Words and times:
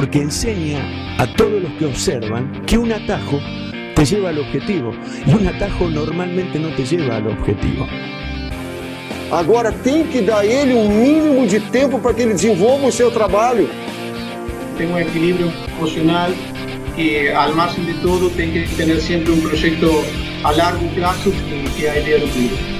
porque 0.00 0.18
enseña 0.18 0.80
a 1.18 1.26
todos 1.34 1.62
los 1.62 1.70
que 1.72 1.84
observan 1.84 2.62
que 2.64 2.78
un 2.78 2.90
atajo 2.90 3.38
te 3.94 4.02
lleva 4.06 4.30
al 4.30 4.38
objetivo 4.38 4.94
y 5.26 5.30
un 5.30 5.46
atajo 5.46 5.90
normalmente 5.90 6.58
no 6.58 6.74
te 6.74 6.86
lleva 6.86 7.16
al 7.16 7.26
objetivo. 7.26 7.86
Agora 9.30 9.70
tem 9.70 10.04
que 10.04 10.22
dar 10.22 10.42
ele 10.42 10.72
um 10.72 10.88
mínimo 10.88 11.46
de 11.46 11.60
tempo 11.60 11.98
para 11.98 12.14
que 12.14 12.22
ele 12.22 12.32
desenvolva 12.32 12.86
o 12.86 12.90
seu 12.90 13.10
trabalho. 13.10 13.68
Tem 14.78 14.90
um 14.90 14.98
equilíbrio 14.98 15.52
emocional 15.76 16.30
que, 16.96 17.28
al 17.28 17.54
margen 17.54 17.84
de 17.84 17.92
todo, 18.00 18.30
tem 18.30 18.52
que 18.52 18.74
ter 18.74 18.98
sempre 19.02 19.32
um 19.32 19.40
projeto 19.42 20.02
a 20.44 20.50
largo 20.50 20.88
prazo 20.94 21.30
que 21.76 21.84
é 21.84 21.90
a 21.90 21.98
ideia 21.98 22.20
do 22.20 22.28
clube. 22.28 22.79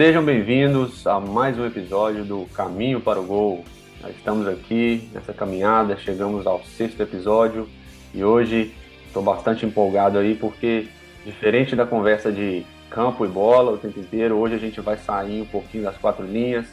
Sejam 0.00 0.24
bem-vindos 0.24 1.06
a 1.06 1.20
mais 1.20 1.58
um 1.58 1.66
episódio 1.66 2.24
do 2.24 2.46
Caminho 2.54 3.02
para 3.02 3.20
o 3.20 3.22
Gol. 3.22 3.66
Nós 4.00 4.16
estamos 4.16 4.48
aqui 4.48 5.10
nessa 5.12 5.34
caminhada, 5.34 5.94
chegamos 5.98 6.46
ao 6.46 6.64
sexto 6.64 7.02
episódio 7.02 7.68
e 8.14 8.24
hoje 8.24 8.72
estou 9.06 9.22
bastante 9.22 9.66
empolgado 9.66 10.16
aí 10.16 10.34
porque, 10.34 10.88
diferente 11.22 11.76
da 11.76 11.84
conversa 11.84 12.32
de 12.32 12.64
campo 12.88 13.26
e 13.26 13.28
bola 13.28 13.72
o 13.72 13.76
tempo 13.76 14.00
inteiro, 14.00 14.38
hoje 14.38 14.54
a 14.54 14.58
gente 14.58 14.80
vai 14.80 14.96
sair 14.96 15.42
um 15.42 15.46
pouquinho 15.46 15.84
das 15.84 15.98
quatro 15.98 16.24
linhas, 16.24 16.66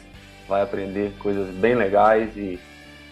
vai 0.48 0.62
aprender 0.62 1.12
coisas 1.18 1.50
bem 1.50 1.74
legais 1.74 2.34
e, 2.34 2.58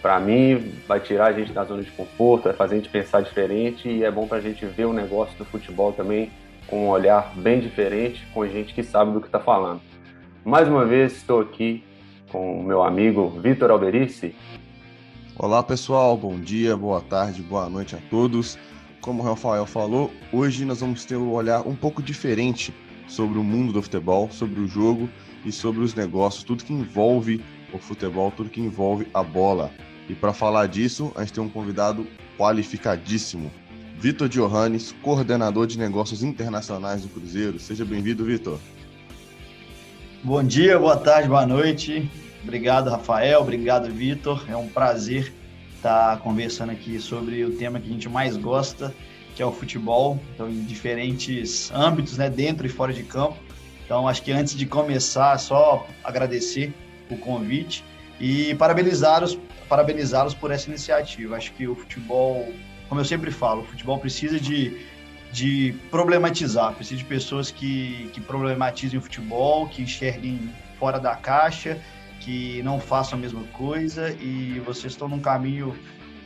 para 0.00 0.18
mim, 0.18 0.72
vai 0.88 0.98
tirar 0.98 1.26
a 1.26 1.32
gente 1.34 1.52
da 1.52 1.62
zona 1.62 1.82
de 1.82 1.90
conforto, 1.90 2.44
vai 2.44 2.54
fazer 2.54 2.76
a 2.76 2.78
gente 2.78 2.88
pensar 2.88 3.20
diferente 3.20 3.86
e 3.86 4.02
é 4.02 4.10
bom 4.10 4.26
para 4.26 4.38
a 4.38 4.40
gente 4.40 4.64
ver 4.64 4.86
o 4.86 4.94
negócio 4.94 5.36
do 5.36 5.44
futebol 5.44 5.92
também 5.92 6.30
com 6.68 6.86
um 6.86 6.88
olhar 6.88 7.34
bem 7.36 7.60
diferente, 7.60 8.26
com 8.32 8.48
gente 8.48 8.72
que 8.72 8.82
sabe 8.82 9.12
do 9.12 9.20
que 9.20 9.26
está 9.26 9.38
falando. 9.38 9.82
Mais 10.46 10.68
uma 10.68 10.86
vez 10.86 11.16
estou 11.16 11.40
aqui 11.40 11.82
com 12.30 12.60
o 12.60 12.62
meu 12.62 12.84
amigo 12.84 13.30
Vitor 13.42 13.68
Alberici. 13.68 14.32
Olá 15.36 15.60
pessoal, 15.60 16.16
bom 16.16 16.38
dia, 16.38 16.76
boa 16.76 17.00
tarde, 17.00 17.42
boa 17.42 17.68
noite 17.68 17.96
a 17.96 17.98
todos. 18.08 18.56
Como 19.00 19.24
o 19.24 19.26
Rafael 19.26 19.66
falou, 19.66 20.08
hoje 20.32 20.64
nós 20.64 20.78
vamos 20.78 21.04
ter 21.04 21.16
um 21.16 21.32
olhar 21.32 21.66
um 21.66 21.74
pouco 21.74 22.00
diferente 22.00 22.72
sobre 23.08 23.40
o 23.40 23.42
mundo 23.42 23.72
do 23.72 23.82
futebol, 23.82 24.30
sobre 24.30 24.60
o 24.60 24.68
jogo 24.68 25.10
e 25.44 25.50
sobre 25.50 25.80
os 25.80 25.96
negócios, 25.96 26.44
tudo 26.44 26.62
que 26.62 26.72
envolve 26.72 27.44
o 27.72 27.78
futebol, 27.78 28.30
tudo 28.30 28.48
que 28.48 28.60
envolve 28.60 29.08
a 29.12 29.24
bola. 29.24 29.72
E 30.08 30.14
para 30.14 30.32
falar 30.32 30.68
disso, 30.68 31.10
a 31.16 31.22
gente 31.22 31.32
tem 31.32 31.42
um 31.42 31.48
convidado 31.48 32.06
qualificadíssimo, 32.38 33.50
Vitor 33.98 34.28
Johannes, 34.28 34.94
coordenador 35.02 35.66
de 35.66 35.76
negócios 35.76 36.22
internacionais 36.22 37.02
do 37.02 37.08
Cruzeiro. 37.08 37.58
Seja 37.58 37.84
bem-vindo, 37.84 38.24
Vitor. 38.24 38.60
Bom 40.22 40.42
dia, 40.42 40.78
boa 40.78 40.96
tarde, 40.96 41.28
boa 41.28 41.46
noite. 41.46 42.10
Obrigado, 42.42 42.90
Rafael. 42.90 43.40
Obrigado, 43.40 43.88
Vitor. 43.90 44.44
É 44.48 44.56
um 44.56 44.68
prazer 44.68 45.32
estar 45.76 46.18
conversando 46.18 46.72
aqui 46.72 46.98
sobre 46.98 47.44
o 47.44 47.56
tema 47.56 47.78
que 47.78 47.88
a 47.88 47.92
gente 47.92 48.08
mais 48.08 48.36
gosta, 48.36 48.92
que 49.34 49.42
é 49.42 49.46
o 49.46 49.52
futebol, 49.52 50.18
então, 50.34 50.48
em 50.48 50.64
diferentes 50.64 51.70
âmbitos, 51.72 52.16
né, 52.18 52.28
dentro 52.28 52.66
e 52.66 52.68
fora 52.68 52.92
de 52.92 53.02
campo. 53.02 53.36
Então, 53.84 54.08
acho 54.08 54.22
que 54.22 54.32
antes 54.32 54.54
de 54.56 54.66
começar, 54.66 55.38
só 55.38 55.86
agradecer 56.02 56.72
o 57.10 57.16
convite 57.16 57.84
e 58.18 58.54
parabenizá-los 58.56 59.38
parabenizá-los 59.68 60.34
por 60.34 60.50
essa 60.50 60.68
iniciativa. 60.68 61.36
Acho 61.36 61.52
que 61.52 61.66
o 61.66 61.74
futebol, 61.74 62.52
como 62.88 63.00
eu 63.00 63.04
sempre 63.04 63.30
falo, 63.30 63.62
o 63.62 63.64
futebol 63.64 63.98
precisa 63.98 64.38
de 64.38 64.80
de 65.36 65.74
problematizar. 65.90 66.72
Preciso 66.72 67.02
de 67.02 67.04
pessoas 67.04 67.50
que, 67.50 68.08
que 68.14 68.22
problematizem 68.22 68.98
o 68.98 69.02
futebol, 69.02 69.68
que 69.68 69.82
enxerguem 69.82 70.50
fora 70.78 70.98
da 70.98 71.14
caixa, 71.14 71.78
que 72.20 72.62
não 72.62 72.80
façam 72.80 73.18
a 73.18 73.20
mesma 73.20 73.42
coisa 73.52 74.12
e 74.12 74.58
vocês 74.64 74.94
estão 74.94 75.06
num 75.06 75.20
caminho 75.20 75.76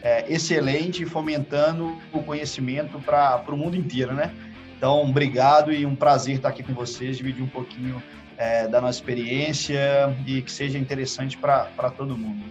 é, 0.00 0.32
excelente, 0.32 1.04
fomentando 1.04 1.98
o 2.12 2.22
conhecimento 2.22 3.00
para 3.00 3.42
o 3.48 3.56
mundo 3.56 3.76
inteiro, 3.76 4.14
né? 4.14 4.32
Então, 4.76 5.02
obrigado 5.02 5.72
e 5.72 5.84
um 5.84 5.96
prazer 5.96 6.36
estar 6.36 6.48
aqui 6.48 6.62
com 6.62 6.72
vocês, 6.72 7.16
dividir 7.16 7.42
um 7.42 7.48
pouquinho 7.48 8.00
é, 8.38 8.68
da 8.68 8.80
nossa 8.80 8.96
experiência 9.00 10.16
e 10.24 10.40
que 10.40 10.52
seja 10.52 10.78
interessante 10.78 11.36
para 11.36 11.90
todo 11.96 12.16
mundo. 12.16 12.44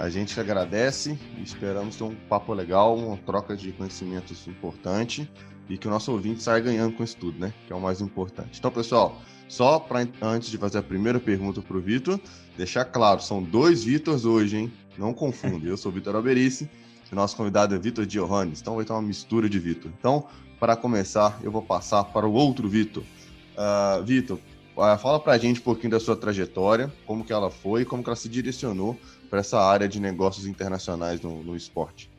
A 0.00 0.08
gente 0.08 0.40
agradece 0.40 1.18
e 1.36 1.42
esperamos 1.42 1.94
ter 1.94 2.04
um 2.04 2.14
papo 2.14 2.54
legal, 2.54 2.96
uma 2.96 3.18
troca 3.18 3.54
de 3.54 3.70
conhecimentos 3.70 4.46
importante 4.46 5.30
e 5.68 5.76
que 5.76 5.86
o 5.86 5.90
nosso 5.90 6.10
ouvinte 6.10 6.42
saia 6.42 6.58
ganhando 6.58 6.96
com 6.96 7.04
isso 7.04 7.18
tudo, 7.18 7.38
né? 7.38 7.52
Que 7.66 7.72
é 7.74 7.76
o 7.76 7.80
mais 7.80 8.00
importante. 8.00 8.58
Então, 8.58 8.70
pessoal, 8.70 9.20
só 9.46 9.78
para 9.78 10.08
antes 10.22 10.48
de 10.48 10.56
fazer 10.56 10.78
a 10.78 10.82
primeira 10.82 11.20
pergunta 11.20 11.60
para 11.60 11.76
o 11.76 11.80
Vitor, 11.82 12.18
deixar 12.56 12.86
claro, 12.86 13.20
são 13.20 13.42
dois 13.42 13.84
Vitors 13.84 14.24
hoje, 14.24 14.56
hein? 14.56 14.72
Não 14.96 15.12
confunde. 15.12 15.68
Eu 15.68 15.76
sou 15.76 15.92
o 15.92 15.94
Vitor 15.94 16.16
Alberici 16.16 16.66
e 17.12 17.14
nosso 17.14 17.36
convidado 17.36 17.74
é 17.74 17.78
Vitor 17.78 18.08
Giovanni. 18.08 18.54
Então 18.58 18.76
vai 18.76 18.86
ter 18.86 18.94
uma 18.94 19.02
mistura 19.02 19.50
de 19.50 19.58
Vitor. 19.58 19.92
Então, 19.98 20.26
para 20.58 20.76
começar, 20.76 21.38
eu 21.42 21.52
vou 21.52 21.60
passar 21.60 22.04
para 22.04 22.26
o 22.26 22.32
outro 22.32 22.66
Vitor. 22.70 23.02
Uh, 23.02 24.02
Vitor, 24.02 24.38
uh, 24.78 24.98
fala 24.98 25.20
para 25.20 25.34
a 25.34 25.38
gente 25.38 25.60
um 25.60 25.64
pouquinho 25.64 25.90
da 25.90 26.00
sua 26.00 26.16
trajetória, 26.16 26.90
como 27.06 27.22
que 27.22 27.34
ela 27.34 27.50
foi, 27.50 27.84
como 27.84 28.02
que 28.02 28.08
ela 28.08 28.16
se 28.16 28.30
direcionou 28.30 28.98
para 29.30 29.38
essa 29.38 29.60
área 29.60 29.88
de 29.88 30.00
negócios 30.00 30.44
internacionais 30.44 31.20
no, 31.20 31.42
no 31.42 31.56
esporte. 31.56 32.10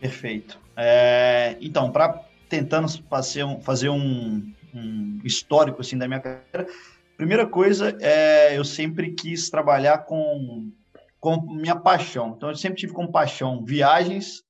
Perfeito. 0.00 0.58
É, 0.76 1.56
então, 1.60 1.90
para 1.90 2.24
tentando 2.48 2.88
fazer 3.08 3.44
um, 3.44 3.60
fazer 3.60 3.88
um, 3.88 4.52
um, 4.74 5.20
histórico 5.24 5.80
assim 5.80 5.96
da 5.96 6.08
minha 6.08 6.20
carreira, 6.20 6.66
primeira 7.16 7.46
coisa 7.46 7.96
é 8.00 8.56
eu 8.56 8.64
sempre 8.64 9.12
quis 9.12 9.48
trabalhar 9.48 9.98
com 9.98 10.70
com 11.20 11.40
minha 11.40 11.74
paixão. 11.74 12.34
Então, 12.36 12.48
eu 12.48 12.56
sempre 12.56 12.78
tive 12.78 12.92
como 12.92 13.10
paixão 13.10 13.64
viagens 13.64 14.42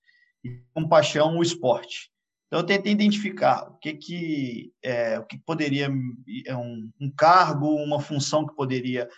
e 0.45 0.61
com 0.75 0.87
paixão 0.87 1.39
o 1.39 1.43
esporte. 1.43 2.11
Então, 2.47 2.61
eu 2.61 2.67
tentei 2.67 2.93
identificar 2.93 3.71
o 3.71 3.79
que 3.79 3.95
que 3.95 4.73
é, 4.83 5.19
o 5.19 5.25
que 5.25 5.39
poderia 5.39 5.91
é 6.47 6.57
um, 6.57 6.91
um 7.01 7.11
cargo, 7.11 7.75
uma 7.75 8.01
função 8.01 8.47
que 8.47 8.55
poderia 8.55 9.09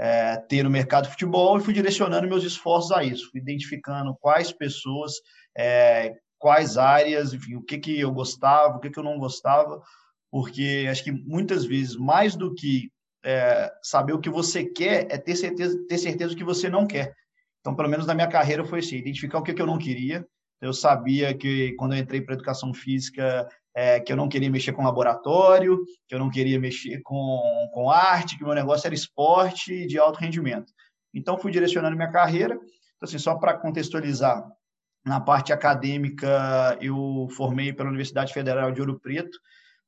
é, 0.00 0.38
ter 0.48 0.62
no 0.62 0.70
mercado 0.70 1.04
de 1.04 1.10
futebol 1.10 1.58
e 1.58 1.60
fui 1.60 1.74
direcionando 1.74 2.26
meus 2.26 2.42
esforços 2.42 2.90
a 2.90 3.04
isso, 3.04 3.30
fui 3.30 3.38
identificando 3.38 4.16
quais 4.18 4.50
pessoas, 4.50 5.12
é, 5.54 6.14
quais 6.38 6.78
áreas, 6.78 7.34
enfim, 7.34 7.56
o 7.56 7.62
que, 7.62 7.76
que 7.76 8.00
eu 8.00 8.10
gostava, 8.10 8.78
o 8.78 8.80
que, 8.80 8.88
que 8.88 8.98
eu 8.98 9.04
não 9.04 9.18
gostava, 9.18 9.78
porque 10.30 10.86
acho 10.90 11.04
que 11.04 11.12
muitas 11.12 11.66
vezes, 11.66 11.96
mais 11.96 12.34
do 12.34 12.54
que 12.54 12.90
é, 13.22 13.70
saber 13.82 14.14
o 14.14 14.20
que 14.20 14.30
você 14.30 14.64
quer, 14.64 15.06
é 15.10 15.18
ter 15.18 15.36
certeza, 15.36 15.76
ter 15.86 15.98
certeza 15.98 16.30
do 16.30 16.36
que 16.36 16.44
você 16.44 16.70
não 16.70 16.86
quer. 16.86 17.14
Então, 17.60 17.76
pelo 17.76 17.90
menos 17.90 18.06
na 18.06 18.14
minha 18.14 18.28
carreira 18.28 18.64
foi 18.64 18.78
assim, 18.78 18.96
identificar 18.96 19.38
o 19.38 19.42
que, 19.42 19.52
que 19.52 19.60
eu 19.60 19.66
não 19.66 19.76
queria. 19.76 20.26
Eu 20.62 20.72
sabia 20.72 21.36
que 21.36 21.74
quando 21.74 21.94
eu 21.94 21.98
entrei 21.98 22.22
para 22.22 22.34
educação 22.34 22.72
física, 22.72 23.46
é, 23.74 24.00
que 24.00 24.12
eu 24.12 24.16
não 24.16 24.28
queria 24.28 24.50
mexer 24.50 24.72
com 24.72 24.84
laboratório, 24.84 25.78
que 26.08 26.14
eu 26.14 26.18
não 26.18 26.30
queria 26.30 26.58
mexer 26.58 27.00
com, 27.02 27.40
com 27.72 27.90
arte, 27.90 28.36
que 28.36 28.44
meu 28.44 28.54
negócio 28.54 28.86
era 28.86 28.94
esporte 28.94 29.86
de 29.86 29.98
alto 29.98 30.18
rendimento. 30.18 30.72
Então, 31.14 31.38
fui 31.38 31.50
direcionando 31.50 31.96
minha 31.96 32.10
carreira. 32.10 32.54
Então, 32.54 33.08
assim, 33.08 33.18
só 33.18 33.36
para 33.36 33.54
contextualizar, 33.54 34.44
na 35.04 35.20
parte 35.20 35.52
acadêmica, 35.52 36.76
eu 36.80 37.26
formei 37.36 37.72
pela 37.72 37.88
Universidade 37.88 38.32
Federal 38.32 38.70
de 38.70 38.80
Ouro 38.80 39.00
Preto, 39.00 39.38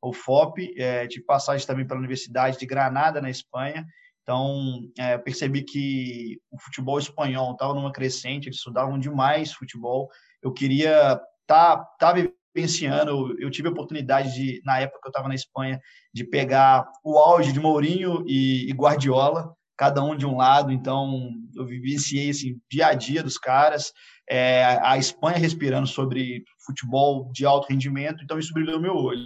o 0.01 0.13
FOP, 0.13 0.75
é, 0.77 1.07
tive 1.07 1.25
passagem 1.25 1.65
também 1.67 1.87
pela 1.87 2.01
Universidade 2.01 2.59
de 2.59 2.67
Granada, 2.67 3.21
na 3.21 3.31
Espanha. 3.31 3.87
Então, 4.23 4.81
é, 4.99 5.17
percebi 5.19 5.63
que 5.63 6.41
o 6.51 6.59
futebol 6.59 6.99
espanhol 6.99 7.53
estava 7.53 7.75
numa 7.75 7.93
crescente, 7.93 8.47
eles 8.47 8.57
estudavam 8.57 8.99
demais 8.99 9.53
futebol. 9.53 10.09
Eu 10.43 10.53
queria 10.53 11.21
estar 11.43 11.77
tá, 11.77 11.85
tá 11.99 12.13
esse 12.55 12.87
ano 12.87 13.35
eu 13.39 13.51
tive 13.51 13.69
a 13.69 13.71
oportunidade 13.71 14.35
de, 14.35 14.63
na 14.65 14.79
época 14.79 15.01
que 15.01 15.09
eu 15.09 15.11
estava 15.11 15.29
na 15.29 15.35
Espanha, 15.35 15.81
de 16.13 16.25
pegar 16.25 16.87
o 17.05 17.19
auge 17.19 17.53
de 17.53 17.61
Mourinho 17.61 18.25
e, 18.27 18.71
e, 18.71 18.73
Guardiola, 18.73 19.55
cada 19.77 20.03
um 20.03 20.17
de 20.17 20.27
um 20.27 20.37
lado. 20.37 20.71
Então, 20.71 21.31
eu 21.57 21.65
vivenciei 21.67 22.31
assim, 22.31 22.61
dia 22.71 22.89
a 22.89 22.95
dia 22.95 23.23
dos 23.23 23.39
caras, 23.39 23.93
é, 24.29 24.79
a 24.83 24.97
Espanha 24.99 25.39
respirando 25.39 25.87
sobre 25.87 26.45
futebol 26.65 27.31
de 27.33 27.45
alto 27.45 27.69
rendimento, 27.69 28.23
então 28.23 28.39
isso 28.39 28.53
brilhou 28.53 28.81
meu 28.81 28.95
olho. 28.95 29.23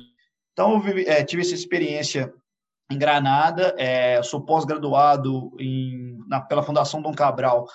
Então, 0.53 0.87
eu 0.87 0.99
é, 1.07 1.23
tive 1.23 1.43
essa 1.43 1.55
experiência 1.55 2.33
em 2.91 2.99
Granada, 2.99 3.75
é, 3.77 4.23
sou 4.23 4.45
pós-graduado 4.45 5.53
pela 6.49 6.63
Fundação 6.63 7.03
Dom 7.03 7.13
Cabral 7.13 7.67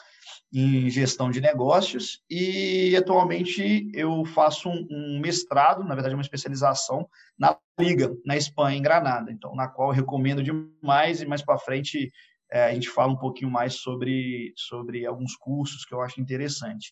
em 0.54 0.90
gestão 0.90 1.32
de 1.32 1.40
negócios 1.40 2.22
e 2.30 2.94
atualmente 2.96 3.90
eu 3.94 4.26
faço 4.26 4.68
um, 4.68 4.86
um, 4.92 5.20
mestrado, 5.20 5.84
na 5.84 5.94
verdade 5.96 6.14
uma 6.14 6.22
especialização 6.22 7.08
na 7.40 7.58
Liga, 7.80 8.14
na 8.26 8.36
Espanha, 8.36 8.78
em 8.78 8.82
Granada, 8.82 9.32
então 9.32 9.56
na 9.56 9.68
qual 9.68 9.90
eu 9.90 9.96
recomendo 9.96 10.44
demais 10.44 11.22
e 11.22 11.26
mais 11.26 11.42
para 11.42 11.58
frente 11.58 12.12
é, 12.52 12.66
a 12.66 12.74
gente 12.74 12.90
fala 12.90 13.14
um 13.14 13.18
pouquinho 13.18 13.50
mais 13.50 13.76
sobre, 13.76 14.54
sobre 14.58 15.06
alguns 15.06 15.36
cursos 15.38 15.86
que 15.86 15.94
eu 15.94 16.02
acho 16.02 16.20
interessante. 16.20 16.92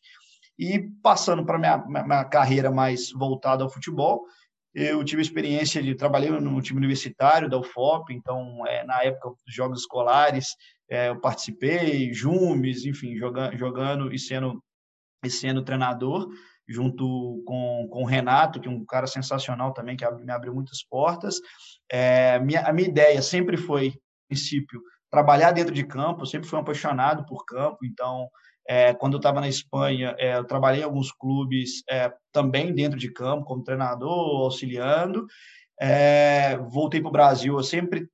E 0.57 0.79
passando 1.03 1.45
para 1.45 1.59
minha, 1.59 1.77
minha 1.77 2.25
carreira 2.25 2.71
mais 2.71 3.11
voltada 3.11 3.63
ao 3.63 3.69
futebol, 3.69 4.25
eu 4.73 5.03
tive 5.03 5.21
experiência 5.21 5.81
de 5.81 5.95
trabalhar 5.95 6.39
no 6.39 6.61
time 6.61 6.77
universitário 6.77 7.49
da 7.49 7.57
UFOP, 7.57 8.13
então 8.13 8.65
é, 8.67 8.85
na 8.85 9.03
época 9.03 9.29
dos 9.45 9.55
jogos 9.55 9.81
escolares 9.81 10.55
é, 10.89 11.09
eu 11.09 11.19
participei, 11.19 12.13
Jumes, 12.13 12.85
enfim, 12.85 13.15
joga, 13.15 13.55
jogando 13.55 14.13
e 14.13 14.19
sendo, 14.19 14.61
e 15.23 15.29
sendo 15.29 15.63
treinador, 15.63 16.27
junto 16.67 17.43
com, 17.45 17.87
com 17.91 18.03
o 18.03 18.05
Renato, 18.05 18.59
que 18.59 18.67
é 18.67 18.71
um 18.71 18.85
cara 18.85 19.07
sensacional 19.07 19.73
também, 19.73 19.97
que 19.97 20.09
me 20.11 20.31
abriu 20.31 20.53
muitas 20.53 20.83
portas. 20.83 21.39
É, 21.91 22.39
minha, 22.39 22.61
a 22.61 22.73
minha 22.73 22.87
ideia 22.87 23.21
sempre 23.21 23.57
foi, 23.57 23.93
princípio, 24.27 24.81
trabalhar 25.09 25.51
dentro 25.51 25.73
de 25.73 25.83
campo, 25.83 26.25
sempre 26.25 26.47
fui 26.47 26.57
um 26.57 26.61
apaixonado 26.61 27.25
por 27.25 27.43
campo, 27.45 27.79
então 27.83 28.27
é, 28.69 28.93
quando 28.93 29.13
eu 29.13 29.17
estava 29.17 29.41
na 29.41 29.47
Espanha, 29.47 30.15
é, 30.19 30.37
eu 30.37 30.43
trabalhei 30.43 30.81
em 30.81 30.83
alguns 30.83 31.11
clubes 31.11 31.81
é, 31.89 32.13
também 32.31 32.71
dentro 32.71 32.99
de 32.99 33.11
campo, 33.11 33.43
como 33.43 33.63
treinador, 33.63 34.43
auxiliando. 34.43 35.25
É, 35.81 36.55
voltei 36.55 37.01
para 37.01 37.09
o 37.09 37.11
Brasil, 37.11 37.57
eu 37.57 37.63
sempre 37.63 38.07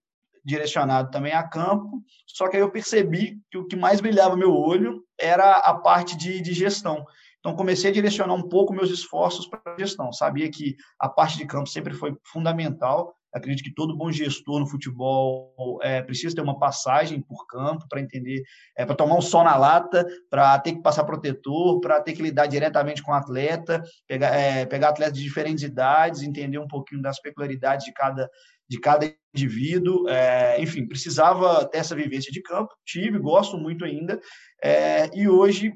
direcionado 0.45 1.11
também 1.11 1.33
a 1.33 1.43
campo, 1.43 2.01
só 2.25 2.47
que 2.47 2.55
aí 2.55 2.61
eu 2.61 2.71
percebi 2.71 3.37
que 3.51 3.57
o 3.57 3.67
que 3.67 3.75
mais 3.75 3.99
brilhava 3.99 4.37
meu 4.37 4.55
olho 4.55 5.03
era 5.19 5.57
a 5.57 5.73
parte 5.73 6.15
de, 6.15 6.39
de 6.39 6.53
gestão. 6.53 7.05
Então, 7.39 7.53
comecei 7.53 7.89
a 7.89 7.93
direcionar 7.93 8.35
um 8.35 8.47
pouco 8.47 8.73
meus 8.73 8.89
esforços 8.89 9.45
para 9.45 9.61
a 9.65 9.77
gestão. 9.77 10.13
Sabia 10.13 10.49
que 10.49 10.77
a 10.97 11.09
parte 11.09 11.37
de 11.37 11.45
campo 11.45 11.67
sempre 11.67 11.93
foi 11.93 12.15
fundamental. 12.23 13.13
Acredito 13.35 13.65
que 13.65 13.73
todo 13.73 13.97
bom 13.97 14.09
gestor 14.09 14.61
no 14.61 14.65
futebol 14.65 15.77
é, 15.81 16.01
precisa 16.01 16.33
ter 16.33 16.41
uma 16.41 16.57
passagem 16.57 17.19
por 17.19 17.45
campo 17.47 17.85
para 17.89 17.99
entender, 17.99 18.41
é, 18.77 18.85
para 18.85 18.95
tomar 18.95 19.17
um 19.17 19.21
sol 19.21 19.43
na 19.43 19.57
lata, 19.57 20.07
para 20.29 20.57
ter 20.59 20.71
que 20.71 20.81
passar 20.81 21.03
protetor, 21.03 21.81
para 21.81 21.99
ter 21.99 22.13
que 22.13 22.21
lidar 22.21 22.45
diretamente 22.45 23.03
com 23.03 23.11
o 23.11 23.13
atleta, 23.13 23.83
pegar, 24.07 24.33
é, 24.33 24.65
pegar 24.65 24.87
atletas 24.87 25.17
de 25.17 25.23
diferentes 25.23 25.65
idades, 25.65 26.21
entender 26.21 26.59
um 26.59 26.67
pouquinho 26.67 27.01
das 27.01 27.19
peculiaridades 27.19 27.85
de 27.85 27.91
cada, 27.91 28.29
de 28.69 28.79
cada 28.79 29.13
indivíduo. 29.35 30.07
É, 30.07 30.61
enfim, 30.61 30.87
precisava 30.87 31.65
ter 31.65 31.79
essa 31.79 31.93
vivência 31.93 32.31
de 32.31 32.41
campo. 32.41 32.73
Tive, 32.85 33.19
gosto 33.19 33.57
muito 33.57 33.83
ainda. 33.83 34.17
É, 34.63 35.09
e 35.13 35.27
hoje 35.27 35.73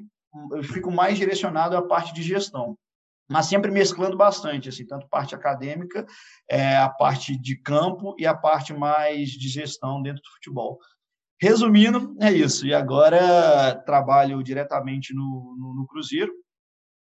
eu 0.52 0.62
fico 0.62 0.90
mais 0.90 1.18
direcionado 1.18 1.76
à 1.76 1.86
parte 1.86 2.14
de 2.14 2.22
gestão, 2.22 2.74
mas 3.30 3.46
sempre 3.46 3.70
mesclando 3.70 4.16
bastante, 4.16 4.68
assim, 4.68 4.84
tanto 4.84 5.08
parte 5.08 5.36
acadêmica, 5.36 6.04
é, 6.50 6.76
a 6.76 6.88
parte 6.88 7.40
de 7.40 7.54
campo 7.54 8.16
e 8.18 8.26
a 8.26 8.34
parte 8.34 8.72
mais 8.72 9.30
de 9.30 9.48
gestão 9.48 10.02
dentro 10.02 10.20
do 10.20 10.30
futebol. 10.32 10.80
Resumindo, 11.40 12.16
é 12.20 12.32
isso. 12.32 12.66
E 12.66 12.74
agora 12.74 13.76
trabalho 13.86 14.42
diretamente 14.42 15.14
no, 15.14 15.56
no, 15.56 15.74
no 15.74 15.86
Cruzeiro. 15.86 16.32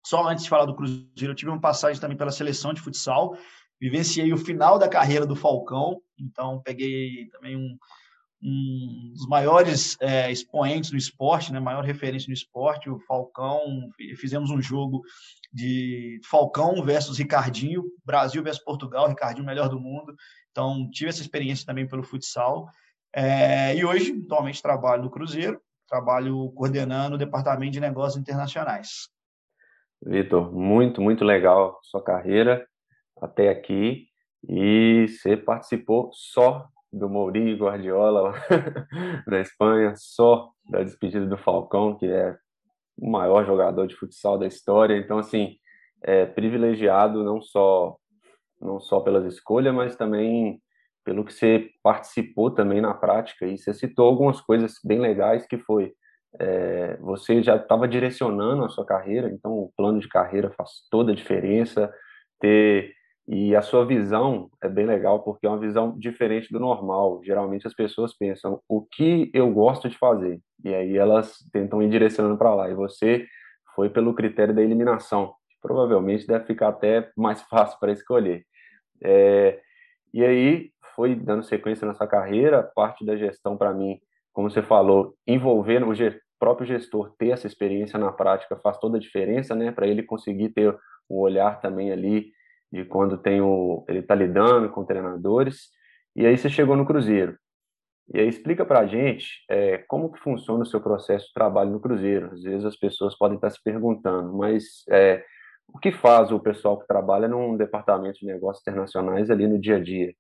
Só 0.06 0.26
antes 0.28 0.46
de 0.46 0.50
falar 0.50 0.66
do 0.66 0.76
Cruzeiro, 0.76 1.34
eu 1.34 1.36
tive 1.36 1.52
uma 1.52 1.60
passagem 1.60 2.00
também 2.00 2.18
pela 2.18 2.32
seleção 2.32 2.74
de 2.74 2.82
futsal. 2.82 3.38
Vivenciei 3.80 4.32
o 4.32 4.38
final 4.38 4.80
da 4.80 4.88
carreira 4.88 5.26
do 5.26 5.36
Falcão, 5.36 6.02
então 6.18 6.62
peguei 6.64 7.28
também 7.32 7.58
um, 7.58 7.78
um 8.44 9.14
dos 9.14 9.26
maiores 9.28 9.98
é, 10.02 10.30
expoentes 10.30 10.92
no 10.92 10.98
esporte, 10.98 11.54
né, 11.54 11.60
maior 11.60 11.84
referência 11.84 12.28
no 12.28 12.34
esporte, 12.34 12.90
o 12.90 13.00
Falcão. 13.00 13.90
Fizemos 14.18 14.52
um 14.52 14.62
jogo 14.62 15.02
de 15.52 16.20
Falcão 16.30 16.84
versus 16.84 17.18
Ricardinho, 17.18 17.84
Brasil 18.04 18.44
versus 18.44 18.64
Portugal, 18.64 19.08
Ricardinho 19.08 19.46
melhor 19.46 19.70
do 19.70 19.80
mundo. 19.80 20.14
Então, 20.52 20.90
tive 20.92 21.10
essa 21.10 21.22
experiência 21.22 21.66
também 21.66 21.88
pelo 21.88 22.04
futsal. 22.04 22.68
É, 23.16 23.76
e 23.76 23.86
hoje, 23.86 24.22
atualmente, 24.26 24.62
trabalho 24.62 25.04
no 25.04 25.10
Cruzeiro, 25.10 25.62
trabalho 25.88 26.52
coordenando 26.52 27.16
o 27.16 27.20
Departamento 27.20 27.72
de 27.72 27.80
Negócios 27.80 28.20
Internacionais. 28.20 29.08
Vitor, 30.06 30.52
muito, 30.52 31.02
muito 31.02 31.24
legal 31.24 31.80
sua 31.82 32.04
carreira 32.04 32.68
até 33.22 33.50
aqui. 33.50 34.08
E 34.50 35.08
você 35.08 35.38
participou 35.38 36.10
só 36.12 36.68
do 36.94 37.10
Mourinho 37.10 37.58
Guardiola 37.58 38.34
na 39.28 39.42
Espanha, 39.42 39.94
só 39.98 40.52
da 40.70 40.84
despedida 40.84 41.26
do 41.26 41.38
Falcão, 41.38 41.98
que 41.98 42.06
é 42.06 42.38
o 42.98 43.10
maior 43.10 43.46
jogador 43.46 43.88
de 43.88 43.96
futsal 43.96 44.38
da 44.38 44.46
história. 44.46 44.96
Então, 44.96 45.18
assim, 45.18 45.58
é 46.04 46.26
privilegiado 46.26 47.24
não 47.24 47.42
só 47.42 47.98
não 48.62 48.80
só 48.80 49.02
pelas 49.02 49.26
escolhas, 49.26 49.74
mas 49.74 49.96
também 49.96 50.62
pelo 51.04 51.26
que 51.26 51.34
você 51.34 51.70
participou 51.82 52.50
também 52.50 52.80
na 52.80 52.94
prática. 52.94 53.46
E 53.46 53.58
você 53.58 53.74
citou 53.74 54.08
algumas 54.08 54.40
coisas 54.40 54.76
bem 54.86 55.00
legais 55.00 55.46
que 55.46 55.58
foi 55.58 55.92
é, 56.40 56.98
você 56.98 57.44
já 57.44 57.58
estava 57.58 57.88
direcionando 57.88 58.64
a 58.64 58.70
sua 58.70 58.86
carreira, 58.86 59.30
então 59.30 59.52
o 59.52 59.72
plano 59.76 60.00
de 60.00 60.08
carreira 60.08 60.50
faz 60.52 60.88
toda 60.90 61.12
a 61.12 61.16
diferença. 61.16 61.94
Ter 62.40 62.94
e 63.28 63.56
a 63.56 63.62
sua 63.62 63.86
visão 63.86 64.50
é 64.62 64.68
bem 64.68 64.86
legal, 64.86 65.24
porque 65.24 65.46
é 65.46 65.50
uma 65.50 65.60
visão 65.60 65.98
diferente 65.98 66.52
do 66.52 66.60
normal. 66.60 67.22
Geralmente 67.24 67.66
as 67.66 67.74
pessoas 67.74 68.14
pensam 68.18 68.62
o 68.68 68.82
que 68.82 69.32
eu 69.34 69.50
gosto 69.52 69.88
de 69.88 69.98
fazer, 69.98 70.42
e 70.64 70.74
aí 70.74 70.98
elas 70.98 71.38
tentam 71.52 71.82
ir 71.82 71.90
direcionando 71.90 72.38
para 72.38 72.54
lá. 72.54 72.70
E 72.70 72.74
você 72.74 73.26
foi 73.76 73.90
pelo 73.90 74.14
critério 74.14 74.54
da 74.54 74.62
eliminação, 74.62 75.34
que 75.50 75.56
provavelmente 75.62 76.28
deve 76.28 76.46
ficar 76.46 76.70
até 76.70 77.10
mais 77.16 77.42
fácil 77.50 77.80
para 77.80 77.94
escolher. 77.94 78.44
É, 79.02 79.60
e 80.14 80.24
aí 80.24 80.72
foi 80.96 81.16
dando 81.16 81.44
sequência 81.44 81.88
nessa 81.88 82.06
carreira, 82.06 82.70
parte 82.76 83.06
da 83.06 83.16
gestão 83.16 83.58
para 83.58 83.74
mim, 83.74 84.00
como 84.34 84.50
você 84.50 84.62
falou, 84.62 85.16
envolvendo 85.26 85.90
o 85.90 85.96
próprio 86.40 86.68
gestor 86.68 87.14
ter 87.18 87.30
essa 87.30 87.48
experiência 87.48 87.98
na 87.98 88.12
prática 88.12 88.58
faz 88.58 88.78
toda 88.78 88.98
a 88.98 89.00
diferença, 89.00 89.56
né? 89.56 89.72
Para 89.72 89.88
ele 89.88 90.04
conseguir 90.04 90.50
ter 90.50 90.78
um 91.10 91.16
olhar 91.16 91.62
também 91.62 91.92
ali 91.92 92.32
de 92.74 92.84
quando 92.84 93.20
tem 93.20 93.40
o, 93.40 93.86
ele 93.88 94.00
está 94.00 94.16
lidando 94.16 94.68
com 94.72 94.84
treinadores, 94.84 95.70
e 96.16 96.26
aí 96.26 96.36
você 96.36 96.50
chegou 96.50 96.76
no 96.76 96.88
Cruzeiro. 96.88 97.38
E 98.12 98.20
aí 98.20 98.28
explica 98.28 98.66
para 98.66 98.80
a 98.80 98.88
gente 98.88 99.46
é, 99.48 99.78
como 99.88 100.12
que 100.12 100.20
funciona 100.20 100.64
o 100.64 100.66
seu 100.66 100.82
processo 100.82 101.28
de 101.28 101.34
trabalho 101.34 101.70
no 101.70 101.80
Cruzeiro. 101.80 102.34
Às 102.34 102.42
vezes 102.42 102.66
as 102.66 102.76
pessoas 102.76 103.16
podem 103.16 103.36
estar 103.36 103.52
se 103.52 103.62
perguntando, 103.64 104.36
mas 104.36 104.84
é, 104.90 105.24
o 105.68 105.78
que 105.78 105.92
faz 105.92 106.32
o 106.32 106.40
pessoal 106.40 106.80
que 106.80 106.88
trabalha 106.88 107.28
num 107.28 107.56
departamento 107.56 108.20
de 108.20 108.26
negócios 108.26 108.64
internacionais 108.64 109.30
ali 109.30 109.48
no 109.48 109.62
dia 109.62 109.78
a 109.78 109.80
dia? 109.80 110.12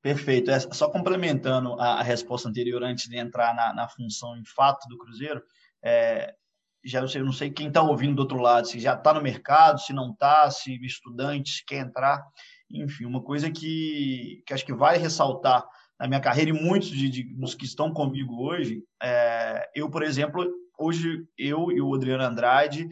Perfeito. 0.00 0.50
É, 0.50 0.58
só 0.58 0.90
complementando 0.90 1.74
a, 1.78 2.00
a 2.00 2.02
resposta 2.02 2.48
anterior, 2.48 2.82
antes 2.82 3.06
de 3.06 3.18
entrar 3.18 3.54
na, 3.54 3.74
na 3.74 3.86
função 3.86 4.34
em 4.34 4.44
fato 4.46 4.88
do 4.88 4.96
Cruzeiro, 4.96 5.42
é, 5.82 6.34
já 6.84 7.00
não 7.00 7.08
sei, 7.08 7.22
não 7.22 7.32
sei 7.32 7.50
quem 7.50 7.68
está 7.68 7.82
ouvindo 7.82 8.16
do 8.16 8.22
outro 8.22 8.38
lado, 8.38 8.66
se 8.66 8.78
já 8.78 8.94
está 8.94 9.12
no 9.12 9.22
mercado, 9.22 9.80
se 9.80 9.92
não 9.92 10.10
está, 10.10 10.50
se 10.50 10.74
estudante 10.84 11.50
se 11.50 11.64
quer 11.64 11.78
entrar, 11.78 12.22
enfim, 12.70 13.04
uma 13.04 13.22
coisa 13.22 13.50
que, 13.50 14.42
que 14.46 14.54
acho 14.54 14.64
que 14.64 14.74
vai 14.74 14.98
ressaltar 14.98 15.64
na 15.98 16.06
minha 16.06 16.20
carreira 16.20 16.50
e 16.50 16.52
muitos 16.52 16.90
de, 16.90 17.08
de, 17.08 17.24
dos 17.34 17.54
que 17.54 17.64
estão 17.64 17.92
comigo 17.92 18.42
hoje, 18.42 18.82
é, 19.02 19.68
eu, 19.74 19.90
por 19.90 20.02
exemplo, 20.02 20.46
hoje 20.78 21.24
eu 21.36 21.72
e 21.72 21.80
o 21.80 21.94
Adriano 21.94 22.22
Andrade, 22.22 22.88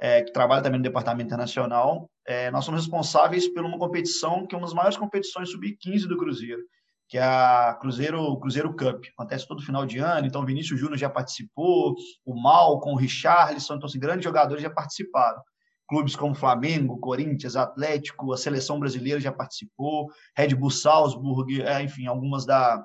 é, 0.00 0.22
que 0.22 0.32
trabalha 0.32 0.62
também 0.62 0.78
no 0.78 0.84
Departamento 0.84 1.26
Internacional, 1.26 2.10
é, 2.26 2.50
nós 2.50 2.64
somos 2.64 2.80
responsáveis 2.80 3.48
por 3.48 3.64
uma 3.64 3.78
competição 3.78 4.46
que 4.46 4.54
é 4.54 4.58
uma 4.58 4.66
das 4.66 4.74
maiores 4.74 4.96
competições 4.96 5.50
sub-15 5.50 6.06
do 6.06 6.16
Cruzeiro, 6.16 6.62
que 7.08 7.16
é 7.16 7.22
a 7.22 7.76
Cruzeiro, 7.80 8.38
Cruzeiro 8.38 8.76
Cup. 8.76 9.04
Acontece 9.16 9.48
todo 9.48 9.64
final 9.64 9.86
de 9.86 9.98
ano, 9.98 10.26
então 10.26 10.44
Vinícius 10.44 10.78
Júnior 10.78 10.98
já 10.98 11.08
participou, 11.08 11.96
o 12.24 12.40
Malcom, 12.40 12.92
o 12.92 12.96
Richarlison, 12.96 13.76
então 13.76 13.86
assim, 13.86 13.98
grandes 13.98 14.24
jogadores 14.24 14.62
já 14.62 14.70
participaram. 14.70 15.42
Clubes 15.88 16.14
como 16.14 16.34
Flamengo, 16.34 17.00
Corinthians, 17.00 17.56
Atlético, 17.56 18.30
a 18.30 18.36
seleção 18.36 18.78
brasileira 18.78 19.18
já 19.18 19.32
participou, 19.32 20.10
Red 20.36 20.54
Bull 20.54 20.70
Salzburg, 20.70 21.62
é, 21.62 21.82
enfim, 21.82 22.06
algumas 22.06 22.44
da, 22.44 22.84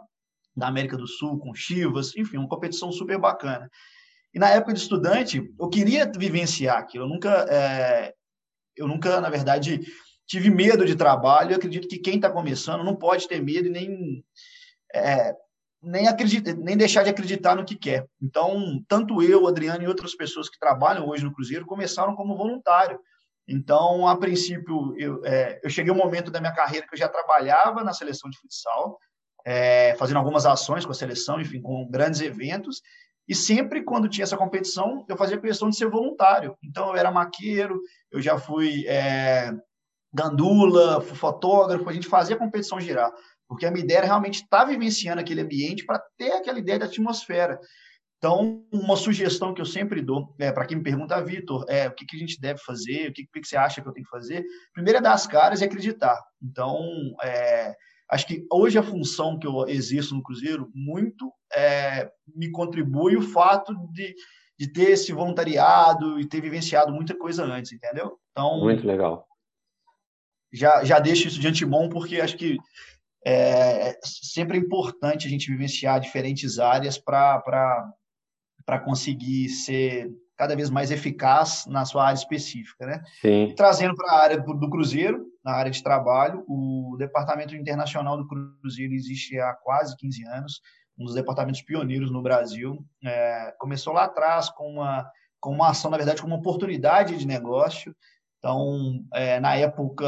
da 0.56 0.68
América 0.68 0.96
do 0.96 1.06
Sul, 1.06 1.38
com 1.38 1.54
Chivas, 1.54 2.16
enfim, 2.16 2.38
uma 2.38 2.48
competição 2.48 2.94
super 2.94 3.20
bacana. 3.20 3.70
E 4.34 4.40
na 4.40 4.50
época 4.50 4.72
de 4.72 4.80
estudante, 4.80 5.54
eu 5.60 5.68
queria 5.68 6.10
vivenciar 6.10 6.78
aquilo, 6.78 7.04
eu 7.04 7.10
nunca, 7.10 7.46
é, 7.50 8.14
eu 8.78 8.88
nunca, 8.88 9.20
na 9.20 9.30
verdade, 9.30 9.82
tive 10.28 10.50
medo 10.50 10.86
de 10.86 10.96
trabalho. 10.96 11.52
Eu 11.52 11.58
acredito 11.58 11.88
que 11.88 12.00
quem 12.00 12.16
está 12.16 12.30
começando 12.30 12.84
não 12.84 12.96
pode 12.96 13.28
ter 13.28 13.42
medo 13.42 13.68
e 13.68 13.72
nem, 13.72 14.26
é, 14.94 15.36
nem, 15.82 16.08
acredita, 16.08 16.54
nem 16.54 16.78
deixar 16.78 17.04
de 17.04 17.10
acreditar 17.10 17.56
no 17.56 17.66
que 17.66 17.76
quer. 17.76 18.08
Então, 18.22 18.84
tanto 18.88 19.22
eu, 19.22 19.48
Adriano 19.48 19.84
e 19.84 19.88
outras 19.88 20.16
pessoas 20.16 20.50
que 20.50 20.60
trabalham 20.60 21.08
hoje 21.08 21.24
no 21.24 21.34
Cruzeiro 21.34 21.66
começaram 21.66 22.16
como 22.16 22.38
voluntário. 22.38 23.00
Então, 23.48 24.08
a 24.08 24.16
princípio, 24.18 24.96
eu, 24.98 25.22
é, 25.26 25.60
eu 25.64 25.70
cheguei 25.70 25.92
um 25.92 25.98
momento 25.98 26.32
da 26.32 26.40
minha 26.40 26.54
carreira 26.54 26.88
que 26.88 26.94
eu 26.94 26.98
já 26.98 27.10
trabalhava 27.10 27.84
na 27.84 27.94
seleção 27.94 28.30
de 28.30 28.38
futsal, 28.40 28.98
é, 29.46 29.96
fazendo 29.98 30.18
algumas 30.18 30.46
ações 30.46 30.86
com 30.86 30.92
a 30.92 30.96
seleção, 30.96 31.42
enfim, 31.42 31.62
com 31.62 31.90
grandes 31.90 32.22
eventos. 32.22 32.82
E 33.28 33.36
sempre 33.36 33.84
quando 33.84 34.08
tinha 34.08 34.24
essa 34.24 34.38
competição, 34.38 35.06
eu 35.10 35.18
fazia 35.18 35.38
questão 35.38 35.70
de 35.70 35.76
ser 35.76 35.90
voluntário. 35.90 36.58
Então, 36.64 36.90
eu 36.90 36.96
era 36.96 37.12
maqueiro, 37.12 37.82
eu 38.12 38.22
já 38.22 38.38
fui 38.38 38.86
é, 38.88 39.52
gandula, 40.14 41.02
fotógrafo, 41.02 41.90
a 41.90 41.94
gente 41.94 42.08
fazia 42.08 42.36
a 42.36 42.40
competição 42.40 42.80
girar, 42.80 43.12
porque 43.48 43.66
a 43.66 43.72
minha 43.72 43.84
ideia 43.84 44.00
era 44.00 44.08
realmente 44.08 44.44
estar 44.44 44.60
tá 44.60 44.66
vivenciando 44.66 45.20
aquele 45.20 45.42
ambiente 45.42 45.86
para 45.86 46.02
ter 46.18 46.32
aquela 46.32 46.60
ideia 46.60 46.80
da 46.80 46.86
atmosfera. 46.86 47.60
Então, 48.24 48.64
uma 48.72 48.96
sugestão 48.96 49.54
que 49.54 49.60
eu 49.60 49.66
sempre 49.66 50.02
dou, 50.02 50.34
é, 50.40 50.50
para 50.50 50.66
quem 50.66 50.78
me 50.78 50.84
pergunta, 50.84 51.22
Vitor, 51.22 51.66
é, 51.68 51.90
o 51.90 51.92
que, 51.92 52.06
que, 52.06 52.16
a 52.16 52.20
gente 52.20 52.40
deve 52.40 52.58
fazer, 52.60 53.10
o 53.10 53.14
que, 53.14 53.26
que, 53.26 53.46
você 53.46 53.58
acha 53.58 53.82
que 53.82 53.88
eu 53.88 53.92
tenho 53.92 54.06
que 54.06 54.10
fazer? 54.10 54.46
Primeiro 54.74 55.00
é 55.00 55.02
dar 55.02 55.12
as 55.12 55.28
caras 55.28 55.60
e 55.60 55.66
acreditar. 55.66 56.18
Então, 56.42 56.80
é, 57.22 57.76
acho 58.10 58.26
que 58.26 58.46
hoje 58.50 58.78
a 58.78 58.84
função 58.84 59.38
que 59.38 59.46
eu 59.46 59.68
exerço 59.68 60.16
no 60.16 60.24
Cruzeiro 60.24 60.72
muito 60.74 61.30
é, 61.54 62.10
me 62.34 62.50
contribui 62.50 63.18
o 63.18 63.22
fato 63.22 63.76
de, 63.92 64.16
de 64.58 64.72
ter 64.72 64.92
esse 64.92 65.12
voluntariado 65.12 66.18
e 66.18 66.26
ter 66.26 66.40
vivenciado 66.40 66.94
muita 66.94 67.14
coisa 67.18 67.44
antes, 67.44 67.74
entendeu? 67.74 68.18
Então, 68.32 68.62
muito 68.62 68.88
legal. 68.88 69.28
Já, 70.54 70.84
já 70.84 71.00
deixo 71.00 71.28
isso 71.28 71.40
de 71.40 71.48
antemão, 71.48 71.90
porque 71.90 72.22
acho 72.22 72.38
que 72.38 72.58
é 73.26 73.98
sempre 74.04 74.58
é 74.58 74.62
importante 74.62 75.28
a 75.28 75.30
gente 75.30 75.50
vivenciar 75.50 76.00
diferentes 76.00 76.60
áreas 76.60 76.98
para 76.98 77.84
conseguir 78.84 79.50
ser 79.50 80.12
cada 80.36 80.56
vez 80.56 80.70
mais 80.70 80.92
eficaz 80.92 81.66
na 81.68 81.86
sua 81.86 82.06
área 82.06 82.18
específica, 82.18 82.86
né? 82.86 83.04
Sim. 83.22 83.46
E 83.46 83.56
trazendo 83.56 83.96
para 83.96 84.12
a 84.12 84.22
área 84.22 84.40
do, 84.40 84.54
do, 84.54 84.70
Cruzeiro, 84.70 85.26
na 85.44 85.54
área 85.54 85.72
de 85.72 85.82
trabalho, 85.82 86.44
o 86.48 86.96
Departamento 86.98 87.56
Internacional 87.56 88.18
do 88.18 88.28
Cruzeiro 88.28 88.94
existe 88.94 89.40
há 89.40 89.54
quase 89.54 89.96
15 89.96 90.26
anos, 90.28 90.62
um 90.98 91.06
dos 91.06 91.16
departamentos 91.16 91.62
pioneiros 91.62 92.12
no 92.12 92.22
Brasil. 92.22 92.84
É, 93.04 93.54
começou 93.58 93.94
lá 93.94 94.06
atrás 94.06 94.50
com 94.50 94.74
uma, 94.74 95.10
com 95.40 95.52
uma 95.52 95.70
ação, 95.70 95.90
na 95.92 95.98
verdade, 95.98 96.22
com 96.22 96.28
uma 96.28 96.38
oportunidade 96.38 97.18
de 97.18 97.28
negócio. 97.28 97.96
Então, 98.44 99.06
é, 99.14 99.40
na 99.40 99.56
época, 99.56 100.06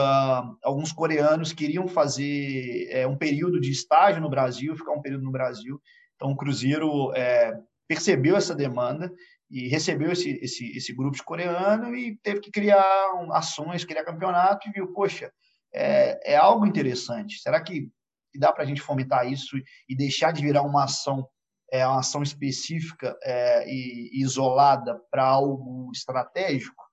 alguns 0.62 0.92
coreanos 0.92 1.54
queriam 1.54 1.88
fazer 1.88 2.86
é, 2.92 3.08
um 3.08 3.16
período 3.16 3.62
de 3.62 3.72
estágio 3.72 4.22
no 4.22 4.30
Brasil, 4.30 4.76
ficar 4.76 4.92
um 4.92 5.02
período 5.02 5.24
no 5.24 5.32
Brasil. 5.32 5.82
Então, 6.18 6.32
o 6.32 6.36
Cruzeiro 6.36 7.14
é, 7.16 7.58
percebeu 7.88 8.36
essa 8.36 8.54
demanda 8.54 9.10
e 9.50 9.70
recebeu 9.70 10.12
esse, 10.12 10.32
esse, 10.44 10.70
esse 10.76 10.94
grupo 10.94 11.16
de 11.16 11.24
coreano 11.24 11.96
e 11.96 12.18
teve 12.18 12.42
que 12.42 12.52
criar 12.52 12.84
ações, 13.32 13.86
criar 13.86 14.04
campeonato 14.04 14.68
e 14.68 14.72
viu, 14.74 14.92
poxa, 14.92 15.32
é, 15.74 16.34
é 16.34 16.36
algo 16.36 16.66
interessante. 16.66 17.40
Será 17.40 17.62
que 17.62 17.90
dá 18.38 18.52
para 18.52 18.64
a 18.64 18.68
gente 18.68 18.82
fomentar 18.82 19.32
isso 19.32 19.56
e 19.88 19.96
deixar 19.96 20.34
de 20.34 20.42
virar 20.42 20.64
uma 20.64 20.84
ação 20.84 21.26
é 21.72 21.86
uma 21.88 22.00
ação 22.00 22.22
específica 22.22 23.18
é, 23.24 23.68
e, 23.68 24.22
isolada 24.22 25.02
para 25.10 25.26
algo 25.26 25.90
estratégico. 25.92 26.85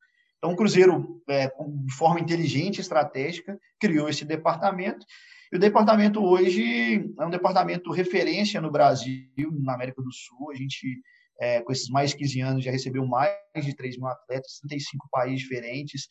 Então, 0.42 0.54
o 0.54 0.56
Cruzeiro, 0.56 1.22
é, 1.28 1.46
de 1.46 1.94
forma 1.94 2.18
inteligente 2.18 2.80
estratégica, 2.80 3.56
criou 3.78 4.08
esse 4.08 4.24
departamento. 4.24 5.06
E 5.52 5.56
o 5.56 5.60
departamento 5.60 6.20
hoje 6.20 7.12
é 7.16 7.24
um 7.24 7.30
departamento 7.30 7.92
referência 7.92 8.60
no 8.60 8.70
Brasil, 8.70 9.28
na 9.62 9.74
América 9.74 10.02
do 10.02 10.12
Sul. 10.12 10.50
A 10.50 10.56
gente 10.56 11.00
é, 11.40 11.60
com 11.60 11.72
esses 11.72 11.88
mais 11.88 12.10
de 12.10 12.16
15 12.16 12.40
anos, 12.40 12.64
já 12.64 12.70
recebeu 12.70 13.04
mais 13.04 13.34
de 13.64 13.74
3 13.74 13.96
mil 13.96 14.06
atletas, 14.06 14.58
35 14.60 15.08
países 15.10 15.40
diferentes. 15.40 16.06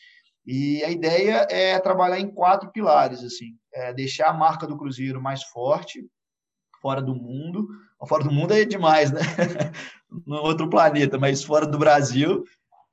E 0.45 0.83
a 0.83 0.89
ideia 0.89 1.47
é 1.49 1.79
trabalhar 1.79 2.19
em 2.19 2.29
quatro 2.29 2.71
pilares, 2.71 3.23
assim, 3.23 3.55
é 3.73 3.93
deixar 3.93 4.27
a 4.27 4.33
marca 4.33 4.67
do 4.67 4.77
Cruzeiro 4.77 5.21
mais 5.21 5.43
forte, 5.43 6.05
fora 6.81 7.01
do 7.01 7.15
mundo. 7.15 7.67
Fora 8.07 8.23
do 8.23 8.31
mundo 8.31 8.53
é 8.53 8.65
demais, 8.65 9.11
né? 9.11 9.21
no 10.25 10.37
outro 10.37 10.69
planeta, 10.69 11.17
mas 11.17 11.43
fora 11.43 11.67
do 11.67 11.77
Brasil. 11.77 12.43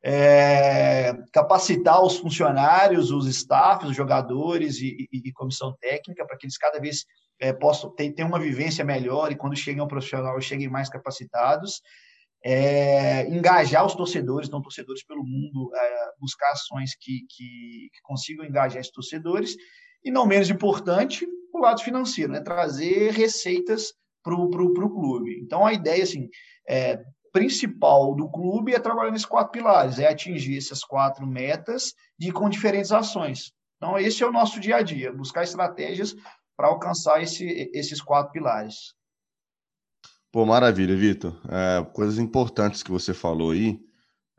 É, 0.03 1.13
capacitar 1.33 2.03
os 2.05 2.19
funcionários, 2.19 3.11
os 3.11 3.27
staffs, 3.27 3.91
os 3.91 3.97
jogadores 3.97 4.79
e, 4.79 5.09
e, 5.13 5.29
e 5.29 5.33
comissão 5.33 5.75
técnica 5.81 6.25
para 6.25 6.37
que 6.37 6.47
eles 6.47 6.57
cada 6.57 6.79
vez 6.79 7.05
é, 7.41 7.53
possam 7.53 7.91
ter, 7.91 8.13
ter 8.13 8.25
uma 8.25 8.39
vivência 8.39 8.85
melhor 8.85 9.33
e 9.33 9.37
quando 9.37 9.57
cheguem 9.57 9.81
ao 9.81 9.89
profissional 9.89 10.41
cheguem 10.41 10.69
mais 10.69 10.89
capacitados. 10.89 11.81
É, 12.45 13.29
engajar 13.29 13.85
os 13.85 13.97
torcedores, 13.97 14.49
então 14.49 14.63
torcedores 14.63 15.05
pelo 15.05 15.25
mundo, 15.25 15.73
é, 15.75 16.11
buscar 16.21 16.53
ações 16.53 16.95
que, 16.95 17.27
que, 17.29 17.91
que, 17.93 18.01
consigam 18.03 18.47
engajar 18.47 18.81
esses 18.81 18.93
torcedores, 18.93 19.57
e 20.05 20.11
não 20.11 20.25
menos 20.25 20.49
importante, 20.49 21.27
o 21.53 21.59
lado 21.59 21.83
financeiro, 21.83 22.33
né, 22.33 22.41
trazer 22.41 23.11
receitas 23.13 23.93
para 24.23 24.35
o 24.35 24.95
clube. 24.95 25.41
Então 25.43 25.67
a 25.67 25.73
ideia 25.73 26.05
assim, 26.05 26.29
é, 26.69 27.03
principal 27.39 28.17
do 28.17 28.29
clube 28.29 28.75
é 28.75 28.81
trabalhar 28.81 29.13
nesses 29.13 29.25
quatro 29.27 29.53
pilares, 29.53 30.01
é 30.01 30.09
atingir 30.09 30.59
essas 30.59 30.83
quatro 30.83 31.25
metas 31.25 31.95
de, 32.19 32.33
com 32.33 32.49
diferentes 32.49 32.91
ações. 32.91 33.53
Então 33.77 33.97
esse 33.97 34.25
é 34.25 34.27
o 34.27 34.33
nosso 34.33 34.59
dia 34.59 34.77
a 34.77 34.83
dia, 34.83 35.13
buscar 35.13 35.45
estratégias 35.45 36.17
para 36.57 36.67
alcançar 36.67 37.23
esse, 37.23 37.71
esses 37.73 38.03
quatro 38.03 38.33
pilares. 38.33 38.93
Pô, 40.33 40.45
maravilha, 40.45 40.97
Vitor. 40.97 41.41
É, 41.49 41.85
coisas 41.93 42.19
importantes 42.19 42.83
que 42.83 42.91
você 42.91 43.15
falou 43.15 43.53
aí, 43.53 43.81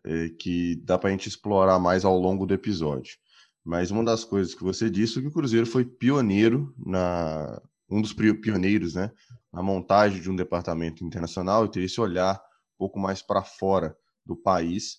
é, 0.04 0.30
que 0.38 0.76
dá 0.84 0.98
para 0.98 1.08
a 1.08 1.12
gente 1.12 1.30
explorar 1.30 1.80
mais 1.80 2.04
ao 2.04 2.18
longo 2.18 2.46
do 2.46 2.54
episódio. 2.54 3.18
Mas 3.64 3.92
uma 3.92 4.04
das 4.04 4.26
coisas 4.26 4.54
que 4.54 4.64
você 4.64 4.90
disse 4.90 5.20
é 5.20 5.22
que 5.22 5.28
o 5.30 5.34
Cruzeiro 5.34 5.66
foi 5.66 5.86
pioneiro 5.86 6.74
na 6.78 7.62
um 7.90 8.02
dos 8.02 8.14
pioneiros, 8.14 8.94
né, 8.94 9.12
na 9.52 9.64
montagem 9.64 10.22
de 10.22 10.30
um 10.30 10.36
departamento 10.36 11.04
internacional 11.04 11.66
e 11.66 11.72
ter 11.72 11.82
esse 11.82 12.00
olhar 12.00 12.40
pouco 12.80 12.98
mais 12.98 13.22
para 13.22 13.44
fora 13.44 13.96
do 14.26 14.36
país 14.36 14.96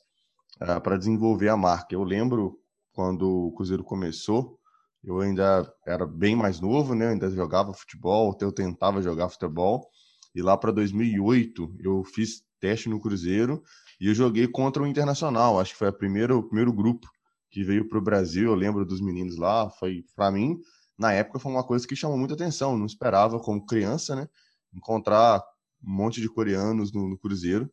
uh, 0.60 0.72
é, 0.72 0.80
para 0.80 0.96
desenvolver 0.96 1.48
a 1.48 1.56
marca. 1.56 1.94
Eu 1.94 2.04
lembro 2.04 2.60
quando 2.92 3.46
o 3.46 3.52
Cruzeiro 3.52 3.82
começou, 3.82 4.58
eu 5.02 5.20
ainda 5.20 5.72
era 5.86 6.06
bem 6.06 6.36
mais 6.36 6.60
novo, 6.60 6.94
né, 6.94 7.08
ainda 7.08 7.30
jogava 7.30 7.72
futebol, 7.72 8.36
eu 8.40 8.52
tentava 8.52 9.00
jogar 9.00 9.30
futebol 9.30 9.88
e 10.34 10.42
lá 10.42 10.56
para 10.56 10.70
2008 10.70 11.76
eu 11.80 12.04
fiz 12.04 12.44
teste 12.60 12.88
no 12.90 13.00
Cruzeiro 13.00 13.62
e 13.98 14.08
eu 14.08 14.14
joguei 14.14 14.46
contra 14.46 14.82
o 14.82 14.86
Internacional. 14.86 15.58
Acho 15.58 15.72
que 15.72 15.78
foi 15.78 15.88
a 15.88 15.92
primeira, 15.92 16.36
o 16.36 16.42
primeiro 16.42 16.72
grupo 16.72 17.08
que 17.50 17.64
veio 17.64 17.88
para 17.88 17.98
o 17.98 18.02
Brasil. 18.02 18.50
Eu 18.50 18.54
lembro 18.54 18.84
dos 18.84 19.00
meninos 19.00 19.36
lá. 19.36 19.68
Foi 19.70 20.04
para 20.14 20.30
mim 20.30 20.60
na 21.00 21.14
época 21.14 21.38
foi 21.38 21.50
uma 21.50 21.64
coisa 21.64 21.88
que 21.88 21.96
chamou 21.96 22.18
muita 22.18 22.34
atenção. 22.34 22.72
Eu 22.72 22.78
não 22.78 22.84
esperava 22.84 23.40
como 23.40 23.64
criança, 23.64 24.14
né, 24.14 24.28
encontrar 24.74 25.42
um 25.82 25.92
monte 25.92 26.20
de 26.20 26.28
coreanos 26.28 26.92
no, 26.92 27.08
no 27.08 27.18
Cruzeiro 27.18 27.70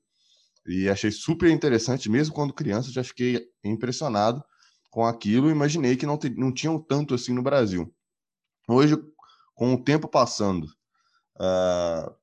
e 0.66 0.90
achei 0.90 1.12
super 1.12 1.50
interessante. 1.50 2.10
Mesmo 2.10 2.34
quando 2.34 2.54
criança 2.54 2.92
já 2.92 3.04
fiquei 3.04 3.48
impressionado 3.64 4.44
com 4.90 5.06
aquilo. 5.06 5.50
Imaginei 5.50 5.96
que 5.96 6.06
não, 6.06 6.18
te, 6.18 6.30
não 6.30 6.52
tinham 6.52 6.80
tanto 6.80 7.14
assim 7.14 7.34
no 7.34 7.42
Brasil. 7.42 7.94
Hoje, 8.68 8.98
com 9.56 9.74
o 9.74 9.84
tempo 9.84 10.08
passando, 10.08 10.66
uh, 11.40 12.14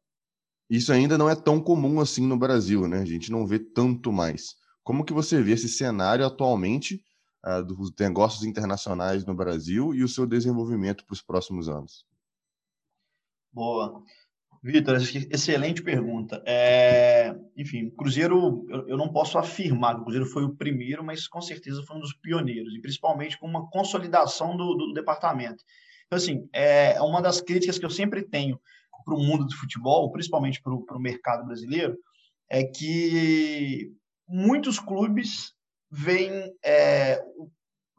isso 0.69 0.93
ainda 0.93 1.17
não 1.17 1.29
é 1.29 1.35
tão 1.35 1.61
comum 1.61 2.01
assim 2.01 2.27
no 2.27 2.37
Brasil, 2.37 2.87
né? 2.87 2.99
A 2.99 3.05
gente 3.05 3.31
não 3.31 3.47
vê 3.47 3.59
tanto 3.59 4.13
mais. 4.13 4.57
Como 4.83 5.05
que 5.05 5.13
você 5.13 5.43
vê 5.43 5.53
esse 5.53 5.69
cenário 5.69 6.27
atualmente 6.27 7.03
uh, 7.47 7.65
dos 7.65 7.93
negócios 7.99 8.45
internacionais 8.45 9.25
no 9.25 9.35
Brasil 9.35 9.95
e 9.95 10.03
o 10.03 10.09
seu 10.09 10.27
desenvolvimento 10.27 11.05
para 11.07 11.15
os 11.15 11.23
próximos 11.23 11.69
anos? 11.69 12.05
Boa. 13.53 14.03
Vitor, 14.67 14.97
excelente 14.97 15.83
pergunta. 15.83 16.43
É, 16.47 17.37
enfim, 17.55 17.91
Cruzeiro, 17.91 18.65
eu, 18.71 18.89
eu, 18.89 18.97
não 18.97 19.13
posso 19.13 19.37
afirmar 19.37 19.95
que 19.95 20.01
o 20.01 20.05
Cruzeiro 20.05 20.25
foi 20.25 20.43
o 20.43 20.57
primeiro, 20.57 21.05
mas 21.05 21.29
com 21.29 21.43
certeza 21.43 21.83
foi 21.83 21.99
um 21.99 22.01
dos 22.01 22.15
pioneiros, 22.15 22.75
e 22.75 22.81
principalmente 22.81 23.39
com 23.39 23.47
uma 23.47 23.69
consolidação 23.69 24.57
do, 24.57 24.75
do 24.75 24.95
departamento. 24.95 25.63
Então, 26.07 26.17
assim, 26.17 26.49
é 26.51 26.99
uma 27.03 27.21
das 27.21 27.43
críticas 27.43 27.79
que 27.79 27.85
eu 27.85 27.91
sempre 27.91 28.23
tenho 28.23 28.59
para 29.05 29.15
o 29.15 29.23
mundo 29.23 29.45
do 29.45 29.55
futebol, 29.55 30.11
principalmente 30.11 30.63
para 30.63 30.73
o 30.73 30.99
mercado 30.99 31.45
brasileiro, 31.45 31.99
é 32.49 32.65
que 32.65 33.93
muitos 34.27 34.81
clubes 34.81 35.53
veem, 35.91 36.51
é, 36.65 37.23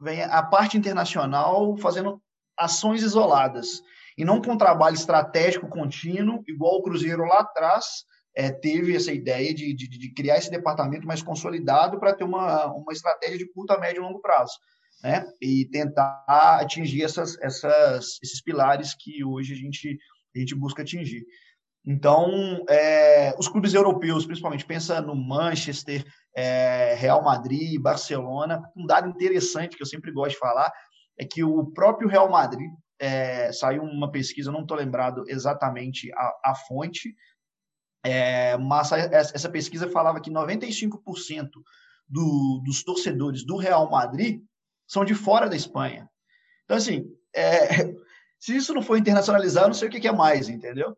veem 0.00 0.24
a 0.24 0.42
parte 0.42 0.76
internacional 0.76 1.76
fazendo 1.76 2.20
ações 2.58 3.04
isoladas 3.04 3.80
e 4.16 4.24
não 4.24 4.40
com 4.40 4.52
um 4.52 4.58
trabalho 4.58 4.94
estratégico 4.94 5.68
contínuo, 5.68 6.42
igual 6.48 6.76
o 6.76 6.82
Cruzeiro 6.82 7.24
lá 7.24 7.40
atrás 7.40 8.04
é, 8.34 8.50
teve 8.50 8.94
essa 8.94 9.12
ideia 9.12 9.52
de, 9.54 9.74
de, 9.74 9.88
de, 9.88 10.12
criar 10.12 10.38
esse 10.38 10.50
departamento 10.50 11.06
mais 11.06 11.22
consolidado 11.22 11.98
para 11.98 12.14
ter 12.14 12.24
uma, 12.24 12.66
uma 12.66 12.92
estratégia 12.92 13.38
de 13.38 13.52
curto, 13.52 13.78
médio 13.80 14.02
e 14.02 14.04
longo 14.04 14.20
prazo. 14.20 14.52
Né? 15.02 15.26
E 15.40 15.66
tentar 15.70 16.24
atingir 16.60 17.02
essas, 17.02 17.38
essas, 17.40 18.18
esses 18.22 18.42
pilares 18.42 18.94
que 18.94 19.24
hoje 19.24 19.52
a 19.52 19.56
gente 19.56 19.98
a 20.34 20.38
gente 20.38 20.54
busca 20.54 20.82
atingir. 20.82 21.24
Então, 21.84 22.64
é, 22.68 23.34
os 23.38 23.48
clubes 23.48 23.72
europeus, 23.72 24.26
principalmente, 24.26 24.66
pensa 24.66 25.00
no 25.00 25.14
Manchester, 25.14 26.04
é, 26.36 26.94
Real 26.94 27.22
Madrid, 27.22 27.80
Barcelona. 27.80 28.60
Um 28.76 28.84
dado 28.84 29.08
interessante 29.08 29.76
que 29.76 29.82
eu 29.82 29.86
sempre 29.86 30.12
gosto 30.12 30.32
de 30.32 30.38
falar 30.38 30.70
é 31.18 31.24
que 31.24 31.42
o 31.42 31.66
próprio 31.72 32.08
Real 32.08 32.28
Madrid 32.28 32.70
é, 32.98 33.52
saiu 33.52 33.82
uma 33.82 34.10
pesquisa, 34.10 34.52
não 34.52 34.62
estou 34.62 34.76
lembrado 34.76 35.24
exatamente 35.28 36.12
a, 36.12 36.50
a 36.50 36.54
fonte, 36.54 37.14
é, 38.04 38.56
mas 38.56 38.92
essa 38.92 39.48
pesquisa 39.48 39.90
falava 39.90 40.20
que 40.20 40.30
95% 40.30 41.50
do, 42.08 42.62
dos 42.64 42.84
torcedores 42.84 43.44
do 43.44 43.56
Real 43.56 43.90
Madrid 43.90 44.42
são 44.86 45.04
de 45.04 45.14
fora 45.14 45.48
da 45.48 45.56
Espanha. 45.56 46.08
Então, 46.64 46.76
assim, 46.76 47.04
é, 47.34 47.68
se 48.38 48.56
isso 48.56 48.72
não 48.72 48.82
for 48.82 48.96
internacionalizado, 48.96 49.68
não 49.68 49.74
sei 49.74 49.88
o 49.88 49.90
que, 49.90 50.00
que 50.00 50.08
é 50.08 50.12
mais, 50.12 50.48
entendeu? 50.48 50.96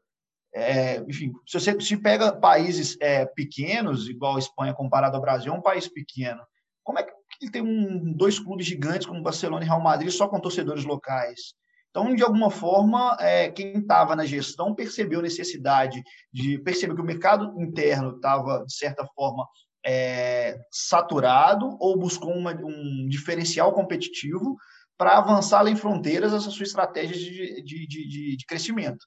É, 0.55 0.99
enfim, 1.09 1.33
se 1.47 1.59
você 1.59 1.81
se 1.81 1.97
pega 1.97 2.33
países 2.33 2.97
é, 3.01 3.27
pequenos, 3.27 4.09
igual 4.09 4.37
a 4.37 4.41
Espanha 4.41 4.75
comparado 4.75 5.17
ao 5.17 5.23
Brasil, 5.23 5.53
é 5.53 5.57
um 5.57 5.63
país 5.63 5.89
pequeno. 5.89 6.41
Como 6.83 6.99
é 6.99 7.07
que 7.39 7.51
tem 7.51 7.63
um, 7.63 8.13
dois 8.13 8.39
clubes 8.39 8.67
gigantes 8.67 9.07
como 9.07 9.23
Barcelona 9.23 9.63
e 9.63 9.67
Real 9.67 9.81
Madrid 9.81 10.11
só 10.11 10.27
com 10.27 10.41
torcedores 10.41 10.85
locais? 10.85 11.55
Então, 11.91 12.15
de 12.15 12.23
alguma 12.23 12.51
forma, 12.51 13.17
é, 13.19 13.51
quem 13.51 13.79
estava 13.79 14.15
na 14.15 14.25
gestão 14.25 14.75
percebeu 14.75 15.23
necessidade 15.23 16.03
de 16.33 16.59
perceber 16.59 16.95
que 16.95 17.01
o 17.01 17.05
mercado 17.05 17.55
interno 17.61 18.17
estava, 18.17 18.65
de 18.65 18.75
certa 18.75 19.07
forma, 19.15 19.47
é, 19.85 20.59
saturado 20.71 21.77
ou 21.81 21.99
buscou 21.99 22.33
uma, 22.33 22.53
um 22.53 23.09
diferencial 23.09 23.73
competitivo 23.73 24.57
para 24.99 25.17
avançar 25.17 25.61
além 25.61 25.77
fronteiras 25.77 26.35
essa 26.35 26.51
sua 26.51 26.65
estratégia 26.65 27.17
de, 27.17 27.63
de, 27.63 27.87
de, 27.87 28.37
de 28.37 28.47
crescimento. 28.47 29.07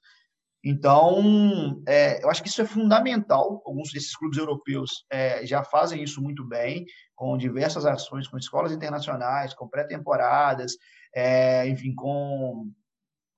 Então, 0.64 1.82
é, 1.86 2.22
eu 2.22 2.30
acho 2.30 2.42
que 2.42 2.48
isso 2.48 2.62
é 2.62 2.64
fundamental. 2.64 3.62
Alguns 3.66 3.90
desses 3.92 4.16
clubes 4.16 4.38
europeus 4.38 5.04
é, 5.10 5.44
já 5.44 5.64
fazem 5.64 6.02
isso 6.02 6.22
muito 6.22 6.46
bem, 6.46 6.84
com 7.16 7.36
diversas 7.36 7.84
ações, 7.84 8.28
com 8.28 8.38
escolas 8.38 8.72
internacionais, 8.72 9.54
com 9.54 9.68
pré-temporadas, 9.68 10.76
é, 11.14 11.66
enfim, 11.68 11.94
com, 11.94 12.70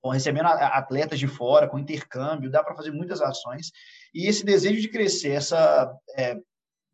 com, 0.01 0.11
recebendo 0.11 0.47
atletas 0.47 1.19
de 1.19 1.27
fora, 1.27 1.69
com 1.69 1.79
intercâmbio, 1.79 2.51
dá 2.51 2.63
para 2.63 2.75
fazer 2.75 2.91
muitas 2.91 3.21
ações. 3.21 3.71
E 4.15 4.29
esse 4.29 4.45
desejo 4.45 4.81
de 4.81 4.89
crescer, 4.89 5.33
essa 5.33 5.93
é, 6.17 6.37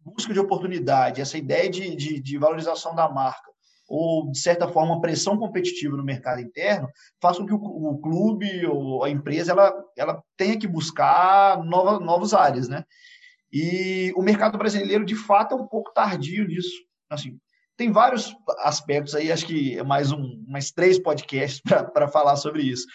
busca 0.00 0.32
de 0.32 0.40
oportunidade, 0.40 1.20
essa 1.20 1.38
ideia 1.38 1.68
de, 1.68 1.94
de, 1.94 2.20
de 2.20 2.38
valorização 2.38 2.94
da 2.94 3.08
marca, 3.08 3.50
ou, 3.88 4.30
de 4.30 4.38
certa 4.38 4.68
forma, 4.68 5.00
pressão 5.00 5.37
competitiva 5.37 5.96
no 5.96 6.04
mercado 6.04 6.40
interno, 6.40 6.88
façam 7.20 7.44
que 7.44 7.52
o, 7.52 7.56
o 7.56 7.99
clube 7.99 8.64
ou 8.66 9.02
a 9.02 9.10
empresa 9.10 9.50
ela, 9.50 9.75
ela 9.96 10.22
tenha 10.37 10.56
que 10.56 10.68
buscar 10.68 11.62
nova, 11.64 11.99
novos 11.99 12.32
áreas, 12.32 12.68
né? 12.68 12.84
E 13.52 14.12
o 14.14 14.22
mercado 14.22 14.56
brasileiro, 14.56 15.04
de 15.04 15.16
fato, 15.16 15.56
é 15.56 15.58
um 15.58 15.66
pouco 15.66 15.92
tardio 15.92 16.46
nisso. 16.46 16.70
Assim, 17.10 17.37
tem 17.80 17.90
vários 17.90 18.37
aspectos 18.58 19.14
aí, 19.14 19.32
acho 19.32 19.46
que 19.46 19.78
é 19.78 19.82
mais 19.82 20.12
um, 20.12 20.44
mais 20.46 20.70
três 20.70 20.99
podcasts 20.99 21.62
para 21.94 22.08
falar 22.08 22.37
sobre 22.37 22.62
isso. 22.62 22.87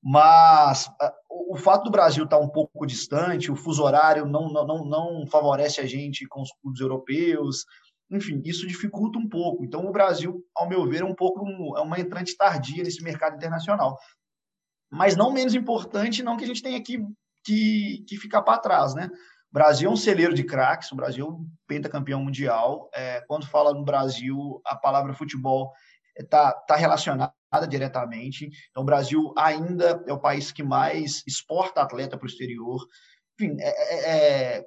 Mas 0.00 0.88
o 1.28 1.56
fato 1.56 1.82
do 1.82 1.90
Brasil 1.90 2.22
estar 2.22 2.38
um 2.38 2.48
pouco 2.48 2.86
distante, 2.86 3.50
o 3.50 3.56
fuso 3.56 3.82
horário 3.82 4.24
não, 4.26 4.48
não, 4.48 4.84
não 4.84 5.26
favorece 5.26 5.80
a 5.80 5.86
gente 5.86 6.24
com 6.28 6.40
os 6.40 6.52
clubes 6.62 6.80
europeus, 6.80 7.64
enfim, 8.08 8.40
isso 8.44 8.64
dificulta 8.64 9.18
um 9.18 9.28
pouco. 9.28 9.64
Então, 9.64 9.84
o 9.84 9.90
Brasil, 9.90 10.40
ao 10.54 10.68
meu 10.68 10.88
ver, 10.88 11.00
é 11.00 11.04
um 11.04 11.16
pouco 11.16 11.44
é 11.76 11.80
uma 11.80 11.98
entrante 11.98 12.36
tardia 12.36 12.84
nesse 12.84 13.02
mercado 13.02 13.34
internacional. 13.34 13.98
Mas 14.88 15.16
não 15.16 15.32
menos 15.32 15.56
importante, 15.56 16.22
não 16.22 16.36
que 16.36 16.44
a 16.44 16.46
gente 16.46 16.62
tenha 16.62 16.80
que, 16.80 17.02
que, 17.44 18.04
que 18.06 18.16
ficar 18.16 18.42
para 18.42 18.60
trás, 18.60 18.94
né? 18.94 19.10
O 19.50 19.54
Brasil 19.54 19.88
é 19.88 19.92
um 19.92 19.96
celeiro 19.96 20.34
de 20.34 20.44
craques, 20.44 20.92
o 20.92 20.96
Brasil 20.96 21.26
é 21.26 21.28
um 21.30 21.48
pentacampeão 21.66 22.22
mundial. 22.22 22.90
É, 22.94 23.22
quando 23.26 23.46
fala 23.46 23.72
no 23.72 23.84
Brasil, 23.84 24.60
a 24.64 24.76
palavra 24.76 25.14
futebol 25.14 25.72
está 26.18 26.52
tá 26.52 26.76
relacionada 26.76 27.32
diretamente. 27.68 28.50
Então, 28.70 28.82
o 28.82 28.86
Brasil 28.86 29.32
ainda 29.36 30.04
é 30.06 30.12
o 30.12 30.20
país 30.20 30.52
que 30.52 30.62
mais 30.62 31.22
exporta 31.26 31.80
atleta 31.80 32.18
para 32.18 32.26
o 32.26 32.28
exterior. 32.28 32.78
Enfim, 33.40 33.56
é, 33.60 34.56
é, 34.58 34.66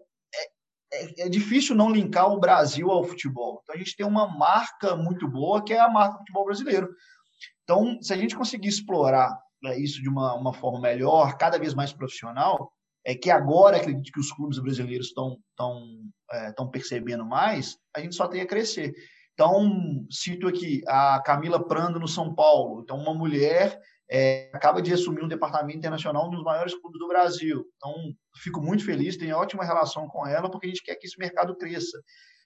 é, 0.93 1.25
é, 1.25 1.29
difícil 1.29 1.75
não 1.75 1.91
linkar 1.91 2.31
o 2.31 2.39
Brasil 2.39 2.89
ao 2.89 3.03
futebol. 3.03 3.61
Então, 3.63 3.75
a 3.75 3.77
gente 3.77 3.95
tem 3.95 4.05
uma 4.05 4.27
marca 4.27 4.95
muito 4.95 5.27
boa, 5.27 5.63
que 5.63 5.73
é 5.73 5.79
a 5.79 5.89
marca 5.89 6.17
futebol 6.17 6.45
brasileiro. 6.45 6.89
Então, 7.63 8.01
se 8.01 8.13
a 8.13 8.17
gente 8.17 8.35
conseguir 8.35 8.69
explorar 8.69 9.38
né, 9.61 9.77
isso 9.77 10.01
de 10.01 10.09
uma, 10.09 10.33
uma 10.33 10.53
forma 10.53 10.81
melhor, 10.81 11.38
cada 11.38 11.59
vez 11.59 11.73
mais 11.73 11.93
profissional, 11.93 12.71
é 13.03 13.15
que 13.15 13.29
agora 13.29 13.77
acredito 13.77 14.12
que 14.12 14.20
os 14.20 14.31
clubes 14.31 14.60
brasileiros 14.60 15.08
estão 15.08 15.38
estão 15.51 16.12
é, 16.31 16.53
percebendo 16.72 17.25
mais, 17.25 17.77
a 17.96 18.00
gente 18.00 18.15
só 18.15 18.27
tem 18.27 18.41
a 18.41 18.48
crescer. 18.48 18.93
Então, 19.34 20.05
cito 20.10 20.48
aqui 20.48 20.81
a 20.88 21.22
Camila 21.25 21.65
Prando 21.65 22.00
no 22.00 22.08
São 22.08 22.34
Paulo. 22.34 22.81
Então, 22.81 22.98
uma 22.98 23.13
mulher 23.13 23.79
é, 24.10 24.51
acaba 24.53 24.81
de 24.81 24.93
assumir 24.93 25.24
um 25.24 25.27
departamento 25.27 25.79
internacional, 25.79 26.27
um 26.27 26.31
dos 26.31 26.43
maiores 26.43 26.75
clubes 26.75 27.00
do 27.00 27.08
Brasil. 27.08 27.65
Então, 27.77 27.93
fico 28.38 28.62
muito 28.62 28.86
feliz, 28.86 29.17
tenho 29.17 29.38
ótima 29.38 29.63
relação 29.63 30.08
com 30.08 30.27
ela, 30.27 30.51
porque 30.51 30.67
a 30.67 30.70
gente 30.70 30.84
quer 30.84 30.96
que 30.96 31.08
esse 31.08 31.17
mercado 31.17 31.55
cresça. 31.55 31.98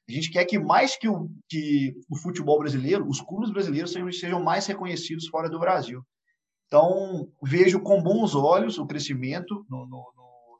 A 0.08 0.12
gente 0.12 0.32
quer 0.32 0.46
que 0.46 0.60
mais 0.60 0.96
que 0.96 1.10
o, 1.10 1.28
que 1.50 1.96
o 2.10 2.16
futebol 2.18 2.60
brasileiro, 2.60 3.08
os 3.08 3.20
clubes 3.20 3.52
brasileiros 3.52 3.92
sejam, 3.92 4.12
sejam 4.12 4.44
mais 4.44 4.68
reconhecidos 4.68 5.28
fora 5.28 5.50
do 5.50 5.60
Brasil. 5.60 6.02
Então, 6.68 7.28
vejo 7.44 7.80
com 7.82 8.02
bons 8.02 8.36
olhos 8.36 8.78
o 8.78 8.86
crescimento 8.86 9.66
no, 9.68 9.88
no, 9.88 10.14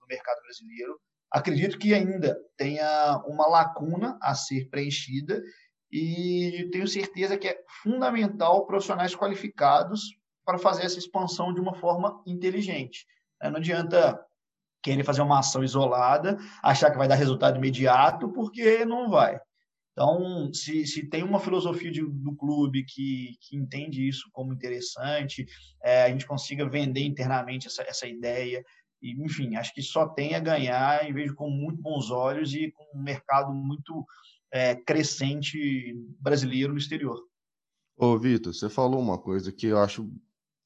no 0.06 0.16
mercado 0.16 0.42
brasileiro. 0.42 1.00
Acredito 1.32 1.78
que 1.78 1.94
ainda 1.94 2.38
tenha 2.56 3.22
uma 3.28 3.48
lacuna 3.48 4.18
a 4.22 4.36
ser 4.36 4.70
preenchida 4.70 5.42
e 5.92 6.70
tenho 6.72 6.88
certeza 6.88 7.38
que 7.38 7.48
é 7.48 7.64
fundamental 7.84 8.66
profissionais 8.66 9.16
qualificados 9.16 10.02
para 10.46 10.58
fazer 10.58 10.84
essa 10.86 11.00
expansão 11.00 11.54
de 11.54 11.60
uma 11.60 11.74
forma 11.74 12.22
inteligente. 12.26 13.06
Né? 13.42 13.50
Não 13.50 13.58
adianta 13.58 14.20
querer 14.84 15.04
fazer 15.04 15.22
uma 15.22 15.40
ação 15.40 15.64
isolada, 15.64 16.38
achar 16.62 16.92
que 16.92 16.98
vai 16.98 17.08
dar 17.08 17.16
resultado 17.16 17.58
imediato, 17.58 18.30
porque 18.32 18.86
não 18.86 19.10
vai. 19.10 19.40
Então, 19.92 20.54
se, 20.54 20.86
se 20.86 21.10
tem 21.10 21.24
uma 21.24 21.40
filosofia 21.40 21.90
de, 21.90 22.02
do 22.02 22.36
clube 22.36 22.84
que, 22.84 23.38
que 23.40 23.56
entende 23.56 24.06
isso 24.06 24.30
como 24.34 24.54
interessante, 24.54 25.46
é, 25.82 26.04
a 26.04 26.10
gente 26.10 26.28
consiga 26.28 26.70
vender 26.70 27.04
internamente 27.04 27.68
essa, 27.68 27.82
essa 27.84 28.06
ideia, 28.06 28.64
enfim, 29.12 29.56
acho 29.56 29.74
que 29.74 29.82
só 29.82 30.08
tem 30.08 30.36
a 30.36 30.40
ganhar 30.40 31.08
e 31.08 31.14
vejo 31.14 31.36
com 31.36 31.50
muito 31.50 31.82
bons 31.82 32.10
olhos 32.12 32.54
e 32.54 32.72
com 32.72 32.86
um 32.98 33.04
mercado 33.04 33.54
muito 33.54 34.06
é, 34.52 34.76
crescente 34.76 35.94
brasileiro 36.20 36.74
no 36.74 36.80
exterior. 36.80 37.20
Ô, 37.98 38.18
Vitor, 38.18 38.54
você 38.54 38.70
falou 38.70 39.00
uma 39.00 39.18
coisa 39.18 39.52
que 39.52 39.68
eu 39.68 39.80
acho 39.80 40.12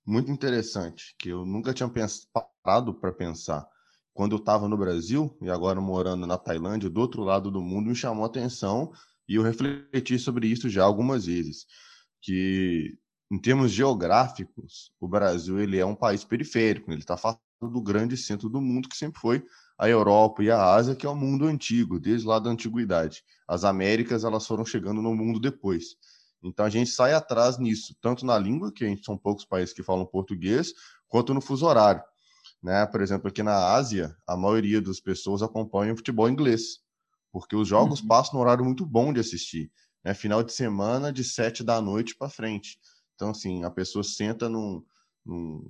muito 0.06 0.32
interessante, 0.32 1.16
que 1.20 1.30
eu 1.30 1.46
nunca 1.46 1.74
tinha 1.74 1.90
parado 2.64 2.94
para 2.94 3.12
pensar. 3.12 3.68
Quando 4.14 4.36
eu 4.36 4.40
estava 4.40 4.68
no 4.68 4.78
Brasil 4.78 5.38
e 5.42 5.50
agora 5.50 5.80
morando 5.80 6.26
na 6.26 6.38
Tailândia, 6.38 6.90
do 6.90 7.00
outro 7.00 7.24
lado 7.24 7.52
do 7.52 7.62
mundo, 7.62 7.90
me 7.90 7.96
chamou 7.96 8.24
a 8.24 8.28
atenção 8.28 8.92
e 9.28 9.36
eu 9.36 9.44
refleti 9.44 10.18
sobre 10.18 10.48
isso 10.48 10.68
já 10.68 10.84
algumas 10.84 11.28
vezes, 11.28 11.66
que 12.22 12.98
em 13.32 13.38
termos 13.38 13.72
geográficos, 13.72 14.92
o 15.00 15.08
Brasil 15.08 15.60
ele 15.60 15.78
é 15.78 15.86
um 15.86 15.96
país 15.96 16.24
periférico, 16.24 16.92
ele 16.92 17.02
está 17.02 17.16
do 17.68 17.82
grande 17.82 18.16
centro 18.16 18.50
do 18.50 18.62
mundo 18.62 18.88
que 18.88 18.96
sempre 18.96 19.20
foi 19.20 19.44
a 19.78 19.90
Europa 19.90 20.44
e 20.44 20.52
a 20.52 20.62
Ásia, 20.62 20.96
que 20.96 21.06
é 21.06 21.10
o 21.10 21.16
mundo 21.16 21.46
antigo, 21.46 22.00
desde 22.00 22.28
lá 22.28 22.40
da 22.40 22.50
antiguidade. 22.50 23.24
As 23.48 23.64
Américas 23.64 24.24
elas 24.24 24.46
foram 24.46 24.66
chegando 24.66 25.02
no 25.02 25.16
mundo 25.16 25.40
depois. 25.40 25.96
Então 26.44 26.66
a 26.66 26.70
gente 26.70 26.90
sai 26.90 27.14
atrás 27.14 27.58
nisso, 27.58 27.96
tanto 28.02 28.26
na 28.26 28.38
língua, 28.38 28.72
que 28.72 28.84
a 28.84 28.88
gente 28.88 29.04
são 29.04 29.18
poucos 29.18 29.46
países 29.46 29.74
que 29.74 29.84
falam 29.84 30.06
português, 30.06 30.74
quanto 31.08 31.34
no 31.34 31.42
fuso 31.42 31.66
horário. 31.66 32.04
Né? 32.62 32.86
Por 32.86 33.02
exemplo, 33.02 33.28
aqui 33.28 33.42
na 33.44 33.74
Ásia, 33.74 34.16
a 34.28 34.36
maioria 34.36 34.82
das 34.82 35.00
pessoas 35.00 35.42
acompanha 35.42 35.94
o 35.94 35.98
futebol 35.98 36.30
inglês, 36.30 36.80
porque 37.32 37.56
os 37.56 37.68
jogos 37.68 38.02
uhum. 38.02 38.08
passam 38.08 38.36
no 38.36 38.42
horário 38.42 38.66
muito 38.66 38.86
bom 38.86 39.14
de 39.14 39.20
assistir. 39.20 39.72
Né? 40.04 40.14
Final 40.14 40.44
de 40.44 40.54
semana, 40.54 41.12
de 41.12 41.24
sete 41.24 41.64
da 41.64 41.82
noite 41.82 42.16
para 42.16 42.30
frente. 42.30 42.80
Então, 43.16 43.32
assim, 43.32 43.64
a 43.64 43.70
pessoa 43.70 44.04
senta 44.04 44.48
num, 44.50 44.84
num, 45.26 45.70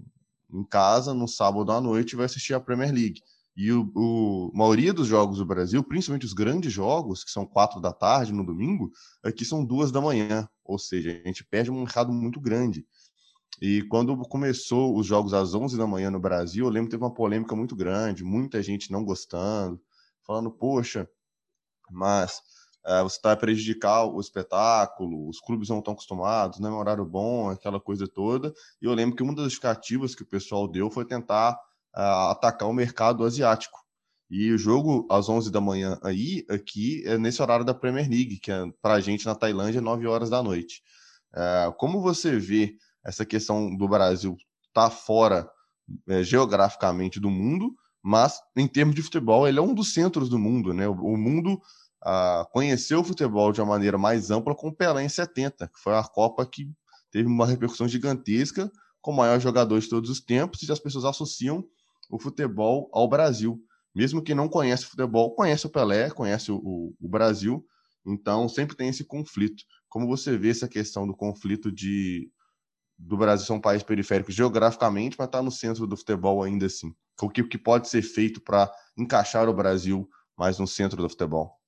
em 0.52 0.64
casa 0.64 1.14
no 1.14 1.28
sábado 1.28 1.72
à 1.72 1.80
noite 1.80 2.16
vai 2.16 2.26
assistir 2.26 2.54
a 2.54 2.60
Premier 2.60 2.94
League. 2.94 3.22
E 3.56 3.72
o, 3.72 3.92
o, 3.94 4.52
maioria 4.54 4.94
dos 4.94 5.08
jogos 5.08 5.38
do 5.38 5.46
Brasil, 5.46 5.84
principalmente 5.84 6.26
os 6.26 6.34
grandes 6.34 6.72
jogos, 6.72 7.24
que 7.24 7.32
são 7.32 7.46
quatro 7.46 7.82
da 7.82 7.92
tarde 7.92 8.32
no 8.32 8.46
domingo, 8.46 8.92
aqui 9.24 9.44
são 9.44 9.66
duas 9.66 9.92
da 9.92 10.00
manhã. 10.00 10.48
Ou 10.64 10.80
seja, 10.80 11.22
a 11.24 11.28
gente 11.28 11.44
perde 11.44 11.70
um 11.70 11.82
mercado 11.82 12.12
muito 12.12 12.40
grande. 12.40 12.86
E 13.62 13.82
quando 13.90 14.16
começou 14.30 14.98
os 14.98 15.06
jogos 15.06 15.34
às 15.34 15.54
11 15.54 15.78
da 15.78 15.86
manhã 15.86 16.10
no 16.10 16.20
Brasil, 16.20 16.66
eu 16.66 16.72
lembro 16.72 16.88
que 16.88 16.92
teve 16.92 17.04
uma 17.04 17.14
polêmica 17.14 17.56
muito 17.56 17.76
grande, 17.76 18.24
muita 18.24 18.64
gente 18.64 18.92
não 18.92 19.04
gostando, 19.04 19.82
falando, 20.26 20.50
poxa, 20.50 21.10
mas 21.92 22.42
é, 22.86 23.04
você 23.04 23.18
está 23.18 23.34
a 23.34 23.38
prejudicar 23.38 24.06
o 24.06 24.20
espetáculo, 24.20 25.28
os 25.28 25.40
clubes 25.40 25.70
não 25.70 25.80
estão 25.80 25.94
acostumados, 25.94 26.60
não 26.60 26.70
é 26.70 26.72
um 26.72 26.78
horário 26.78 27.06
bom, 27.06 27.50
aquela 27.50 27.80
coisa 27.80 28.08
toda. 28.08 28.54
E 28.82 28.86
eu 28.86 28.94
lembro 28.94 29.16
que 29.16 29.24
uma 29.24 29.36
das 29.36 29.46
justificativas 29.46 30.16
que 30.16 30.24
o 30.24 30.28
pessoal 30.28 30.68
deu 30.68 30.90
foi 30.90 31.06
tentar 31.06 31.54
uh, 31.96 32.32
atacar 32.32 32.68
o 32.70 32.74
mercado 32.74 33.26
asiático. 33.26 33.80
E 34.30 34.52
o 34.52 34.58
jogo 34.58 35.08
às 35.10 35.28
11 35.28 35.52
da 35.52 35.60
manhã 35.60 36.00
aí, 36.04 36.46
aqui, 36.50 37.04
é 37.06 37.18
nesse 37.18 37.42
horário 37.42 37.66
da 37.66 37.74
Premier 37.74 38.08
League, 38.08 38.40
que 38.40 38.52
é, 38.52 38.64
para 38.82 38.94
a 38.94 39.00
gente 39.00 39.26
na 39.26 39.36
Tailândia, 39.36 39.82
9 39.82 40.08
horas 40.08 40.30
da 40.30 40.42
noite. 40.42 40.82
Uh, 41.34 41.74
como 41.78 42.02
você 42.02 42.38
vê 42.38 42.76
essa 43.04 43.26
questão 43.26 43.76
do 43.76 43.88
Brasil 43.88 44.38
estar 44.68 44.90
tá 44.90 44.90
fora 44.90 45.50
uh, 46.08 46.24
geograficamente 46.24 47.20
do 47.20 47.30
mundo, 47.30 47.76
mas 48.02 48.40
em 48.56 48.68
termos 48.68 48.96
de 48.96 49.02
futebol, 49.02 49.48
ele 49.48 49.60
é 49.60 49.62
um 49.62 49.74
dos 49.74 49.94
centros 49.94 50.30
do 50.30 50.40
mundo, 50.40 50.74
né? 50.74 50.88
O, 50.88 50.94
o 50.94 51.18
mundo 51.18 51.60
uh, 52.06 52.50
conheceu 52.52 53.00
o 53.00 53.04
futebol 53.04 53.52
de 53.52 53.62
uma 53.62 53.68
maneira 53.68 53.98
mais 53.98 54.32
ampla 54.32 54.56
com 54.56 54.70
o 54.70 54.76
Pelé 54.76 55.04
em 55.04 55.10
70, 55.10 55.68
que 55.68 55.80
foi 55.80 55.96
a 55.96 56.04
Copa 56.04 56.46
que 56.46 56.72
teve 57.12 57.28
uma 57.28 57.46
repercussão 57.46 57.88
gigantesca, 57.88 58.72
com 59.02 59.12
o 59.12 59.16
maior 59.16 59.40
jogador 59.40 59.80
de 59.80 59.90
todos 59.90 60.10
os 60.10 60.20
tempos, 60.20 60.62
e 60.62 60.72
as 60.72 60.80
pessoas 60.80 61.06
associam 61.06 61.64
o 62.10 62.20
futebol 62.20 62.90
ao 62.94 63.08
Brasil. 63.08 63.60
Mesmo 63.96 64.22
quem 64.22 64.36
não 64.36 64.48
conhece 64.48 64.86
o 64.86 64.90
futebol, 64.90 65.34
conhece 65.34 65.66
o 65.66 65.70
Pelé, 65.70 66.10
conhece 66.10 66.52
o, 66.52 66.58
o, 66.58 66.96
o 67.00 67.10
Brasil, 67.10 67.66
então 68.06 68.48
sempre 68.48 68.76
tem 68.76 68.90
esse 68.90 69.04
conflito. 69.04 69.64
Como 69.88 70.08
você 70.08 70.38
vê 70.38 70.50
essa 70.50 70.68
questão 70.68 71.08
do 71.08 71.16
conflito 71.16 71.72
de 71.72 72.30
do 73.00 73.16
Brasil 73.16 73.46
ser 73.46 73.54
um 73.54 73.62
país 73.62 73.82
periférico 73.82 74.30
geograficamente, 74.30 75.16
mas 75.18 75.28
está 75.28 75.42
no 75.42 75.52
centro 75.52 75.88
do 75.88 75.96
futebol 75.96 76.44
ainda 76.44 76.66
assim. 76.66 76.94
O 77.22 77.30
que, 77.30 77.44
que 77.44 77.58
pode 77.58 77.88
ser 77.88 78.02
feito 78.02 78.42
para 78.42 78.70
encaixar 78.98 79.48
o 79.48 79.54
Brasil 79.54 80.08
mais 80.38 80.60
no 80.60 80.68
centro 80.68 81.02
do 81.02 81.10
futebol? 81.10 81.59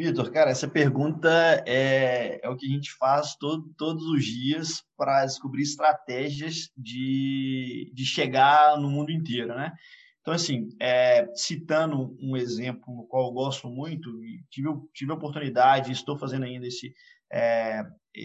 Vitor, 0.00 0.30
cara, 0.32 0.50
essa 0.50 0.66
pergunta 0.66 1.28
é, 1.66 2.40
é 2.42 2.48
o 2.48 2.56
que 2.56 2.64
a 2.64 2.70
gente 2.70 2.90
faz 2.94 3.36
todo, 3.36 3.68
todos 3.76 4.02
os 4.06 4.24
dias 4.24 4.82
para 4.96 5.26
descobrir 5.26 5.60
estratégias 5.60 6.70
de, 6.74 7.92
de 7.94 8.06
chegar 8.06 8.78
no 8.78 8.88
mundo 8.88 9.12
inteiro, 9.12 9.54
né? 9.54 9.74
Então, 10.22 10.32
assim, 10.32 10.70
é, 10.80 11.28
citando 11.34 12.16
um 12.18 12.34
exemplo 12.34 12.94
no 12.94 13.06
qual 13.06 13.26
eu 13.26 13.32
gosto 13.32 13.68
muito, 13.68 14.10
tive, 14.50 14.68
tive 14.94 15.12
a 15.12 15.16
oportunidade, 15.16 15.92
estou 15.92 16.16
fazendo 16.16 16.46
ainda 16.46 16.66
esse, 16.66 16.94
é, 17.30 17.82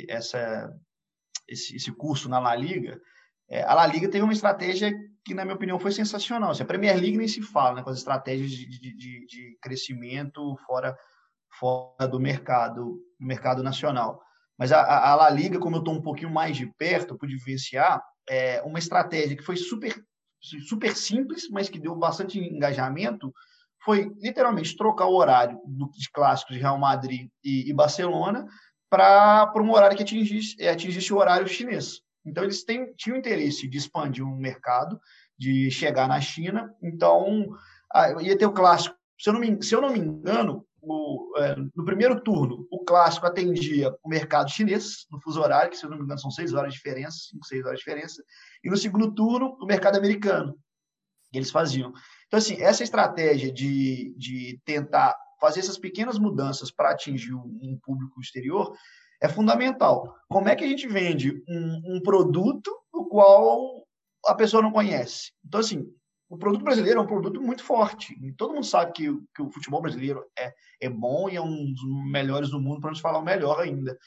essa, 0.08 0.74
esse, 1.46 1.76
esse, 1.76 1.92
curso 1.92 2.30
na 2.30 2.40
La 2.40 2.56
Liga, 2.56 2.98
é, 3.50 3.64
a 3.64 3.74
La 3.74 3.86
Liga 3.86 4.10
teve 4.10 4.24
uma 4.24 4.34
estratégia 4.34 4.94
que, 5.26 5.34
na 5.34 5.44
minha 5.44 5.56
opinião, 5.56 5.78
foi 5.78 5.92
sensacional. 5.92 6.52
Assim, 6.52 6.64
a 6.64 6.66
Premier 6.66 6.96
League 6.96 7.18
nem 7.18 7.28
se 7.28 7.42
fala, 7.42 7.76
né, 7.76 7.84
com 7.84 7.90
as 7.90 7.98
estratégias 7.98 8.52
de, 8.52 8.66
de, 8.66 8.96
de, 8.96 9.26
de 9.26 9.58
crescimento 9.62 10.56
fora, 10.66 10.96
fora 11.60 12.08
do 12.08 12.20
mercado, 12.20 13.00
mercado 13.20 13.64
nacional. 13.64 14.22
Mas 14.58 14.72
a, 14.72 15.12
a 15.12 15.16
La 15.16 15.30
Liga, 15.30 15.60
como 15.60 15.76
eu 15.76 15.80
estou 15.80 15.94
um 15.94 16.02
pouquinho 16.02 16.30
mais 16.30 16.56
de 16.56 16.66
perto, 16.78 17.18
pude 17.18 17.36
vivenciar, 17.36 18.02
é 18.28 18.62
uma 18.64 18.80
estratégia 18.80 19.36
que 19.36 19.44
foi 19.44 19.58
super, 19.58 19.94
super 20.68 20.96
simples, 20.96 21.50
mas 21.50 21.70
que 21.70 21.80
deu 21.80 21.96
bastante 21.96 22.40
engajamento, 22.40 23.34
foi 23.84 24.12
literalmente 24.20 24.76
trocar 24.76 25.06
o 25.06 25.16
horário 25.16 25.60
dos 25.66 26.08
clássicos 26.08 26.56
de 26.56 26.62
Real 26.62 26.78
Madrid 26.78 27.30
e, 27.44 27.70
e 27.70 27.74
Barcelona 27.74 28.48
para 28.90 29.52
um 29.58 29.72
horário 29.72 29.98
que 29.98 30.04
atingisse, 30.04 30.68
atingisse 30.68 31.14
o 31.14 31.18
horário 31.18 31.48
chinês. 31.48 32.02
Então, 32.26 32.44
eles 32.44 32.64
têm, 32.64 32.92
tinham 32.96 33.18
interesse 33.18 33.68
de 33.68 33.78
expandir 33.78 34.26
um 34.26 34.36
mercado, 34.36 35.00
de 35.38 35.70
chegar 35.70 36.08
na 36.08 36.20
China. 36.20 36.74
Então, 36.82 37.48
ah, 37.94 38.22
ia 38.22 38.38
ter 38.38 38.46
o 38.46 38.54
clássico. 38.54 38.96
Se 39.20 39.30
eu 39.30 39.34
não 39.34 39.40
me, 39.40 39.62
se 39.62 39.76
eu 39.76 39.82
não 39.82 39.92
me 39.92 40.00
engano, 40.00 40.66
o, 40.88 41.34
é, 41.38 41.56
no 41.76 41.86
primeiro 41.86 42.22
turno, 42.22 42.68
o 42.72 42.84
clássico 42.84 43.26
atendia 43.26 43.96
o 44.04 44.10
mercado 44.10 44.50
chinês, 44.50 45.06
no 45.12 45.20
fuso 45.20 45.42
horário, 45.42 45.70
que 45.70 45.78
se 45.78 45.86
eu 45.86 45.90
não 45.90 45.98
me 45.98 46.04
engano 46.04 46.20
são 46.20 46.32
seis 46.32 46.54
horas 46.54 46.72
de 46.72 46.78
diferença, 46.78 47.18
cinco, 47.30 47.46
seis 47.46 47.64
horas 47.66 47.80
de 47.80 47.86
diferença. 47.86 48.24
E 48.64 48.70
no 48.70 48.78
segundo 48.78 49.14
turno, 49.14 49.58
o 49.62 49.66
mercado 49.66 49.98
americano, 49.98 50.58
que 51.32 51.38
eles 51.38 51.52
faziam. 51.52 51.92
Então, 52.28 52.38
assim, 52.38 52.62
essa 52.62 52.84
estratégia 52.84 53.52
de, 53.52 54.14
de 54.18 54.60
tentar 54.66 55.16
fazer 55.40 55.60
essas 55.60 55.78
pequenas 55.78 56.18
mudanças 56.18 56.72
para 56.72 56.92
atingir 56.92 57.34
um 57.34 57.80
público 57.84 58.20
exterior 58.22 58.76
é 59.22 59.28
fundamental. 59.28 60.16
Como 60.30 60.50
é 60.50 60.56
que 60.56 60.64
a 60.64 60.68
gente 60.68 60.88
vende 60.88 61.44
um, 61.48 61.96
um 61.96 62.02
produto 62.02 62.72
o 62.92 63.06
qual 63.06 63.86
a 64.26 64.34
pessoa 64.34 64.64
não 64.64 64.72
conhece? 64.72 65.32
Então, 65.46 65.60
assim, 65.60 65.86
o 66.30 66.38
produto 66.38 66.64
brasileiro 66.64 67.00
é 67.00 67.04
um 67.04 67.08
produto 67.08 67.42
muito 67.42 67.64
forte. 67.64 68.18
E 68.22 68.32
todo 68.34 68.54
mundo 68.54 68.66
sabe 68.66 68.92
que, 68.94 69.04
que 69.36 69.42
o 69.42 69.52
futebol 69.52 69.82
brasileiro 69.82 70.24
é, 70.38 70.54
é 70.82 70.90
bom 70.90 71.30
e 71.30 71.36
é 71.36 71.42
um 71.42 71.72
dos 71.72 71.84
melhores 72.12 72.50
do 72.50 72.60
mundo, 72.60 72.82
para 72.82 72.92
não 72.92 73.00
falar 73.00 73.20
o 73.20 73.24
melhor 73.24 73.60
ainda. 73.60 73.98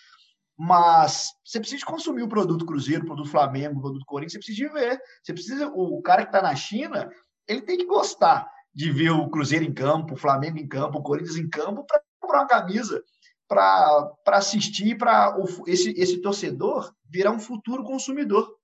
Mas 0.57 1.33
você 1.45 1.61
precisa 1.61 1.87
consumir 1.87 2.23
o 2.23 2.29
produto 2.29 2.67
Cruzeiro, 2.67 3.03
o 3.05 3.07
produto 3.07 3.31
Flamengo, 3.31 3.79
o 3.79 3.83
produto 3.83 4.05
Corinthians, 4.05 4.33
você 4.33 4.53
precisa 4.53 4.73
ver. 4.73 5.01
Você 5.23 5.33
precisa, 5.33 5.69
o 5.69 6.03
cara 6.03 6.23
que 6.23 6.29
está 6.29 6.43
na 6.43 6.55
China, 6.57 7.09
ele 7.47 7.63
tem 7.63 7.79
que 7.79 7.87
gostar 7.87 8.51
de 8.75 8.91
ver 8.91 9.11
o 9.11 9.29
Cruzeiro 9.29 9.65
em 9.65 9.73
campo, 9.73 10.15
o 10.15 10.19
Flamengo 10.19 10.59
em 10.59 10.67
campo, 10.67 10.99
o 10.99 11.03
Corinthians 11.03 11.37
em 11.37 11.49
campo, 11.49 11.85
para 11.87 12.01
comprar 12.21 12.41
uma 12.41 12.49
camisa 12.49 13.03
para 13.49 14.13
assistir, 14.27 14.99
para 14.99 15.35
esse, 15.67 15.91
esse 15.93 16.21
torcedor 16.21 16.93
virar 17.09 17.31
um 17.31 17.41
futuro 17.41 17.83
consumidor. 17.83 18.58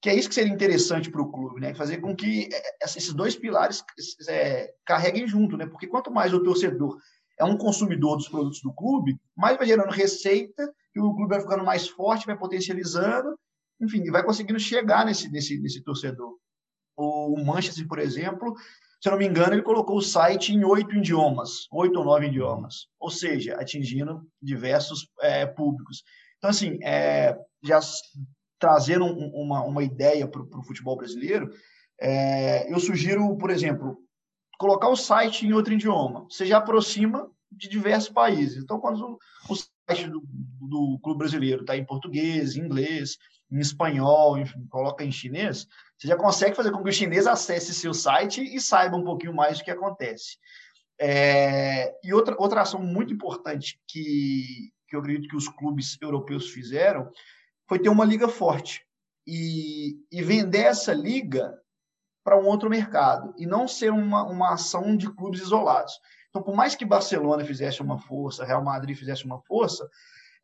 Que 0.00 0.08
é 0.08 0.14
isso 0.14 0.28
que 0.28 0.34
seria 0.34 0.52
interessante 0.52 1.10
para 1.10 1.20
o 1.20 1.30
clube, 1.30 1.60
né? 1.60 1.74
Fazer 1.74 1.98
com 1.98 2.16
que 2.16 2.48
é, 2.52 2.56
é, 2.56 2.84
esses 2.84 3.12
dois 3.12 3.36
pilares 3.36 3.84
é, 4.28 4.72
carreguem 4.84 5.26
junto, 5.26 5.56
né? 5.56 5.66
Porque 5.66 5.86
quanto 5.86 6.10
mais 6.10 6.32
o 6.32 6.42
torcedor 6.42 6.98
é 7.38 7.44
um 7.44 7.56
consumidor 7.56 8.16
dos 8.16 8.28
produtos 8.28 8.60
do 8.62 8.72
clube, 8.72 9.18
mais 9.36 9.56
vai 9.56 9.66
gerando 9.66 9.90
receita, 9.90 10.72
e 10.94 11.00
o 11.00 11.14
clube 11.14 11.30
vai 11.30 11.40
ficando 11.40 11.64
mais 11.64 11.88
forte, 11.88 12.26
vai 12.26 12.36
potencializando, 12.36 13.38
enfim, 13.80 14.04
vai 14.10 14.22
conseguindo 14.22 14.58
chegar 14.58 15.04
nesse, 15.06 15.30
nesse, 15.30 15.58
nesse 15.58 15.82
torcedor. 15.82 16.36
O 16.96 17.42
Manchester, 17.42 17.86
por 17.88 17.98
exemplo, 17.98 18.54
se 19.00 19.08
eu 19.08 19.12
não 19.12 19.18
me 19.18 19.26
engano, 19.26 19.54
ele 19.54 19.62
colocou 19.62 19.96
o 19.96 20.02
site 20.02 20.52
em 20.52 20.62
oito 20.64 20.94
idiomas, 20.94 21.66
oito 21.72 21.98
ou 21.98 22.04
nove 22.04 22.26
idiomas, 22.26 22.88
ou 22.98 23.08
seja, 23.08 23.54
atingindo 23.54 24.20
diversos 24.42 25.08
é, 25.20 25.46
públicos. 25.46 26.02
Então, 26.36 26.50
assim, 26.50 26.78
é, 26.82 27.34
já 27.62 27.80
trazendo 28.60 29.06
um, 29.06 29.30
uma, 29.34 29.64
uma 29.64 29.82
ideia 29.82 30.28
para 30.28 30.42
o 30.42 30.62
futebol 30.62 30.96
brasileiro, 30.96 31.50
é, 32.00 32.72
eu 32.72 32.78
sugiro, 32.78 33.36
por 33.36 33.50
exemplo, 33.50 33.98
colocar 34.58 34.88
o 34.88 34.96
site 34.96 35.46
em 35.46 35.52
outro 35.52 35.72
idioma. 35.72 36.26
Você 36.30 36.46
já 36.46 36.58
aproxima 36.58 37.28
de 37.50 37.68
diversos 37.68 38.10
países. 38.10 38.62
Então, 38.62 38.78
quando 38.78 39.18
o, 39.48 39.52
o 39.52 39.56
site 39.56 40.08
do, 40.08 40.22
do 40.24 40.98
clube 41.02 41.18
brasileiro 41.18 41.62
está 41.62 41.76
em 41.76 41.84
português, 41.84 42.54
em 42.54 42.60
inglês, 42.60 43.16
em 43.50 43.58
espanhol, 43.58 44.38
enfim, 44.38 44.64
coloca 44.68 45.02
em 45.02 45.10
chinês, 45.10 45.66
você 45.98 46.06
já 46.06 46.16
consegue 46.16 46.54
fazer 46.54 46.70
com 46.70 46.82
que 46.82 46.90
o 46.90 46.92
chinês 46.92 47.26
acesse 47.26 47.74
seu 47.74 47.92
site 47.92 48.42
e 48.42 48.60
saiba 48.60 48.96
um 48.96 49.04
pouquinho 49.04 49.34
mais 49.34 49.58
do 49.58 49.64
que 49.64 49.70
acontece. 49.70 50.36
É, 51.00 51.94
e 52.04 52.12
outra, 52.12 52.36
outra 52.38 52.60
ação 52.60 52.80
muito 52.80 53.12
importante 53.12 53.80
que, 53.88 54.70
que 54.86 54.94
eu 54.94 55.00
acredito 55.00 55.28
que 55.28 55.36
os 55.36 55.48
clubes 55.48 55.96
europeus 56.00 56.50
fizeram 56.50 57.10
foi 57.70 57.78
ter 57.78 57.88
uma 57.88 58.04
liga 58.04 58.26
forte 58.26 58.84
e, 59.24 59.94
e 60.10 60.20
vender 60.24 60.64
essa 60.64 60.92
liga 60.92 61.56
para 62.24 62.36
um 62.36 62.44
outro 62.44 62.68
mercado 62.68 63.32
e 63.38 63.46
não 63.46 63.68
ser 63.68 63.92
uma, 63.92 64.24
uma 64.24 64.54
ação 64.54 64.96
de 64.96 65.08
clubes 65.08 65.40
isolados. 65.40 65.92
Então, 66.28 66.42
por 66.42 66.56
mais 66.56 66.74
que 66.74 66.84
Barcelona 66.84 67.44
fizesse 67.44 67.80
uma 67.80 67.96
força, 67.96 68.44
Real 68.44 68.64
Madrid 68.64 68.98
fizesse 68.98 69.24
uma 69.24 69.40
força, 69.42 69.88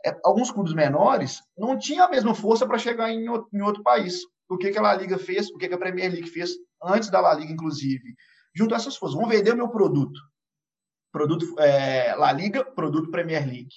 é, 0.07 0.17
alguns 0.25 0.53
clubes 0.53 0.73
menores 0.73 1.43
não 1.59 1.77
tinham 1.77 2.07
a 2.07 2.09
mesma 2.09 2.33
força 2.33 2.65
para 2.65 2.79
chegar 2.79 3.11
em 3.11 3.29
outro, 3.29 3.49
em 3.53 3.61
outro 3.61 3.83
país 3.83 4.21
o 4.49 4.57
que, 4.57 4.71
que 4.71 4.79
a 4.79 4.83
La 4.83 4.95
Liga 4.95 5.19
fez, 5.19 5.51
o 5.51 5.59
que, 5.59 5.67
que 5.67 5.75
a 5.75 5.79
Premier 5.79 6.13
League 6.13 6.31
fez, 6.31 6.53
antes 6.81 7.11
da 7.11 7.21
La 7.21 7.35
Liga, 7.35 7.53
inclusive. 7.53 8.15
Junto 8.55 8.73
a 8.73 8.77
essas 8.77 8.97
forças, 8.97 9.17
vamos 9.17 9.35
vender 9.35 9.53
o 9.53 9.57
meu 9.57 9.69
produto. 9.69 10.21
Produto 11.11 11.59
é, 11.59 12.15
La 12.15 12.31
Liga, 12.31 12.65
produto 12.65 13.11
Premier 13.11 13.45
League. 13.45 13.75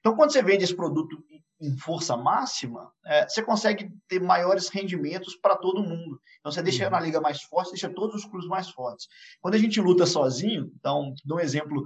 Então, 0.00 0.16
quando 0.16 0.32
você 0.32 0.42
vende 0.42 0.64
esse 0.64 0.74
produto 0.74 1.24
em 1.60 1.76
força 1.76 2.16
máxima, 2.16 2.92
é, 3.04 3.28
você 3.28 3.42
consegue 3.42 3.90
ter 4.08 4.20
maiores 4.20 4.68
rendimentos 4.68 5.34
para 5.36 5.56
todo 5.56 5.82
mundo. 5.82 6.20
Então, 6.38 6.52
você 6.52 6.62
deixa 6.62 6.84
uhum. 6.84 6.90
na 6.90 7.00
liga 7.00 7.20
mais 7.20 7.42
forte, 7.42 7.70
deixa 7.70 7.88
todos 7.88 8.16
os 8.16 8.24
clubes 8.24 8.48
mais 8.48 8.70
fortes. 8.70 9.08
Quando 9.40 9.54
a 9.54 9.58
gente 9.58 9.80
luta 9.80 10.06
sozinho, 10.06 10.70
então, 10.78 11.12
dou 11.24 11.38
um 11.38 11.40
exemplo 11.40 11.84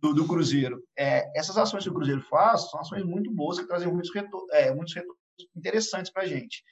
do, 0.00 0.14
do 0.14 0.26
Cruzeiro. 0.26 0.82
É, 0.96 1.30
essas 1.38 1.56
ações 1.56 1.82
que 1.84 1.90
o 1.90 1.94
Cruzeiro 1.94 2.22
faz 2.22 2.70
são 2.70 2.80
ações 2.80 3.04
muito 3.04 3.30
boas 3.32 3.58
que 3.58 3.66
trazem 3.66 3.90
muitos, 3.90 4.14
retor 4.14 4.46
é, 4.52 4.72
muitos 4.72 4.94
retornos 4.94 5.18
interessantes 5.56 6.12
para 6.12 6.22
a 6.22 6.26
gente. 6.26 6.62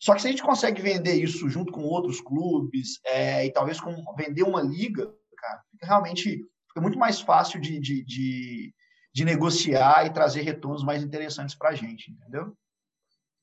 Só 0.00 0.14
que 0.14 0.22
se 0.22 0.28
a 0.28 0.30
gente 0.30 0.42
consegue 0.42 0.80
vender 0.80 1.14
isso 1.14 1.48
junto 1.48 1.72
com 1.72 1.82
outros 1.82 2.20
clubes 2.20 3.00
é, 3.04 3.44
e 3.46 3.52
talvez 3.52 3.80
com, 3.80 3.94
vender 4.16 4.44
uma 4.44 4.62
liga, 4.62 5.12
cara, 5.36 5.62
fica 5.72 5.86
realmente 5.86 6.44
fica 6.68 6.80
muito 6.80 6.98
mais 6.98 7.20
fácil 7.20 7.60
de, 7.60 7.80
de, 7.80 8.04
de, 8.04 8.74
de 9.18 9.24
negociar 9.24 10.06
e 10.06 10.12
trazer 10.12 10.42
retornos 10.42 10.84
mais 10.84 11.02
interessantes 11.02 11.56
para 11.56 11.70
a 11.70 11.74
gente, 11.74 12.12
entendeu? 12.12 12.52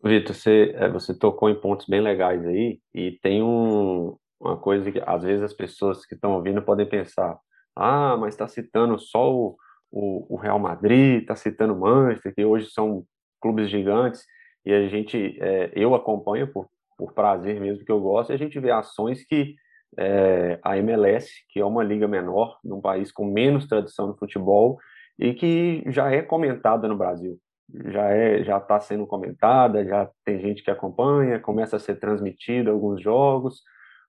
Vitor, 0.02 0.34
você, 0.34 0.74
é, 0.74 0.88
você 0.88 1.14
tocou 1.14 1.50
em 1.50 1.60
pontos 1.60 1.86
bem 1.86 2.00
legais 2.00 2.46
aí 2.46 2.80
e 2.94 3.12
tem 3.22 3.44
um, 3.44 4.16
uma 4.40 4.56
coisa 4.56 4.90
que 4.90 5.02
às 5.06 5.24
vezes 5.24 5.44
as 5.44 5.54
pessoas 5.54 6.06
que 6.06 6.16
estão 6.16 6.32
ouvindo 6.32 6.62
podem 6.62 6.88
pensar, 6.88 7.38
ah, 7.76 8.16
mas 8.16 8.36
está 8.36 8.48
citando 8.48 8.98
só 8.98 9.30
o, 9.30 9.58
o, 9.92 10.36
o 10.36 10.38
Real 10.38 10.60
Madrid, 10.60 11.22
está 11.22 11.36
citando 11.36 11.74
o 11.74 11.80
Manchester, 11.82 12.34
que 12.34 12.46
hoje 12.46 12.70
são 12.72 13.06
clubes 13.42 13.70
gigantes, 13.70 14.24
e 14.66 14.72
a 14.72 14.88
gente, 14.88 15.38
é, 15.42 15.74
eu 15.76 15.94
acompanho 15.94 16.48
por, 16.48 16.70
por 16.98 17.12
prazer 17.12 17.60
mesmo 17.60 17.84
que 17.84 17.92
eu 17.92 18.00
gosto, 18.00 18.32
e 18.32 18.34
a 18.34 18.38
gente 18.38 18.58
vê 18.62 18.72
ações 18.72 19.26
que 19.26 19.56
é, 19.98 20.58
a 20.64 20.78
MLS, 20.78 21.30
que 21.50 21.60
é 21.60 21.66
uma 21.66 21.84
liga 21.84 22.08
menor, 22.08 22.60
num 22.64 22.80
país 22.80 23.12
com 23.12 23.26
menos 23.26 23.68
tradição 23.68 24.08
no 24.08 24.16
futebol, 24.16 24.80
e 25.18 25.34
que 25.34 25.84
já 25.88 26.12
é 26.12 26.22
comentada 26.22 26.88
no 26.88 26.98
Brasil. 26.98 27.40
Já 27.86 28.10
é, 28.10 28.44
já 28.44 28.58
está 28.58 28.80
sendo 28.80 29.08
comentada, 29.08 29.84
já 29.86 30.10
tem 30.24 30.40
gente 30.40 30.64
que 30.64 30.70
acompanha, 30.70 31.40
começa 31.40 31.78
a 31.78 31.80
ser 31.80 31.96
transmitido 31.96 32.70
alguns 32.70 33.02
jogos. 33.02 33.62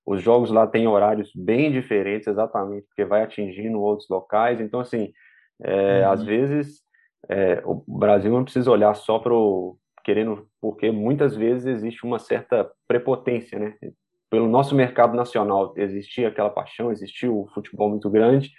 Os 0.04 0.22
jogos 0.22 0.50
lá 0.50 0.66
têm 0.66 0.86
horários 0.86 1.32
bem 1.34 1.72
diferentes, 1.72 2.28
exatamente 2.28 2.86
porque 2.86 3.04
vai 3.04 3.22
atingindo 3.22 3.80
outros 3.80 4.08
locais. 4.08 4.60
Então, 4.60 4.80
assim, 4.80 5.12
é, 5.62 6.04
uhum. 6.04 6.12
às 6.12 6.22
vezes 6.22 6.82
é, 7.28 7.62
o 7.64 7.82
Brasil 7.88 8.30
não 8.30 8.44
precisa 8.44 8.70
olhar 8.70 8.94
só 8.94 9.18
para 9.18 9.34
o 9.34 9.76
querendo, 10.04 10.46
porque 10.60 10.90
muitas 10.92 11.34
vezes 11.34 11.66
existe 11.66 12.04
uma 12.04 12.20
certa 12.20 12.70
prepotência, 12.86 13.58
né? 13.58 13.74
Pelo 14.30 14.48
nosso 14.48 14.74
mercado 14.74 15.16
nacional 15.16 15.74
existia 15.76 16.28
aquela 16.28 16.50
paixão, 16.50 16.92
existia 16.92 17.30
o 17.30 17.48
futebol 17.48 17.90
muito 17.90 18.08
grande, 18.08 18.52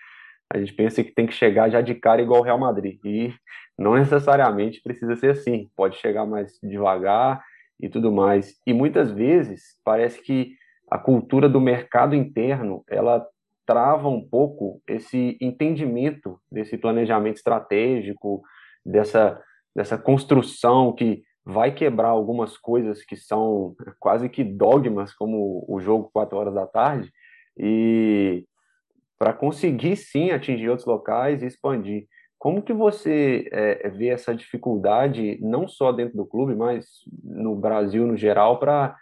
a 0.53 0.57
gente 0.57 0.73
pensa 0.73 1.03
que 1.03 1.11
tem 1.11 1.27
que 1.27 1.33
chegar 1.33 1.69
já 1.69 1.81
de 1.81 1.93
cara 1.95 2.21
igual 2.21 2.41
o 2.41 2.43
Real 2.43 2.59
Madrid, 2.59 2.99
e 3.03 3.33
não 3.77 3.95
necessariamente 3.95 4.81
precisa 4.81 5.15
ser 5.15 5.31
assim, 5.31 5.69
pode 5.75 5.97
chegar 5.97 6.25
mais 6.25 6.57
devagar 6.63 7.43
e 7.79 7.89
tudo 7.89 8.11
mais. 8.11 8.55
E 8.65 8.73
muitas 8.73 9.11
vezes 9.11 9.77
parece 9.83 10.21
que 10.21 10.53
a 10.89 10.97
cultura 10.97 11.49
do 11.49 11.59
mercado 11.59 12.15
interno 12.15 12.83
ela 12.89 13.25
trava 13.65 14.07
um 14.07 14.25
pouco 14.25 14.81
esse 14.87 15.37
entendimento 15.41 16.39
desse 16.49 16.77
planejamento 16.77 17.35
estratégico, 17.35 18.41
dessa, 18.85 19.41
dessa 19.75 19.97
construção 19.97 20.93
que 20.93 21.21
vai 21.45 21.71
quebrar 21.71 22.09
algumas 22.09 22.57
coisas 22.57 23.03
que 23.03 23.17
são 23.17 23.75
quase 23.99 24.29
que 24.29 24.43
dogmas, 24.43 25.13
como 25.13 25.65
o 25.67 25.79
jogo 25.81 26.09
quatro 26.13 26.37
horas 26.37 26.53
da 26.53 26.65
tarde, 26.65 27.11
e 27.57 28.45
para 29.17 29.33
conseguir 29.33 29.95
sim 29.95 30.31
atingir 30.31 30.69
outros 30.69 30.87
locais 30.87 31.41
e 31.41 31.47
expandir. 31.47 32.07
Como 32.37 32.61
que 32.61 32.73
você 32.73 33.49
é, 33.51 33.89
vê 33.89 34.09
essa 34.09 34.35
dificuldade, 34.35 35.39
não 35.41 35.67
só 35.67 35.91
dentro 35.91 36.15
do 36.15 36.25
clube, 36.25 36.55
mas 36.55 36.85
no 37.23 37.55
Brasil 37.55 38.05
no 38.05 38.15
geral, 38.15 38.59
para 38.59 38.95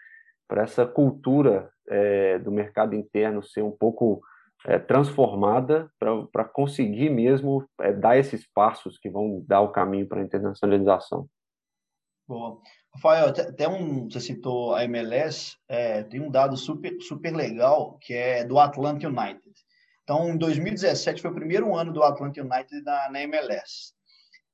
essa 0.52 0.86
cultura 0.86 1.70
é, 1.88 2.40
do 2.40 2.52
mercado 2.52 2.96
interno 2.96 3.44
ser 3.44 3.62
um 3.62 3.72
pouco 3.72 4.22
é, 4.66 4.80
transformada 4.80 5.92
para 6.00 6.46
conseguir 6.46 7.10
mesmo 7.10 7.68
é, 7.82 7.92
dar 7.92 8.18
esses 8.18 8.48
passos 8.52 8.98
que 8.98 9.10
vão 9.10 9.44
dar 9.48 9.62
o 9.62 9.72
caminho 9.72 10.08
para 10.08 10.22
a 10.22 10.24
internacionalização? 10.24 11.28
Boa. 12.28 12.60
Rafael, 12.96 13.28
até 13.28 13.68
um, 13.68 14.10
você 14.10 14.20
citou 14.20 14.74
a 14.74 14.84
MLS, 14.86 15.58
é, 15.68 16.04
tem 16.04 16.22
um 16.22 16.32
dado 16.32 16.58
super, 16.58 17.00
super 17.02 17.36
legal 17.36 17.98
que 18.02 18.14
é 18.14 18.44
do 18.44 18.58
Atlanta 18.58 19.08
United. 19.08 19.65
Então, 20.06 20.30
em 20.30 20.38
2017 20.38 21.20
foi 21.20 21.32
o 21.32 21.36
primeiro 21.36 21.76
ano 21.76 21.92
do 21.92 22.04
Atlanta 22.04 22.40
United 22.40 22.84
na, 22.84 23.10
na 23.10 23.22
MLS. 23.24 23.94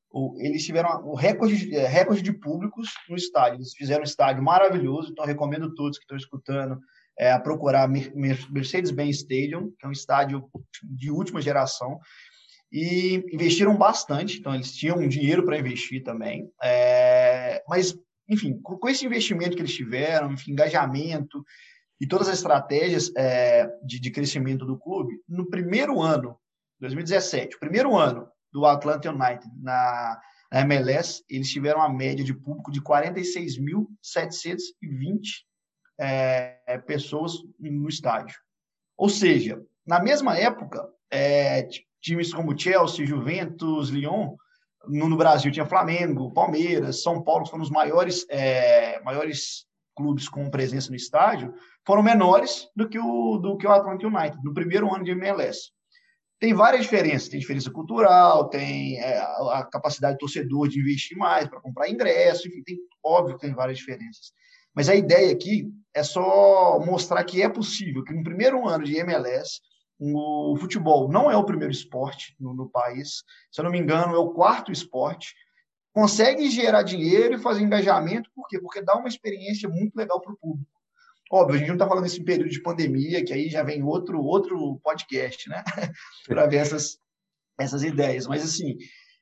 O, 0.09 0.33
eles 0.39 0.65
tiveram 0.65 1.05
o 1.05 1.13
recorde 1.13 1.57
de, 1.57 1.75
é, 1.75 1.85
recorde 1.85 2.21
de 2.21 2.31
públicos 2.31 2.89
no 3.09 3.17
estádio. 3.17 3.57
Eles 3.57 3.73
fizeram 3.73 4.01
um 4.01 4.05
estádio 4.05 4.41
maravilhoso, 4.41 5.11
então 5.11 5.25
recomendo 5.25 5.75
todos 5.75 5.97
que 5.97 6.05
estão 6.05 6.17
escutando 6.17 6.79
é, 7.19 7.33
a 7.33 7.39
procurar 7.39 7.87
Mercedes-Benz 7.87 9.17
Stadium, 9.17 9.71
que 9.77 9.85
é 9.85 9.89
um 9.89 9.91
estádio 9.91 10.49
de 10.83 11.11
última 11.11 11.41
geração, 11.41 11.99
e 12.71 13.23
investiram 13.33 13.75
bastante, 13.77 14.39
então 14.39 14.55
eles 14.55 14.73
tinham 14.73 15.05
dinheiro 15.05 15.43
para 15.43 15.59
investir 15.59 16.03
também, 16.03 16.49
é, 16.63 17.61
mas, 17.67 17.93
enfim, 18.29 18.57
com, 18.63 18.77
com, 18.77 18.87
esse 18.87 19.05
investimento 19.05 19.57
que 19.57 19.61
eles 19.61 19.75
tiveram, 19.75 20.31
enfim, 20.31 20.53
engajamento, 20.53 21.43
e 22.01 22.07
todas 22.07 22.27
as 22.27 22.39
estratégias 22.39 23.11
é, 23.15 23.71
de, 23.85 23.99
de, 23.99 24.09
crescimento 24.09 24.65
do 24.65 24.75
clube, 24.75 25.21
no 25.29 25.47
primeiro 25.47 26.01
ano, 26.01 26.35
2017, 26.79 27.55
o 27.55 27.59
primeiro 27.59 27.95
ano 27.95 28.27
do 28.51 28.65
Atlanta 28.65 29.11
United 29.11 29.47
na, 29.61 30.19
na 30.51 30.61
MLS, 30.61 31.23
eles 31.29 31.51
tiveram 31.51 31.81
uma 31.81 31.93
média 31.93 32.25
de 32.25 32.33
público 32.33 32.71
de 32.71 32.81
46.720 32.81 35.19
é, 35.99 36.81
pessoas 36.87 37.33
no 37.59 37.87
estádio. 37.87 38.35
Ou 38.97 39.07
seja, 39.07 39.61
na 39.85 40.01
mesma 40.01 40.35
época, 40.35 40.83
é, 41.11 41.67
times 42.01 42.33
como 42.33 42.57
Chelsea, 42.57 43.05
Juventus, 43.05 43.89
Lyon, 43.89 44.35
no, 44.87 45.07
no, 45.07 45.15
Brasil 45.15 45.51
tinha 45.51 45.67
Flamengo, 45.67 46.33
Palmeiras, 46.33 47.03
São 47.03 47.23
Paulo, 47.23 47.45
foram 47.45 47.61
os 47.61 47.69
maiores, 47.69 48.25
é, 48.27 48.99
maiores 49.03 49.69
clubes 49.95 50.27
com 50.29 50.49
presença 50.49 50.89
no 50.89 50.95
estádio, 50.95 51.53
foram 51.85 52.03
menores 52.03 52.67
do 52.75 52.87
que 52.87 52.99
o, 52.99 53.37
do 53.37 53.57
que 53.57 53.67
o 53.67 53.71
Atlanta 53.71 54.05
United, 54.05 54.39
no 54.43 54.53
primeiro 54.53 54.93
ano 54.93 55.03
de 55.03 55.11
MLS. 55.11 55.71
Tem 56.39 56.53
várias 56.53 56.83
diferenças, 56.83 57.29
tem 57.29 57.39
diferença 57.39 57.69
cultural, 57.69 58.49
tem 58.49 58.99
é, 58.99 59.19
a 59.19 59.67
capacidade 59.71 60.15
do 60.15 60.19
torcedor 60.19 60.67
de 60.67 60.79
investir 60.79 61.17
mais 61.17 61.47
para 61.47 61.61
comprar 61.61 61.89
ingresso, 61.89 62.47
enfim, 62.47 62.63
tem, 62.63 62.77
óbvio 63.03 63.37
tem 63.37 63.53
várias 63.53 63.77
diferenças. 63.77 64.33
Mas 64.73 64.89
a 64.89 64.95
ideia 64.95 65.31
aqui 65.31 65.69
é 65.93 66.03
só 66.03 66.79
mostrar 66.79 67.23
que 67.23 67.41
é 67.41 67.49
possível 67.49 68.03
que 68.03 68.13
no 68.13 68.23
primeiro 68.23 68.67
ano 68.67 68.83
de 68.83 68.97
MLS 68.97 69.59
o 69.99 70.57
futebol 70.59 71.09
não 71.11 71.29
é 71.29 71.37
o 71.37 71.43
primeiro 71.43 71.71
esporte 71.71 72.35
no, 72.39 72.55
no, 72.55 72.67
país, 72.67 73.23
se 73.51 73.61
eu 73.61 73.63
não 73.63 73.71
me 73.71 73.77
engano, 73.77 74.15
é 74.15 74.17
o 74.17 74.31
quarto 74.31 74.71
esporte. 74.71 75.35
Consegue 75.93 76.49
gerar 76.49 76.83
dinheiro 76.83 77.35
e 77.35 77.41
fazer 77.41 77.61
engajamento, 77.61 78.29
por 78.33 78.47
quê? 78.47 78.59
Porque 78.59 78.81
dá 78.81 78.95
uma 78.95 79.07
experiência 79.07 79.67
muito 79.67 79.95
legal 79.95 80.21
para 80.21 80.33
o 80.33 80.37
público. 80.37 80.71
Óbvio, 81.31 81.55
a 81.55 81.57
gente 81.59 81.67
não 81.67 81.75
está 81.75 81.87
falando 81.87 82.03
desse 82.03 82.23
período 82.23 82.49
de 82.49 82.61
pandemia, 82.61 83.23
que 83.23 83.33
aí 83.33 83.49
já 83.49 83.63
vem 83.63 83.83
outro, 83.83 84.21
outro 84.21 84.79
podcast, 84.83 85.49
né? 85.49 85.63
para 86.27 86.45
ver 86.45 86.57
essas, 86.57 86.97
essas 87.57 87.83
ideias. 87.83 88.27
Mas, 88.27 88.43
assim, 88.43 88.77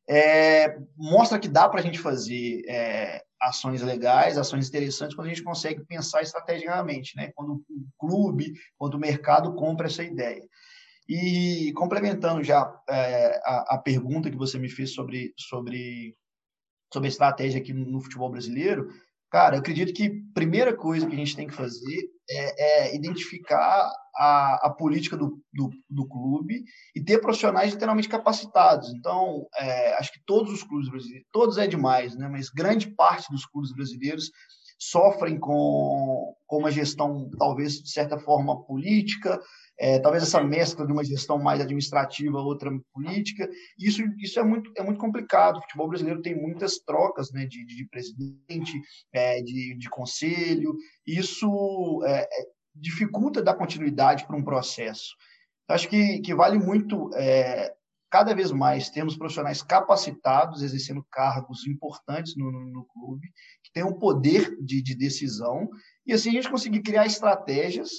é, 0.10 0.76
mostra 0.98 1.40
que 1.40 1.48
dá 1.48 1.70
para 1.70 1.80
a 1.80 1.84
gente 1.84 2.00
fazer 2.00 2.64
é, 2.68 3.22
ações 3.40 3.82
legais, 3.84 4.38
ações 4.38 4.68
interessantes, 4.68 5.16
quando 5.16 5.28
a 5.28 5.30
gente 5.30 5.44
consegue 5.44 5.84
pensar 5.86 6.22
estrategicamente, 6.22 7.16
né? 7.16 7.32
Quando 7.36 7.64
o 7.70 7.88
clube, 8.00 8.54
quando 8.76 8.96
o 8.96 9.00
mercado 9.00 9.54
compra 9.54 9.86
essa 9.86 10.04
ideia. 10.04 10.44
E 11.08 11.72
complementando 11.74 12.44
já 12.44 12.72
é, 12.90 13.40
a, 13.44 13.76
a, 13.76 13.78
pergunta 13.78 14.30
que 14.30 14.38
você 14.38 14.60
me 14.60 14.70
fez 14.70 14.94
sobre, 14.94 15.34
sobre, 15.38 16.16
sobre 16.92 17.08
a 17.08 17.12
estratégia 17.12 17.60
aqui 17.60 17.74
no, 17.74 18.02
futebol 18.02 18.30
brasileiro, 18.30 18.90
Cara, 19.32 19.56
eu 19.56 19.60
acredito 19.60 19.94
que 19.94 20.08
a 20.08 20.34
primeira 20.34 20.76
coisa 20.76 21.06
que 21.06 21.14
a 21.14 21.18
gente 21.18 21.36
tem 21.36 21.48
que 21.48 21.54
fazer 21.54 22.10
é, 22.28 22.88
é 22.88 22.96
identificar 22.96 23.92
a, 24.16 24.68
a 24.68 24.70
política 24.72 25.16
do, 25.16 25.40
do, 25.54 25.70
do, 25.88 26.08
clube 26.08 26.64
e 26.96 27.04
ter 27.04 27.20
profissionais 27.20 27.72
literalmente 27.72 28.10
capacitados. 28.10 28.92
Então, 28.92 29.46
é, 29.60 29.94
acho 29.98 30.12
que 30.12 30.20
todos 30.26 30.52
os 30.52 30.64
clubes 30.64 30.90
brasileiros, 30.90 31.28
todos 31.32 31.58
é 31.60 31.68
demais, 31.68 32.16
né? 32.16 32.28
mas 32.28 32.50
grande 32.50 32.90
parte 32.96 33.32
dos 33.32 33.46
clubes 33.46 33.72
brasileiros 33.72 34.32
sofrem 34.80 35.38
com, 35.38 36.34
com 36.48 36.58
uma 36.58 36.72
gestão, 36.72 37.30
talvez, 37.38 37.74
de 37.74 37.92
certa 37.92 38.18
forma, 38.18 38.64
política, 38.64 39.40
é, 39.78 40.00
talvez 40.00 40.24
essa 40.24 40.42
mescla 40.42 40.86
de 40.86 40.94
uma 40.94 41.04
gestão 41.04 41.38
mais 41.38 41.60
administrativa, 41.60 42.40
outra 42.40 42.72
política. 42.94 43.50
Isso, 43.78 44.02
isso 44.18 44.40
é, 44.40 44.44
muito, 44.44 44.72
é 44.78 44.82
muito 44.82 45.00
complicado. 45.00 45.58
O 45.58 45.62
futebol 45.62 45.90
brasileiro 45.90 46.22
tem 46.22 46.34
muitas 46.34 46.80
trocas 46.80 47.32
né, 47.32 47.46
de, 47.46 47.66
de 47.66 47.86
presidente, 47.90 48.74
é, 49.14 49.42
de, 49.42 49.78
de 49.78 49.90
conselho. 49.90 50.74
Isso 51.06 52.02
é, 52.06 52.22
é 52.22 52.46
dificulta 52.74 53.42
dar 53.42 53.56
continuidade 53.56 54.26
para 54.26 54.38
um 54.38 54.44
processo. 54.44 55.16
Acho 55.68 55.88
que, 55.88 56.20
que 56.22 56.34
vale 56.34 56.58
muito, 56.58 57.12
é, 57.16 57.74
cada 58.10 58.34
vez 58.34 58.52
mais, 58.52 58.90
termos 58.90 59.16
profissionais 59.16 59.62
capacitados, 59.62 60.64
exercendo 60.64 61.06
cargos 61.12 61.66
importantes 61.68 62.36
no, 62.36 62.52
no, 62.52 62.66
no 62.66 62.86
clube, 62.86 63.28
que 63.64 63.72
tenham 63.72 63.98
poder 63.98 64.56
de, 64.62 64.82
de 64.82 64.96
decisão, 64.96 65.70
e 66.06 66.14
assim 66.14 66.30
a 66.30 66.34
gente 66.34 66.50
conseguir 66.50 66.82
criar 66.82 67.06
estratégias 67.06 67.90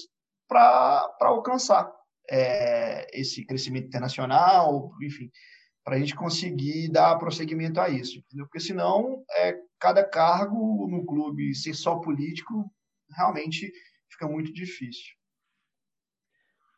para 0.48 1.08
alcançar 1.20 1.90
é, 2.28 3.06
esse 3.18 3.44
crescimento 3.46 3.86
internacional, 3.86 4.90
enfim, 5.02 5.30
para 5.84 5.96
a 5.96 5.98
gente 5.98 6.14
conseguir 6.14 6.90
dar 6.90 7.18
prosseguimento 7.18 7.80
a 7.80 7.88
isso, 7.88 8.18
entendeu? 8.18 8.46
Porque 8.46 8.60
senão, 8.60 9.24
é, 9.36 9.56
cada 9.78 10.04
cargo 10.04 10.88
no 10.88 11.06
clube 11.06 11.54
ser 11.54 11.74
só 11.74 11.96
político, 11.96 12.70
realmente 13.16 13.72
fica 14.10 14.28
muito 14.28 14.52
difícil. 14.52 15.14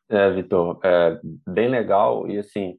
É, 0.08 0.30
Vitor, 0.30 0.78
é 0.84 1.18
bem 1.48 1.68
legal 1.68 2.28
e 2.28 2.38
assim, 2.38 2.78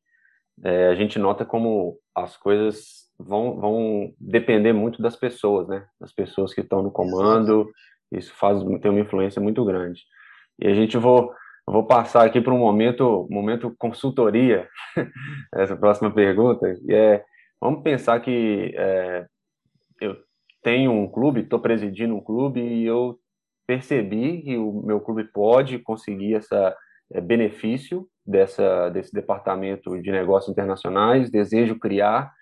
é, 0.64 0.88
a 0.88 0.96
gente 0.96 1.18
nota 1.18 1.46
como 1.46 1.98
as 2.14 2.38
coisas 2.38 3.10
vão, 3.18 3.60
vão 3.60 4.14
depender 4.20 4.74
muito 4.74 5.02
das 5.02 5.16
pessoas, 5.16 5.68
né? 5.68 5.86
Das 6.00 6.12
pessoas 6.12 6.54
que 6.54 6.62
estão 6.62 6.84
no 6.84 6.92
comando, 6.92 7.70
isso 8.12 8.34
faz 8.36 8.62
tem 8.82 8.92
uma 8.92 9.00
influência 9.00 9.42
muito 9.42 9.64
grande. 9.66 10.04
E 10.60 10.68
a 10.68 10.74
gente 10.74 10.98
vou, 10.98 11.34
vou 11.66 11.86
passar 11.86 12.26
aqui 12.26 12.40
para 12.42 12.54
um 12.54 12.60
momento, 12.60 13.28
momento 13.30 13.74
consultoria, 13.78 14.68
essa 15.56 15.76
próxima 15.76 16.12
pergunta, 16.12 16.78
e 16.88 16.94
é, 16.94 17.24
vamos 17.60 17.82
pensar 17.82 18.20
que 18.20 18.74
é, 18.76 19.26
eu 20.00 20.18
tenho 20.62 20.92
um 20.92 21.10
clube, 21.10 21.42
estou 21.42 21.60
presidindo 21.60 22.16
um 22.16 22.22
clube 22.22 22.62
e 22.62 22.86
eu 22.86 23.20
percebi 23.66 24.42
que 24.42 24.58
o 24.58 24.84
meu 24.86 25.00
clube 25.00 25.24
pode 25.26 25.80
conseguir 25.80 26.36
essa 26.36 26.76
é, 27.12 27.22
benefício 27.22 28.08
dessa, 28.26 28.90
desse 28.90 29.12
departamento 29.14 30.02
de 30.02 30.12
negócios 30.12 30.52
internacionais, 30.52 31.30
desejo 31.30 31.78
criar, 31.78 32.34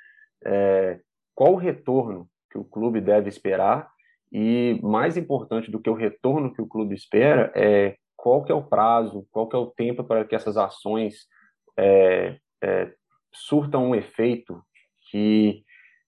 é, 0.46 1.00
qual 1.34 1.54
o 1.54 1.58
retorno 1.58 2.28
que 2.52 2.58
o 2.58 2.63
clube 2.63 3.02
deve 3.02 3.30
esperar 3.30 3.89
e 4.32 4.80
mais 4.82 5.17
importante 5.17 5.72
do 5.72 5.80
que 5.82 5.89
o 5.89 5.96
retorno 5.96 6.54
que 6.54 6.62
o 6.62 6.67
clube 6.67 6.96
espera 6.96 7.52
é 7.56 7.96
qual 8.15 8.44
que 8.44 8.52
é 8.52 8.56
o 8.56 8.63
prazo, 8.63 9.28
qual 9.32 9.48
que 9.48 9.56
é 9.56 9.60
o 9.60 9.72
tempo 9.72 10.04
para 10.04 10.24
que 10.24 10.36
essas 10.36 10.56
ações 10.58 11.28
é, 11.78 12.38
é, 12.63 12.94
surtam 13.34 13.89
um 13.89 13.96
efeito 13.96 14.62
que 15.10 15.63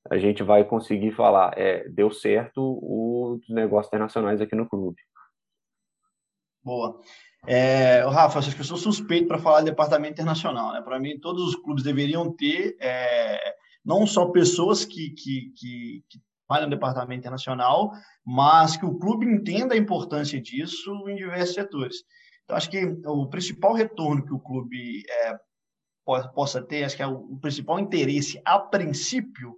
a 0.10 0.18
gente 0.18 0.44
vai 0.44 0.64
conseguir 0.64 1.12
falar, 1.12 1.58
é, 1.58 1.88
deu 1.90 2.12
certo 2.12 2.80
os 2.82 3.42
negócios 3.50 3.88
internacionais 3.88 4.42
aqui 4.42 4.56
no 4.56 4.68
clube. 4.68 5.02
Boa. 6.62 7.02
É, 7.46 8.02
Rafa, 8.04 8.40
acho 8.40 8.56
que 8.56 8.62
eu 8.62 8.66
sou 8.66 8.78
suspeito 8.78 9.28
para 9.28 9.38
falar 9.38 9.60
de 9.60 9.66
departamento 9.66 10.14
internacional. 10.14 10.72
Né? 10.72 10.82
Para 10.82 11.00
mim, 11.00 11.20
todos 11.20 11.44
os 11.44 11.56
clubes 11.56 11.84
deveriam 11.84 12.34
ter 12.34 12.76
é, 12.80 13.56
não 13.84 14.08
só 14.08 14.28
pessoas 14.28 14.86
que, 14.86 15.10
que, 15.10 15.52
que, 15.56 16.04
que 16.10 16.22
trabalha 16.48 16.68
no 16.68 16.76
departamento 16.76 17.20
internacional, 17.20 17.92
mas 18.26 18.78
que 18.78 18.86
o 18.86 18.98
clube 18.98 19.26
entenda 19.26 19.76
a 19.76 19.78
importância 19.78 20.42
disso 20.42 20.92
em 21.10 21.16
diversos 21.16 21.56
setores. 21.56 21.98
Então, 22.44 22.56
acho 22.56 22.70
que 22.70 22.84
o 23.06 23.28
principal 23.28 23.74
retorno 23.74 24.26
que 24.26 24.34
o 24.34 24.40
clube 24.40 25.04
é, 25.10 25.38
possa 26.34 26.62
ter, 26.62 26.84
acho 26.84 26.96
que 26.96 27.04
é 27.04 27.08
o 27.08 27.38
principal 27.38 27.80
interesse, 27.80 28.42
a 28.46 28.60
princípio, 28.60 29.56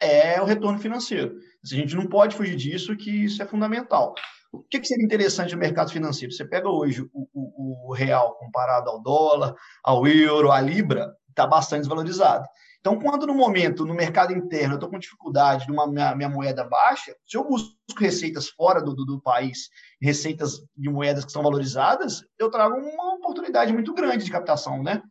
é 0.00 0.40
o 0.40 0.46
retorno 0.46 0.78
financeiro. 0.78 1.36
A 1.62 1.74
gente 1.74 1.94
não 1.94 2.06
pode 2.06 2.34
fugir 2.34 2.56
disso, 2.56 2.96
que 2.96 3.10
isso 3.10 3.42
é 3.42 3.46
fundamental. 3.46 4.14
O 4.52 4.62
que, 4.62 4.80
que 4.80 4.86
seria 4.86 5.04
interessante 5.04 5.52
no 5.52 5.60
mercado 5.60 5.92
financeiro? 5.92 6.32
Você 6.32 6.44
pega 6.44 6.68
hoje 6.68 7.02
o, 7.12 7.28
o, 7.32 7.90
o 7.90 7.94
real 7.94 8.36
comparado 8.36 8.90
ao 8.90 9.00
dólar, 9.00 9.54
ao 9.84 10.06
euro, 10.06 10.50
à 10.50 10.60
libra, 10.60 11.14
está 11.28 11.46
bastante 11.46 11.80
desvalorizado. 11.80 12.46
Então, 12.80 12.98
quando 12.98 13.26
no 13.26 13.34
momento, 13.34 13.84
no 13.84 13.94
mercado 13.94 14.32
interno, 14.32 14.72
eu 14.72 14.76
estou 14.76 14.88
com 14.88 14.98
dificuldade 14.98 15.66
de 15.66 15.72
uma 15.72 15.86
minha, 15.86 16.14
minha, 16.16 16.28
moeda 16.30 16.64
baixa, 16.64 17.14
se 17.26 17.36
eu 17.36 17.46
busco 17.46 17.76
receitas 17.98 18.48
fora 18.48 18.80
do, 18.80 18.94
do, 18.94 19.04
do, 19.04 19.20
país, 19.20 19.68
receitas 20.00 20.54
de 20.74 20.88
moedas 20.88 21.24
que 21.24 21.32
são 21.32 21.42
valorizadas, 21.42 22.24
eu 22.38 22.50
trago 22.50 22.74
uma 22.76 23.16
oportunidade 23.16 23.72
muito 23.72 23.92
grande 23.92 24.24
de 24.24 24.30
captação, 24.30 24.82
né? 24.82 25.02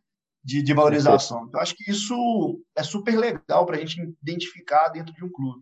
De, 0.42 0.62
de 0.62 0.74
valorização. 0.74 1.46
Então, 1.46 1.60
acho 1.60 1.76
que 1.76 1.88
isso 1.88 2.60
é 2.74 2.82
super 2.82 3.16
legal 3.16 3.64
para 3.64 3.76
a 3.76 3.80
gente 3.80 4.00
identificar 4.20 4.88
dentro 4.88 5.14
de 5.14 5.24
um 5.24 5.30
clube. 5.30 5.60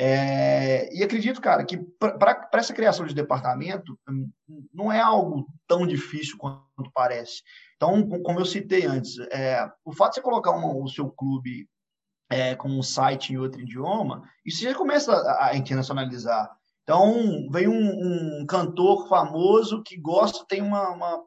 É, 0.00 0.94
e 0.94 1.02
acredito, 1.02 1.40
cara, 1.40 1.64
que 1.64 1.76
para 1.76 2.48
essa 2.52 2.72
criação 2.72 3.04
de 3.04 3.12
departamento 3.12 3.98
hum, 4.08 4.30
não 4.72 4.92
é 4.92 5.00
algo 5.00 5.44
tão 5.66 5.84
difícil 5.84 6.38
quanto 6.38 6.92
parece. 6.94 7.42
Então, 7.74 8.08
como 8.22 8.38
eu 8.38 8.44
citei 8.44 8.86
antes, 8.86 9.18
é, 9.32 9.68
o 9.84 9.92
fato 9.92 10.10
de 10.10 10.14
você 10.16 10.22
colocar 10.22 10.52
uma, 10.52 10.72
o 10.72 10.88
seu 10.88 11.10
clube 11.10 11.68
é, 12.30 12.54
com 12.54 12.68
um 12.68 12.82
site 12.82 13.32
em 13.32 13.38
outro 13.38 13.60
idioma, 13.60 14.22
isso 14.46 14.62
já 14.62 14.72
começa 14.72 15.12
a, 15.12 15.46
a 15.46 15.56
internacionalizar. 15.56 16.48
Então, 16.84 17.48
vem 17.50 17.66
um, 17.66 18.42
um, 18.42 18.46
cantor 18.46 19.08
famoso 19.08 19.82
que 19.82 19.96
gosta, 20.00 20.44
tem 20.46 20.62
uma, 20.62 20.90
uma 20.90 21.24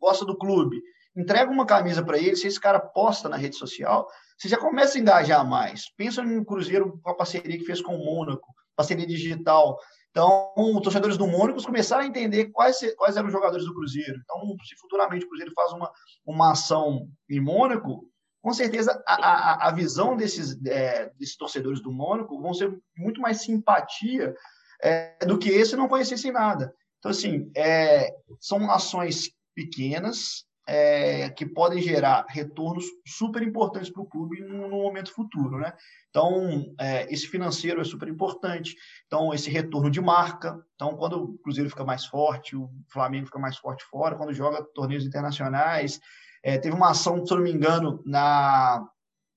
gosta 0.00 0.24
do 0.24 0.38
clube, 0.38 0.80
entrega 1.14 1.50
uma 1.50 1.66
camisa 1.66 2.02
para 2.02 2.16
ele, 2.16 2.34
se 2.34 2.46
esse 2.46 2.58
cara 2.58 2.80
posta 2.80 3.28
na 3.28 3.36
rede 3.36 3.56
social, 3.56 4.08
você 4.36 4.48
já 4.48 4.58
começa 4.58 4.98
a 4.98 5.00
engajar 5.00 5.46
mais. 5.46 5.90
Pensa 5.96 6.22
no 6.22 6.44
Cruzeiro 6.44 6.98
com 7.02 7.10
a 7.10 7.14
parceria 7.14 7.58
que 7.58 7.64
fez 7.64 7.80
com 7.80 7.96
o 7.96 8.04
Mônaco, 8.04 8.54
parceria 8.74 9.06
digital. 9.06 9.78
Então, 10.10 10.52
os 10.56 10.82
torcedores 10.82 11.16
do 11.16 11.26
Mônaco 11.26 11.62
começaram 11.62 12.02
a 12.02 12.06
entender 12.06 12.46
quais, 12.46 12.78
quais 12.96 13.16
eram 13.16 13.26
os 13.26 13.32
jogadores 13.32 13.66
do 13.66 13.74
Cruzeiro. 13.74 14.18
Então, 14.22 14.56
se 14.64 14.76
futuramente 14.76 15.24
o 15.24 15.28
Cruzeiro 15.28 15.52
faz 15.54 15.72
uma, 15.72 15.90
uma 16.24 16.52
ação 16.52 17.08
em 17.28 17.40
Mônaco, 17.40 18.08
com 18.42 18.52
certeza 18.52 19.02
a, 19.06 19.14
a, 19.14 19.68
a 19.68 19.72
visão 19.72 20.16
desses, 20.16 20.56
é, 20.66 21.10
desses 21.18 21.36
torcedores 21.36 21.82
do 21.82 21.92
Mônaco 21.92 22.40
vão 22.40 22.54
ser 22.54 22.72
muito 22.96 23.20
mais 23.20 23.42
simpatia 23.42 24.34
é, 24.82 25.18
do 25.26 25.36
que 25.36 25.50
esse 25.50 25.76
não 25.76 25.88
conhecessem 25.88 26.32
nada. 26.32 26.72
Então, 26.98 27.10
assim, 27.10 27.50
é, 27.54 28.14
são 28.40 28.70
ações 28.70 29.30
pequenas, 29.54 30.45
é, 30.66 31.30
que 31.30 31.46
podem 31.46 31.80
gerar 31.80 32.26
retornos 32.28 32.84
super 33.06 33.40
importantes 33.42 33.88
para 33.88 34.02
o 34.02 34.06
clube 34.06 34.40
no, 34.40 34.68
no, 34.68 34.82
momento 34.82 35.12
futuro, 35.12 35.58
né? 35.58 35.72
Então, 36.10 36.74
é, 36.80 37.12
esse 37.12 37.28
financeiro 37.28 37.80
é 37.80 37.84
super 37.84 38.08
importante. 38.08 38.74
Então, 39.06 39.32
esse 39.32 39.48
retorno 39.48 39.88
de 39.90 40.00
marca. 40.00 40.60
Então, 40.74 40.96
quando 40.96 41.22
o 41.22 41.38
Cruzeiro 41.38 41.70
fica 41.70 41.84
mais 41.84 42.04
forte, 42.06 42.56
o 42.56 42.68
Flamengo 42.88 43.26
fica 43.26 43.38
mais 43.38 43.56
forte 43.56 43.84
fora, 43.84 44.16
quando 44.16 44.32
joga 44.32 44.64
torneios 44.74 45.06
internacionais. 45.06 46.00
É, 46.42 46.58
teve 46.58 46.74
uma 46.74 46.90
ação, 46.90 47.24
se 47.24 47.32
eu 47.32 47.36
não 47.36 47.44
me 47.44 47.52
engano, 47.52 48.02
na, 48.04 48.84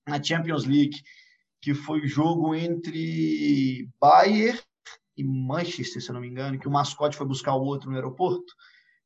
na 0.08 0.22
Champions 0.22 0.66
League, 0.66 1.02
que 1.62 1.76
foi 1.76 2.00
o 2.00 2.08
jogo 2.08 2.56
entre 2.56 3.88
Bayern 4.00 4.60
e 5.16 5.24
Manchester, 5.24 6.02
se 6.02 6.10
eu 6.10 6.14
não 6.14 6.22
me 6.22 6.28
engano, 6.30 6.58
que 6.58 6.68
o 6.68 6.72
mascote 6.72 7.18
foi 7.18 7.28
buscar 7.28 7.54
o 7.54 7.62
outro 7.62 7.90
no 7.90 7.96
aeroporto. 7.96 8.54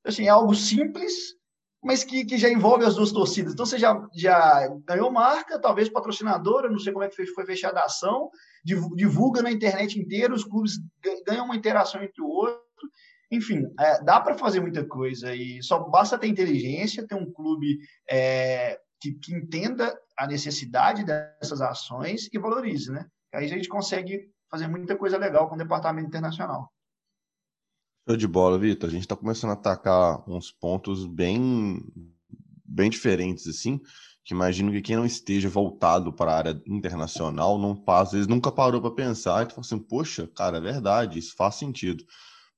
Assim, 0.06 0.26
é 0.26 0.30
algo 0.30 0.54
simples, 0.54 1.36
mas 1.84 2.04
que, 2.04 2.24
que 2.24 2.38
já 2.38 2.50
envolve 2.50 2.86
as 2.86 2.96
duas 2.96 3.12
torcidas. 3.12 3.54
Então 3.54 3.65
você 3.65 3.78
já, 3.78 4.08
já 4.15 4.67
ganhou 4.86 5.12
marca, 5.12 5.60
talvez 5.60 5.89
patrocinadora, 5.89 6.69
não 6.69 6.80
sei 6.80 6.93
como 6.93 7.04
é 7.04 7.10
que 7.10 7.26
foi 7.28 7.46
fechada 7.46 7.82
a 7.82 7.86
ação, 7.86 8.30
divulga 8.63 9.41
na 9.41 9.52
internet 9.52 10.00
inteira, 10.00 10.34
os 10.34 10.46
clubes 10.46 10.80
ganham 11.28 11.46
uma 11.46 11.56
interação 11.56 12.02
entre 12.02 12.22
o 12.22 12.28
outro. 12.28 12.63
Enfim, 13.30 13.63
é, 13.80 14.04
dá 14.04 14.22
para 14.22 14.38
fazer 14.38 14.62
muita 14.62 14.86
coisa 14.86 15.36
e 15.36 15.62
só 15.62 15.80
basta 15.80 16.17
ter 16.17 16.28
inteligência, 16.28 17.06
ter 17.06 17.15
um 17.15 17.32
clube 17.32 17.80
é, 18.10 18.80
que, 19.02 19.13
que 19.13 19.34
entenda 19.34 19.93
a 20.17 20.28
necessidade 20.28 21.04
dessas 21.04 21.60
ações 21.60 22.30
e 22.32 22.39
valorize, 22.39 22.91
né? 22.91 23.06
Aí 23.34 23.46
a 23.46 23.50
gente 23.50 23.67
consegue 23.67 24.30
fazer 24.50 24.67
muita 24.67 24.96
coisa 24.96 25.17
legal 25.17 25.50
com 25.50 25.56
o 25.56 25.58
departamento 25.58 26.08
internacional. 26.08 26.72
Show 28.06 28.18
de 28.18 28.28
bola, 28.28 28.60
Vitor. 28.60 28.89
A 28.89 28.92
gente 28.92 29.04
está 29.04 29.16
começando 29.16 29.52
a 29.52 29.54
atacar 29.54 30.30
uns 30.30 30.52
pontos 30.52 31.06
bem, 31.06 31.82
bem 32.66 32.89
diferentes, 32.89 33.48
assim, 33.48 33.80
que 34.26 34.34
imagino 34.34 34.74
que 34.74 34.82
quem 34.82 34.98
não 34.98 35.06
esteja 35.06 35.48
voltado 35.48 36.12
para 36.12 36.34
a 36.34 36.38
área 36.38 36.62
internacional, 36.68 37.58
não 37.58 37.82
às 37.88 38.12
vezes 38.12 38.28
nunca 38.28 38.52
parou 38.52 38.82
para 38.82 38.92
pensar 38.92 39.46
e 39.46 39.50
fala 39.50 39.62
assim, 39.62 39.80
poxa, 39.80 40.28
cara, 40.36 40.58
é 40.58 40.62
verdade, 40.62 41.18
isso 41.18 41.34
faz 41.38 41.56
sentido. 41.56 42.04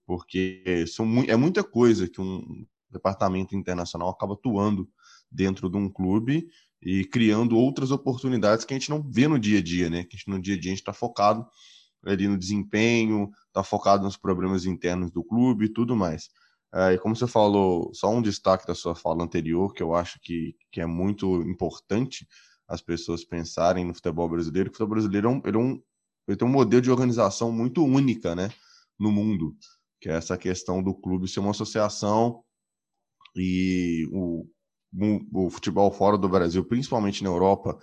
Porque 0.08 0.86
são, 0.88 1.06
é 1.28 1.36
muita 1.36 1.64
coisa 1.64 2.10
que 2.10 2.20
um 2.20 2.66
departamento 2.90 3.56
internacional 3.56 4.10
acaba 4.10 4.34
atuando 4.34 4.90
dentro 5.30 5.70
de 5.70 5.78
um 5.78 5.88
clube 5.88 6.48
e 6.82 7.06
criando 7.06 7.56
outras 7.56 7.92
oportunidades 7.92 8.66
que 8.66 8.74
a 8.74 8.78
gente 8.80 8.90
não 8.90 9.04
vê 9.04 9.28
no 9.28 9.38
dia 9.38 9.60
a 9.60 9.62
dia, 9.62 9.92
né? 9.92 10.06
Que 10.06 10.16
a 10.16 10.18
gente, 10.18 10.28
no 10.28 10.42
dia 10.42 10.56
a 10.56 10.60
dia 10.60 10.72
a 10.72 10.74
gente 10.74 10.82
está 10.82 10.94
focado 10.94 11.46
ali 12.06 12.28
no 12.28 12.38
desempenho, 12.38 13.30
está 13.48 13.64
focado 13.64 14.04
nos 14.04 14.18
problemas 14.18 14.66
internos 14.66 15.12
do 15.12 15.24
clube 15.24 15.66
e 15.66 15.70
tudo 15.70 15.96
mais. 15.96 16.30
É, 16.74 16.94
e 16.94 16.98
como 16.98 17.16
você 17.16 17.28
falou, 17.28 17.92
só 17.94 18.10
um 18.14 18.22
destaque 18.22 18.68
da 18.68 18.76
sua 18.76 18.96
fala 18.96 19.24
anterior, 19.24 19.74
que 19.74 19.82
eu 19.82 19.96
acho 19.96 20.20
que, 20.22 20.56
que 20.72 20.82
é 20.82 20.86
muito 20.86 21.42
importante 21.44 22.28
as 22.68 22.82
pessoas 22.82 23.24
pensarem 23.24 23.86
no 23.86 23.94
futebol 23.94 24.28
brasileiro, 24.28 24.70
que 24.70 24.76
o 24.76 24.78
futebol 24.78 24.96
brasileiro 24.96 25.28
é 25.28 25.32
um, 25.32 25.42
ele, 25.46 25.58
é 25.58 25.60
um, 25.60 25.82
ele 26.28 26.38
tem 26.38 26.48
um 26.48 26.52
modelo 26.52 26.82
de 26.82 26.92
organização 26.92 27.52
muito 27.52 27.84
única 27.84 28.36
né, 28.36 28.50
no 29.00 29.12
mundo, 29.12 29.56
que 30.02 30.10
é 30.10 30.14
essa 30.14 30.38
questão 30.38 30.84
do 30.84 30.94
clube 30.94 31.28
ser 31.28 31.40
uma 31.40 31.52
associação 31.52 32.44
e 33.36 34.08
o, 34.12 34.46
o, 34.94 35.46
o 35.46 35.50
futebol 35.50 35.92
fora 35.92 36.18
do 36.18 36.28
Brasil, 36.28 36.66
principalmente 36.66 37.24
na 37.24 37.30
Europa, 37.30 37.78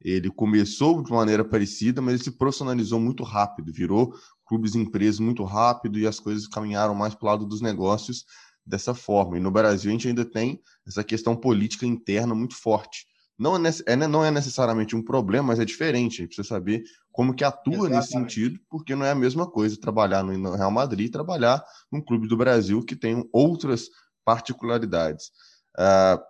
ele 0.00 0.30
começou 0.30 1.02
de 1.02 1.10
maneira 1.10 1.44
parecida, 1.44 2.00
mas 2.00 2.14
ele 2.14 2.24
se 2.24 2.30
profissionalizou 2.30 3.00
muito 3.00 3.22
rápido, 3.22 3.72
virou 3.72 4.14
clubes 4.46 4.74
e 4.74 4.78
empresas 4.78 5.20
muito 5.20 5.44
rápido 5.44 5.98
e 5.98 6.06
as 6.06 6.20
coisas 6.20 6.46
caminharam 6.46 6.94
mais 6.94 7.14
para 7.14 7.26
o 7.26 7.30
lado 7.30 7.46
dos 7.46 7.60
negócios 7.60 8.24
dessa 8.64 8.94
forma. 8.94 9.36
E 9.36 9.40
no 9.40 9.50
Brasil 9.50 9.90
a 9.90 9.92
gente 9.92 10.08
ainda 10.08 10.24
tem 10.24 10.60
essa 10.86 11.02
questão 11.02 11.34
política 11.34 11.86
interna 11.86 12.34
muito 12.34 12.54
forte. 12.54 13.06
Não 13.38 13.56
é, 13.56 13.70
é 13.86 13.96
não 13.96 14.24
é 14.24 14.30
necessariamente 14.30 14.96
um 14.96 15.02
problema, 15.02 15.48
mas 15.48 15.60
é 15.60 15.64
diferente. 15.64 16.14
A 16.14 16.24
gente 16.24 16.34
precisa 16.34 16.48
saber 16.48 16.82
como 17.12 17.34
que 17.34 17.44
atua 17.44 17.72
Exatamente. 17.72 17.96
nesse 17.96 18.10
sentido, 18.10 18.60
porque 18.68 18.96
não 18.96 19.06
é 19.06 19.12
a 19.12 19.14
mesma 19.14 19.48
coisa 19.48 19.80
trabalhar 19.80 20.24
no 20.24 20.56
Real 20.56 20.70
Madrid 20.70 21.06
e 21.06 21.10
trabalhar 21.10 21.64
num 21.90 22.00
clube 22.00 22.26
do 22.26 22.36
Brasil 22.36 22.82
que 22.82 22.96
tem 22.96 23.28
outras 23.32 23.88
particularidades. 24.24 25.30
Uh, 25.78 26.20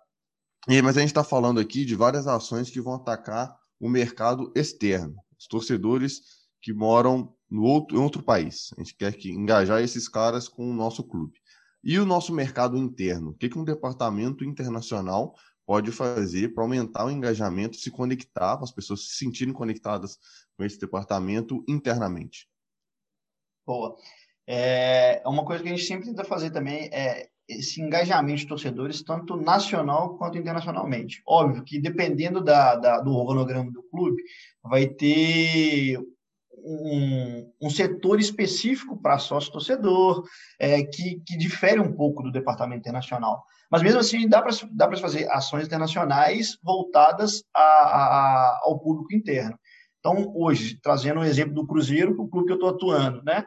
e, 0.68 0.82
mas 0.82 0.96
a 0.96 1.00
gente 1.00 1.10
está 1.10 1.24
falando 1.24 1.58
aqui 1.58 1.84
de 1.84 1.94
várias 1.94 2.26
ações 2.26 2.70
que 2.70 2.80
vão 2.80 2.94
atacar 2.94 3.56
o 3.80 3.88
mercado 3.88 4.52
externo, 4.54 5.16
os 5.38 5.46
torcedores 5.46 6.20
que 6.60 6.72
moram 6.72 7.34
no 7.50 7.62
outro, 7.62 7.96
em 7.96 8.00
outro 8.00 8.22
país. 8.22 8.70
A 8.76 8.82
gente 8.82 8.94
quer 8.94 9.14
que 9.14 9.30
engajar 9.30 9.82
esses 9.82 10.08
caras 10.08 10.48
com 10.48 10.68
o 10.68 10.74
nosso 10.74 11.02
clube. 11.02 11.40
E 11.82 11.98
o 11.98 12.04
nosso 12.04 12.34
mercado 12.34 12.76
interno? 12.76 13.30
O 13.30 13.34
que, 13.34 13.48
que 13.48 13.58
um 13.58 13.64
departamento 13.64 14.44
internacional 14.44 15.34
pode 15.64 15.92
fazer 15.92 16.52
para 16.52 16.64
aumentar 16.64 17.06
o 17.06 17.10
engajamento, 17.10 17.76
se 17.76 17.90
conectar, 17.90 18.56
para 18.56 18.64
as 18.64 18.72
pessoas 18.72 19.08
se 19.08 19.16
sentirem 19.16 19.54
conectadas 19.54 20.18
com 20.56 20.64
esse 20.64 20.78
departamento 20.78 21.64
internamente? 21.68 22.48
Boa. 23.66 23.96
É 24.46 25.22
uma 25.26 25.44
coisa 25.44 25.62
que 25.62 25.68
a 25.68 25.76
gente 25.76 25.86
sempre 25.86 26.06
tenta 26.06 26.24
fazer 26.24 26.50
também 26.50 26.88
é 26.92 27.28
esse 27.48 27.80
engajamento 27.80 28.40
de 28.40 28.46
torcedores, 28.46 29.02
tanto 29.02 29.36
nacional 29.36 30.18
quanto 30.18 30.36
internacionalmente. 30.36 31.22
Óbvio 31.26 31.64
que 31.64 31.80
dependendo 31.80 32.42
da, 32.42 32.76
da 32.76 33.00
do 33.00 33.12
organograma 33.12 33.70
do 33.72 33.82
clube, 33.84 34.22
vai 34.62 34.86
ter 34.86 35.98
um, 36.52 37.50
um 37.62 37.70
setor 37.70 38.20
específico 38.20 39.00
para 39.00 39.18
sócio-torcedor, 39.18 40.24
é, 40.58 40.82
que, 40.82 41.20
que 41.26 41.36
difere 41.38 41.80
um 41.80 41.92
pouco 41.92 42.22
do 42.22 42.32
departamento 42.32 42.80
internacional. 42.80 43.42
Mas 43.70 43.82
mesmo 43.82 44.00
assim, 44.00 44.28
dá 44.28 44.42
para 44.42 44.52
dá 44.72 44.96
fazer 44.96 45.30
ações 45.30 45.66
internacionais 45.66 46.58
voltadas 46.62 47.42
a, 47.54 47.60
a, 47.62 48.60
ao 48.64 48.78
público 48.78 49.14
interno. 49.14 49.58
Então, 49.98 50.32
hoje, 50.34 50.78
trazendo 50.82 51.20
um 51.20 51.24
exemplo 51.24 51.54
do 51.54 51.66
Cruzeiro, 51.66 52.14
o 52.18 52.28
clube 52.28 52.46
que 52.46 52.52
eu 52.52 52.56
estou 52.56 52.70
atuando, 52.70 53.22
né? 53.22 53.44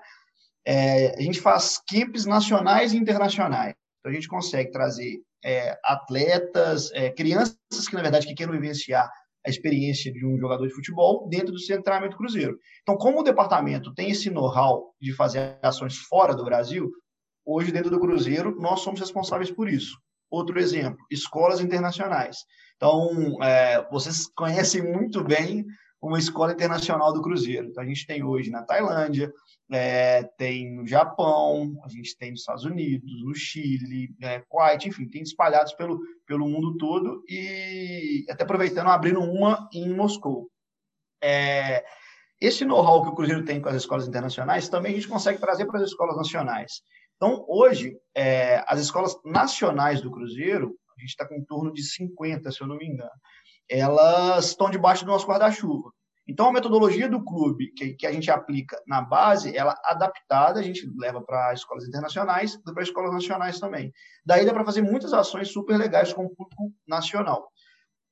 É, 0.65 1.17
a 1.17 1.21
gente 1.21 1.39
faz 1.39 1.81
camps 1.89 2.25
nacionais 2.25 2.93
e 2.93 2.97
internacionais. 2.97 3.73
Então, 4.01 4.11
a 4.11 4.15
gente 4.15 4.27
consegue 4.27 4.71
trazer 4.71 5.21
é, 5.45 5.77
atletas, 5.85 6.91
é, 6.91 7.11
crianças 7.11 7.87
que, 7.87 7.95
na 7.95 8.01
verdade, 8.01 8.27
que 8.27 8.33
queiram 8.33 8.51
vivenciar 8.51 9.09
a 9.45 9.49
experiência 9.49 10.11
de 10.11 10.25
um 10.25 10.37
jogador 10.37 10.67
de 10.67 10.73
futebol 10.73 11.27
dentro 11.29 11.51
do 11.51 11.83
treinamento 11.83 12.17
Cruzeiro. 12.17 12.57
Então, 12.81 12.97
como 12.97 13.19
o 13.19 13.23
departamento 13.23 13.93
tem 13.93 14.11
esse 14.11 14.29
know-how 14.29 14.93
de 14.99 15.13
fazer 15.13 15.57
ações 15.61 15.97
fora 15.97 16.35
do 16.35 16.43
Brasil, 16.43 16.91
hoje 17.45 17.71
dentro 17.71 17.89
do 17.89 17.99
Cruzeiro 17.99 18.55
nós 18.59 18.81
somos 18.81 18.99
responsáveis 18.99 19.51
por 19.51 19.67
isso. 19.67 19.97
Outro 20.29 20.59
exemplo, 20.59 20.99
escolas 21.09 21.59
internacionais. 21.59 22.37
Então, 22.75 23.37
é, 23.43 23.87
vocês 23.89 24.27
conhecem 24.35 24.81
muito 24.81 25.23
bem 25.23 25.65
uma 26.01 26.17
escola 26.17 26.53
internacional 26.53 27.13
do 27.13 27.21
Cruzeiro. 27.21 27.67
Então, 27.67 27.83
a 27.83 27.85
gente 27.85 28.07
tem 28.07 28.23
hoje 28.23 28.49
na 28.49 28.63
Tailândia, 28.63 29.31
é, 29.71 30.23
tem 30.37 30.75
no 30.75 30.87
Japão, 30.87 31.79
a 31.85 31.89
gente 31.89 32.17
tem 32.17 32.31
nos 32.31 32.39
Estados 32.39 32.65
Unidos, 32.65 33.23
no 33.23 33.35
Chile, 33.35 34.09
é, 34.21 34.39
Kuwait, 34.49 34.87
enfim, 34.87 35.07
tem 35.07 35.21
espalhados 35.21 35.73
pelo, 35.73 35.99
pelo 36.25 36.47
mundo 36.47 36.75
todo 36.77 37.23
e 37.29 38.25
até 38.29 38.43
aproveitando, 38.43 38.87
abrindo 38.87 39.21
uma 39.21 39.69
em 39.71 39.93
Moscou. 39.93 40.49
É, 41.23 41.85
esse 42.41 42.65
know-how 42.65 43.03
que 43.03 43.09
o 43.09 43.15
Cruzeiro 43.15 43.45
tem 43.45 43.61
com 43.61 43.69
as 43.69 43.75
escolas 43.75 44.07
internacionais 44.07 44.67
também 44.67 44.93
a 44.93 44.95
gente 44.95 45.07
consegue 45.07 45.39
trazer 45.39 45.67
para 45.67 45.79
as 45.79 45.87
escolas 45.87 46.17
nacionais. 46.17 46.81
Então, 47.15 47.45
hoje, 47.47 47.95
é, 48.17 48.63
as 48.67 48.79
escolas 48.79 49.15
nacionais 49.23 50.01
do 50.01 50.09
Cruzeiro, 50.09 50.75
a 50.97 50.99
gente 50.99 51.11
está 51.11 51.27
com 51.27 51.35
em 51.35 51.45
torno 51.45 51.71
de 51.71 51.83
50, 51.83 52.51
se 52.51 52.59
eu 52.59 52.67
não 52.67 52.77
me 52.77 52.87
engano, 52.87 53.11
elas 53.71 54.47
estão 54.47 54.69
debaixo 54.69 55.05
do 55.05 55.11
nosso 55.11 55.25
guarda-chuva. 55.25 55.91
Então, 56.27 56.47
a 56.47 56.53
metodologia 56.53 57.09
do 57.09 57.23
clube 57.23 57.71
que, 57.71 57.93
que, 57.93 58.05
a 58.05 58.11
gente 58.11 58.29
aplica 58.29 58.81
na 58.85 59.01
base, 59.01 59.55
ela 59.55 59.75
adaptada, 59.85 60.59
a 60.59 60.63
gente 60.63 60.89
leva 60.97 61.21
para 61.21 61.53
escolas 61.53 61.87
internacionais 61.87 62.53
e 62.53 62.73
para 62.73 62.83
escolas 62.83 63.11
nacionais 63.11 63.59
também. 63.59 63.91
Daí 64.25 64.45
dá 64.45 64.53
para 64.53 64.65
fazer 64.65 64.81
muitas 64.81 65.13
ações 65.13 65.51
super 65.51 65.77
legais 65.77 66.13
com 66.13 66.25
o 66.25 66.29
público 66.29 66.71
nacional. 66.87 67.49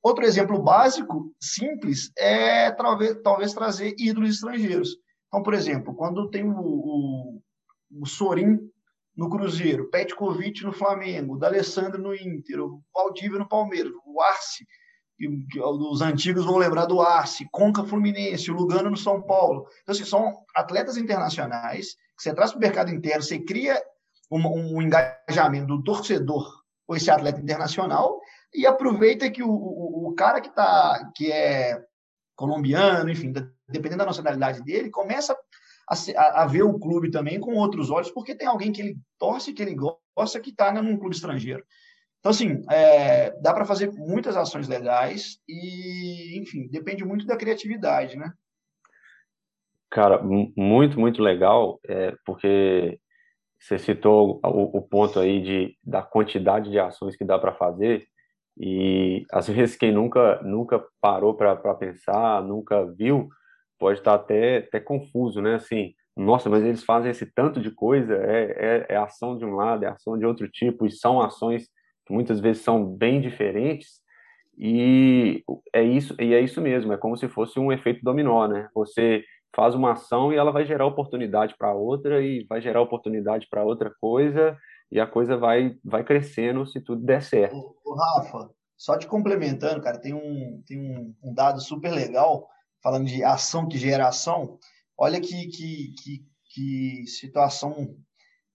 Outro 0.02 0.24
exemplo 0.24 0.60
básico, 0.60 1.32
simples, 1.40 2.10
é 2.16 2.70
talvez, 2.72 3.20
talvez 3.22 3.54
trazer 3.54 3.94
ídolos 3.98 4.30
estrangeiros. 4.30 4.96
Então, 5.28 5.42
por 5.42 5.54
exemplo, 5.54 5.94
quando 5.94 6.28
tem 6.30 6.42
o, 6.42 6.58
o, 6.58 7.42
o 8.02 8.06
Sorin 8.06 8.58
no 9.16 9.28
Cruzeiro, 9.28 9.88
Petkovic 9.90 10.64
no 10.64 10.72
Flamengo, 10.72 11.34
o 11.34 11.38
D'Alessandro 11.38 12.00
no 12.00 12.14
Inter, 12.14 12.60
o 12.60 12.82
Valdívia 12.94 13.38
no 13.38 13.48
Palmeiras, 13.48 13.92
o 14.04 14.20
Arce 14.20 14.66
os 15.28 16.00
antigos 16.00 16.44
vão 16.44 16.56
lembrar 16.56 16.86
do 16.86 17.00
Arce, 17.00 17.48
Conca 17.50 17.84
Fluminense, 17.84 18.50
o 18.50 18.54
Lugano 18.54 18.90
no 18.90 18.96
São 18.96 19.20
Paulo. 19.20 19.66
Então, 19.82 19.94
assim, 19.94 20.04
são 20.04 20.38
atletas 20.54 20.96
internacionais 20.96 21.94
que 22.16 22.22
você 22.22 22.34
traz 22.34 22.50
para 22.50 22.58
o 22.58 22.60
mercado 22.60 22.90
interno, 22.90 23.22
você 23.22 23.38
cria 23.38 23.82
um, 24.30 24.76
um, 24.76 24.82
engajamento 24.82 25.66
do 25.66 25.82
torcedor 25.82 26.46
com 26.86 26.94
esse 26.94 27.10
atleta 27.10 27.40
internacional 27.40 28.20
e 28.54 28.66
aproveita 28.66 29.30
que 29.30 29.42
o, 29.42 29.50
o, 29.50 30.08
o 30.08 30.14
cara 30.14 30.40
que, 30.40 30.54
tá, 30.54 31.10
que 31.14 31.30
é 31.30 31.82
colombiano, 32.34 33.10
enfim, 33.10 33.32
dependendo 33.68 33.98
da 33.98 34.06
nacionalidade 34.06 34.62
dele, 34.62 34.90
começa 34.90 35.36
a, 35.88 36.42
a, 36.42 36.46
ver 36.46 36.62
o 36.62 36.78
clube 36.78 37.10
também 37.10 37.38
com 37.40 37.54
outros 37.54 37.90
olhos, 37.90 38.10
porque 38.10 38.34
tem 38.34 38.46
alguém 38.46 38.72
que 38.72 38.80
ele 38.80 38.98
torce, 39.18 39.52
que 39.52 39.62
ele 39.62 39.74
gosta, 39.74 40.40
que 40.40 40.50
está 40.50 40.72
num 40.72 40.96
clube 40.96 41.14
estrangeiro. 41.14 41.64
Então, 42.20 42.30
assim, 42.30 42.62
é, 42.70 43.30
dá 43.40 43.52
para 43.54 43.64
fazer 43.64 43.90
muitas 43.92 44.36
ações 44.36 44.68
legais 44.68 45.38
e, 45.48 46.38
enfim, 46.38 46.68
depende 46.68 47.02
muito 47.02 47.26
da 47.26 47.36
criatividade, 47.36 48.16
né? 48.16 48.32
Cara, 49.90 50.22
muito, 50.22 51.00
muito 51.00 51.22
legal, 51.22 51.80
é, 51.88 52.14
porque 52.24 53.00
você 53.58 53.78
citou 53.78 54.38
o, 54.44 54.78
o, 54.78 54.82
ponto 54.82 55.18
aí 55.18 55.42
de, 55.42 55.76
da 55.82 56.02
quantidade 56.02 56.70
de 56.70 56.78
ações 56.78 57.16
que 57.16 57.24
dá 57.24 57.38
para 57.38 57.54
fazer 57.54 58.06
e, 58.56 59.24
às 59.32 59.48
vezes, 59.48 59.74
quem 59.74 59.90
nunca, 59.90 60.40
nunca 60.42 60.84
parou 61.00 61.34
para 61.34 61.56
pensar, 61.74 62.42
nunca 62.42 62.84
viu, 62.84 63.30
pode 63.78 63.98
estar 63.98 64.14
até, 64.14 64.58
até 64.58 64.78
confuso, 64.78 65.40
né? 65.40 65.54
Assim, 65.54 65.94
nossa, 66.14 66.50
mas 66.50 66.62
eles 66.62 66.84
fazem 66.84 67.10
esse 67.10 67.24
tanto 67.24 67.60
de 67.60 67.70
coisa, 67.70 68.14
é, 68.14 68.50
é, 68.58 68.86
é 68.90 68.96
ação 68.96 69.38
de 69.38 69.44
um 69.46 69.54
lado, 69.54 69.84
é 69.84 69.88
ação 69.88 70.18
de 70.18 70.26
outro 70.26 70.46
tipo, 70.50 70.86
e 70.86 70.90
são 70.90 71.18
ações 71.18 71.66
muitas 72.08 72.40
vezes 72.40 72.62
são 72.62 72.84
bem 72.84 73.20
diferentes 73.20 74.00
e 74.56 75.42
é 75.72 75.82
isso 75.82 76.14
e 76.20 76.34
é 76.34 76.40
isso 76.40 76.60
mesmo 76.60 76.92
é 76.92 76.96
como 76.98 77.16
se 77.16 77.28
fosse 77.28 77.58
um 77.58 77.72
efeito 77.72 78.02
dominó 78.02 78.46
né? 78.46 78.68
Você 78.74 79.24
faz 79.54 79.74
uma 79.74 79.92
ação 79.92 80.32
e 80.32 80.36
ela 80.36 80.52
vai 80.52 80.64
gerar 80.64 80.86
oportunidade 80.86 81.54
para 81.58 81.74
outra 81.74 82.22
e 82.22 82.44
vai 82.48 82.60
gerar 82.60 82.82
oportunidade 82.82 83.46
para 83.48 83.64
outra 83.64 83.90
coisa 84.00 84.56
e 84.90 85.00
a 85.00 85.06
coisa 85.06 85.36
vai 85.36 85.76
vai 85.84 86.04
crescendo 86.04 86.66
se 86.66 86.80
tudo 86.80 87.04
der 87.04 87.22
certo. 87.22 87.56
O, 87.56 87.76
o 87.84 87.94
Rafa 87.94 88.50
só 88.76 88.96
te 88.96 89.06
complementando 89.06 89.82
cara 89.82 89.98
tem 89.98 90.14
um 90.14 90.62
tem 90.66 90.78
um, 90.78 91.14
um, 91.22 91.34
dado 91.34 91.60
super 91.60 91.90
legal 91.90 92.48
falando 92.82 93.06
de 93.06 93.22
ação 93.22 93.68
que 93.68 93.78
gera 93.78 94.08
ação. 94.08 94.58
Olha 94.96 95.20
que 95.20 95.46
que, 95.48 95.94
que, 96.02 96.26
que 96.52 97.06
situação 97.06 97.96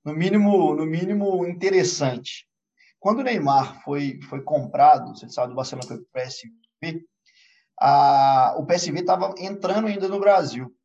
no 0.04 0.14
mínimo 0.14 0.76
no 0.76 0.86
mínimo 0.86 1.46
interessante 1.46 2.46
quando 3.06 3.20
o 3.20 3.24
Neymar 3.24 3.84
foi, 3.84 4.20
foi 4.24 4.42
comprado, 4.42 5.16
você 5.16 5.30
sabe, 5.30 5.50
do 5.50 5.56
Barcelona 5.56 5.88
foi 5.88 5.98
para 5.98 6.24
o 6.24 6.26
PSV, 6.26 7.06
a, 7.80 8.56
o 8.58 8.66
PSV 8.66 9.00
estava 9.00 9.32
entrando 9.38 9.86
ainda 9.86 10.08
no 10.08 10.20
Brasil. 10.20 10.76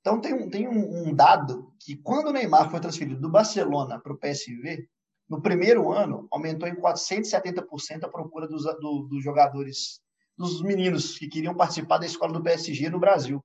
Então, 0.00 0.20
tem, 0.20 0.34
um, 0.34 0.50
tem 0.50 0.66
um, 0.66 1.10
um, 1.10 1.14
dado 1.14 1.72
que 1.78 1.94
quando 1.94 2.26
o 2.26 2.32
Neymar 2.32 2.72
foi 2.72 2.80
transferido 2.80 3.20
do 3.20 3.30
Barcelona 3.30 4.00
para 4.00 4.12
o 4.12 4.18
PSV, 4.18 4.88
no 5.30 5.40
primeiro 5.40 5.92
ano, 5.92 6.26
aumentou 6.32 6.68
em 6.68 6.74
470% 6.74 8.02
a 8.02 8.08
procura 8.08 8.48
dos, 8.48 8.64
do, 8.64 9.06
dos 9.08 9.22
jogadores, 9.22 10.00
dos 10.36 10.60
meninos 10.60 11.16
que 11.16 11.28
queriam 11.28 11.54
participar 11.54 11.98
da 11.98 12.06
escola 12.06 12.32
do 12.32 12.42
PSG 12.42 12.90
no 12.90 12.98
Brasil. 12.98 13.40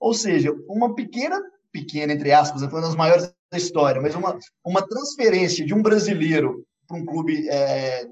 Ou 0.00 0.14
seja, 0.14 0.56
uma 0.66 0.94
pequena, 0.94 1.38
pequena, 1.70 2.14
entre 2.14 2.32
aspas, 2.32 2.62
foi 2.62 2.80
uma 2.80 2.86
das 2.86 2.96
maiores 2.96 3.30
da 3.52 3.58
história, 3.58 4.00
mas 4.00 4.14
uma, 4.14 4.38
uma 4.64 4.80
transferência 4.80 5.66
de 5.66 5.74
um 5.74 5.82
brasileiro 5.82 6.66
para 6.86 6.96
um 6.96 7.04
clube, 7.04 7.48
é, 7.48 8.06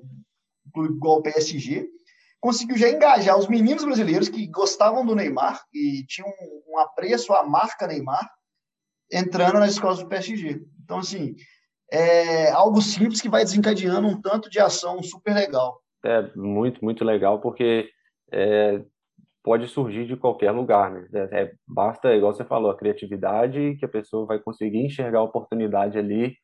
clube 0.72 0.94
igual 0.94 1.18
o 1.18 1.22
PSG, 1.22 1.88
conseguiu 2.40 2.76
já 2.76 2.88
engajar 2.90 3.38
os 3.38 3.48
meninos 3.48 3.84
brasileiros 3.84 4.28
que 4.28 4.46
gostavam 4.46 5.04
do 5.04 5.14
Neymar 5.14 5.62
e 5.72 6.04
tinham 6.06 6.28
um, 6.28 6.74
um 6.74 6.78
apreço 6.78 7.32
à 7.32 7.42
marca 7.42 7.86
Neymar 7.86 8.28
entrando 9.10 9.60
nas 9.60 9.70
escolas 9.70 9.98
do 9.98 10.08
PSG. 10.08 10.60
Então, 10.82 10.98
assim, 10.98 11.34
é 11.90 12.50
algo 12.50 12.82
simples 12.82 13.20
que 13.20 13.28
vai 13.28 13.44
desencadeando 13.44 14.08
um 14.08 14.20
tanto 14.20 14.50
de 14.50 14.60
ação 14.60 15.02
super 15.02 15.34
legal. 15.34 15.80
É 16.04 16.36
muito, 16.36 16.84
muito 16.84 17.04
legal, 17.04 17.40
porque 17.40 17.88
é, 18.30 18.82
pode 19.42 19.68
surgir 19.68 20.06
de 20.06 20.16
qualquer 20.16 20.50
lugar, 20.50 20.90
né? 20.90 21.06
É, 21.14 21.42
é, 21.42 21.52
basta, 21.66 22.14
igual 22.14 22.34
você 22.34 22.44
falou, 22.44 22.70
a 22.70 22.76
criatividade 22.76 23.76
que 23.78 23.84
a 23.84 23.88
pessoa 23.88 24.26
vai 24.26 24.38
conseguir 24.38 24.84
enxergar 24.84 25.20
a 25.20 25.24
oportunidade 25.24 25.96
ali 25.98 26.36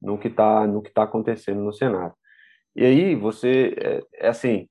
no 0.00 0.18
que 0.18 0.28
está 0.28 0.66
no 0.66 0.82
que 0.82 0.92
tá 0.92 1.04
acontecendo 1.04 1.60
no 1.62 1.72
cenário. 1.72 2.14
E 2.76 2.84
aí 2.84 3.14
você 3.14 3.74
é, 3.78 4.26
é, 4.26 4.28
assim 4.28 4.68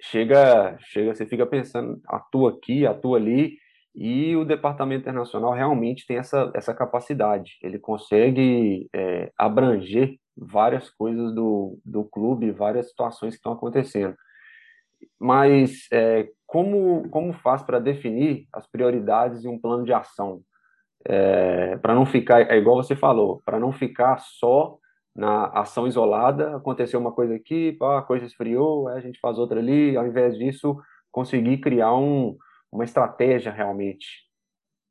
chega 0.00 0.76
chega 0.80 1.14
você 1.14 1.26
fica 1.26 1.46
pensando 1.46 2.00
atua 2.06 2.50
aqui 2.50 2.86
atua 2.86 3.18
ali 3.18 3.58
e 3.94 4.36
o 4.36 4.44
departamento 4.44 5.02
internacional 5.02 5.52
realmente 5.52 6.06
tem 6.06 6.18
essa 6.18 6.50
essa 6.54 6.74
capacidade. 6.74 7.58
Ele 7.62 7.78
consegue 7.78 8.88
é, 8.94 9.32
abranger 9.36 10.16
várias 10.36 10.88
coisas 10.90 11.34
do, 11.34 11.78
do 11.84 12.04
clube 12.04 12.52
várias 12.52 12.88
situações 12.90 13.34
que 13.34 13.38
estão 13.38 13.52
acontecendo. 13.52 14.16
Mas 15.20 15.86
é, 15.92 16.28
como 16.46 17.08
como 17.10 17.32
faz 17.32 17.62
para 17.62 17.80
definir 17.80 18.46
as 18.52 18.66
prioridades 18.66 19.44
e 19.44 19.48
um 19.48 19.58
plano 19.58 19.84
de 19.84 19.92
ação 19.92 20.42
é, 21.04 21.76
para 21.78 21.94
não 21.94 22.04
ficar, 22.04 22.42
é 22.50 22.56
igual 22.56 22.76
você 22.76 22.96
falou, 22.96 23.42
para 23.44 23.58
não 23.58 23.72
ficar 23.72 24.18
só 24.18 24.78
na 25.14 25.46
ação 25.46 25.86
isolada, 25.86 26.56
aconteceu 26.56 27.00
uma 27.00 27.12
coisa 27.12 27.34
aqui, 27.34 27.72
pá, 27.72 27.98
a 27.98 28.02
coisa 28.02 28.24
esfriou, 28.24 28.88
a 28.88 29.00
gente 29.00 29.18
faz 29.18 29.38
outra 29.38 29.58
ali, 29.58 29.96
ao 29.96 30.06
invés 30.06 30.36
disso, 30.38 30.76
conseguir 31.10 31.58
criar 31.58 31.94
um, 31.94 32.36
uma 32.70 32.84
estratégia 32.84 33.50
realmente. 33.52 34.06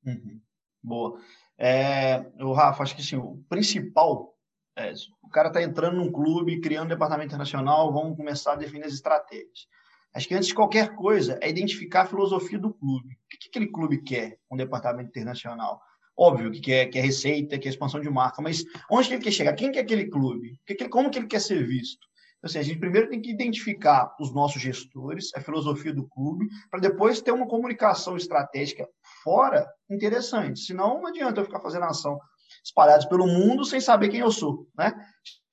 Uhum. 0.05 0.41
Boa. 0.83 1.19
É, 1.57 2.25
o 2.39 2.51
Rafa, 2.51 2.83
acho 2.83 2.95
que 2.95 3.03
sim, 3.03 3.15
o 3.15 3.43
principal 3.49 4.37
é, 4.77 4.93
o 5.23 5.29
cara 5.29 5.47
está 5.47 5.61
entrando 5.61 5.97
num 5.97 6.11
clube, 6.11 6.61
criando 6.61 6.85
um 6.85 6.89
departamento 6.89 7.29
internacional, 7.29 7.91
vamos 7.91 8.15
começar 8.15 8.53
a 8.53 8.55
definir 8.55 8.85
as 8.85 8.93
estratégias. 8.93 9.67
Acho 10.13 10.27
que 10.27 10.35
antes 10.35 10.47
de 10.47 10.53
qualquer 10.53 10.95
coisa 10.95 11.37
é 11.41 11.49
identificar 11.49 12.03
a 12.03 12.05
filosofia 12.05 12.59
do 12.59 12.73
clube. 12.73 13.13
O 13.13 13.27
que, 13.27 13.37
que 13.37 13.49
aquele 13.49 13.67
clube 13.67 14.03
quer, 14.03 14.39
um 14.51 14.55
departamento 14.55 15.09
internacional? 15.09 15.81
Óbvio 16.17 16.51
que 16.51 16.59
quer, 16.59 16.87
quer 16.87 17.01
receita, 17.01 17.59
quer 17.59 17.69
expansão 17.69 17.99
de 17.99 18.09
marca, 18.09 18.41
mas 18.41 18.63
onde 18.89 19.07
que 19.07 19.13
ele 19.13 19.23
quer 19.23 19.31
chegar? 19.31 19.53
Quem 19.53 19.71
que 19.71 19.77
é 19.77 19.81
aquele 19.81 20.09
clube? 20.09 20.59
Como 20.89 21.11
que 21.11 21.19
ele 21.19 21.27
quer 21.27 21.39
ser 21.39 21.65
visto? 21.65 22.07
Então, 22.37 22.49
assim, 22.49 22.59
a 22.59 22.63
gente 22.63 22.79
primeiro 22.79 23.09
tem 23.09 23.21
que 23.21 23.31
identificar 23.31 24.15
os 24.19 24.33
nossos 24.33 24.61
gestores, 24.61 25.31
a 25.35 25.41
filosofia 25.41 25.93
do 25.93 26.07
clube, 26.07 26.47
para 26.69 26.79
depois 26.79 27.21
ter 27.21 27.31
uma 27.31 27.47
comunicação 27.47 28.15
estratégica 28.15 28.87
fora 29.23 29.67
interessante. 29.89 30.59
Senão, 30.59 31.01
não 31.01 31.07
adianta 31.07 31.41
eu 31.41 31.45
ficar 31.45 31.59
fazendo 31.59 31.85
ação. 31.85 32.19
espalhados 32.63 33.05
pelo 33.05 33.27
mundo 33.27 33.65
sem 33.65 33.79
saber 33.79 34.09
quem 34.09 34.19
eu 34.19 34.31
sou, 34.31 34.67
né? 34.77 34.93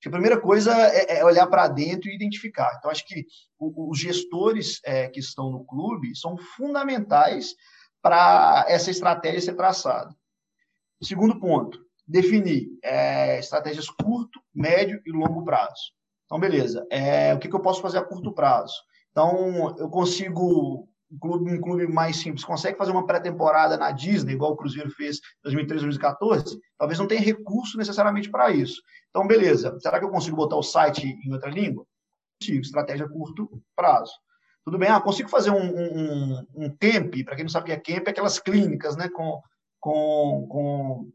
a 0.05 0.11
primeira 0.11 0.39
coisa 0.39 0.71
é, 0.71 1.19
é 1.19 1.25
olhar 1.25 1.47
para 1.47 1.67
dentro 1.67 2.09
e 2.09 2.15
identificar. 2.15 2.75
Então, 2.77 2.91
acho 2.91 3.05
que 3.07 3.25
os 3.59 3.99
gestores 3.99 4.79
é, 4.83 5.07
que 5.07 5.19
estão 5.19 5.49
no 5.49 5.65
clube 5.65 6.15
são 6.15 6.37
fundamentais 6.37 7.55
para 8.01 8.65
essa 8.67 8.91
estratégia 8.91 9.41
ser 9.41 9.55
traçada. 9.55 10.15
Segundo 11.05 11.39
ponto, 11.39 11.79
definir 12.07 12.67
é, 12.83 13.37
estratégias 13.37 13.87
curto, 13.89 14.41
médio 14.53 14.99
e 15.05 15.11
longo 15.11 15.43
prazo. 15.43 15.93
Então, 16.25 16.39
beleza. 16.39 16.85
É, 16.89 17.33
o 17.33 17.39
que, 17.39 17.47
que 17.47 17.55
eu 17.55 17.61
posso 17.61 17.81
fazer 17.81 17.99
a 17.99 18.03
curto 18.03 18.33
prazo? 18.33 18.73
Então, 19.11 19.75
eu 19.77 19.87
consigo 19.87 20.89
um 21.11 21.19
clube, 21.19 21.53
um 21.53 21.61
clube 21.61 21.87
mais 21.87 22.17
simples 22.17 22.43
consegue 22.43 22.77
fazer 22.77 22.91
uma 22.91 23.05
pré-temporada 23.05 23.77
na 23.77 23.91
Disney, 23.91 24.33
igual 24.33 24.53
o 24.53 24.57
Cruzeiro 24.57 24.89
fez 24.89 25.17
em 25.17 25.43
2013, 25.43 25.83
2014, 25.83 26.59
talvez 26.77 26.97
não 26.97 27.07
tenha 27.07 27.21
recurso 27.21 27.77
necessariamente 27.77 28.29
para 28.29 28.49
isso. 28.49 28.81
Então, 29.11 29.27
beleza. 29.27 29.77
Será 29.79 29.99
que 29.99 30.05
eu 30.05 30.09
consigo 30.09 30.35
botar 30.35 30.57
o 30.57 30.63
site 30.63 31.05
em 31.05 31.31
outra 31.31 31.51
língua? 31.51 31.85
Consigo. 32.41 32.61
Estratégia 32.61 33.07
curto 33.07 33.61
prazo. 33.75 34.11
Tudo 34.65 34.79
bem? 34.79 34.89
Ah, 34.89 34.99
consigo 34.99 35.29
fazer 35.29 35.51
um, 35.51 35.63
um, 35.63 36.45
um 36.55 36.69
camp, 36.75 37.13
para 37.23 37.35
quem 37.35 37.45
não 37.45 37.49
sabe 37.49 37.65
o 37.65 37.65
que 37.67 37.91
é 37.91 37.95
camp, 37.95 38.07
é 38.07 38.09
aquelas 38.09 38.39
clínicas, 38.39 38.97
né, 38.97 39.07
com, 39.09 39.39
com, 39.85 40.47
com, 40.49 41.11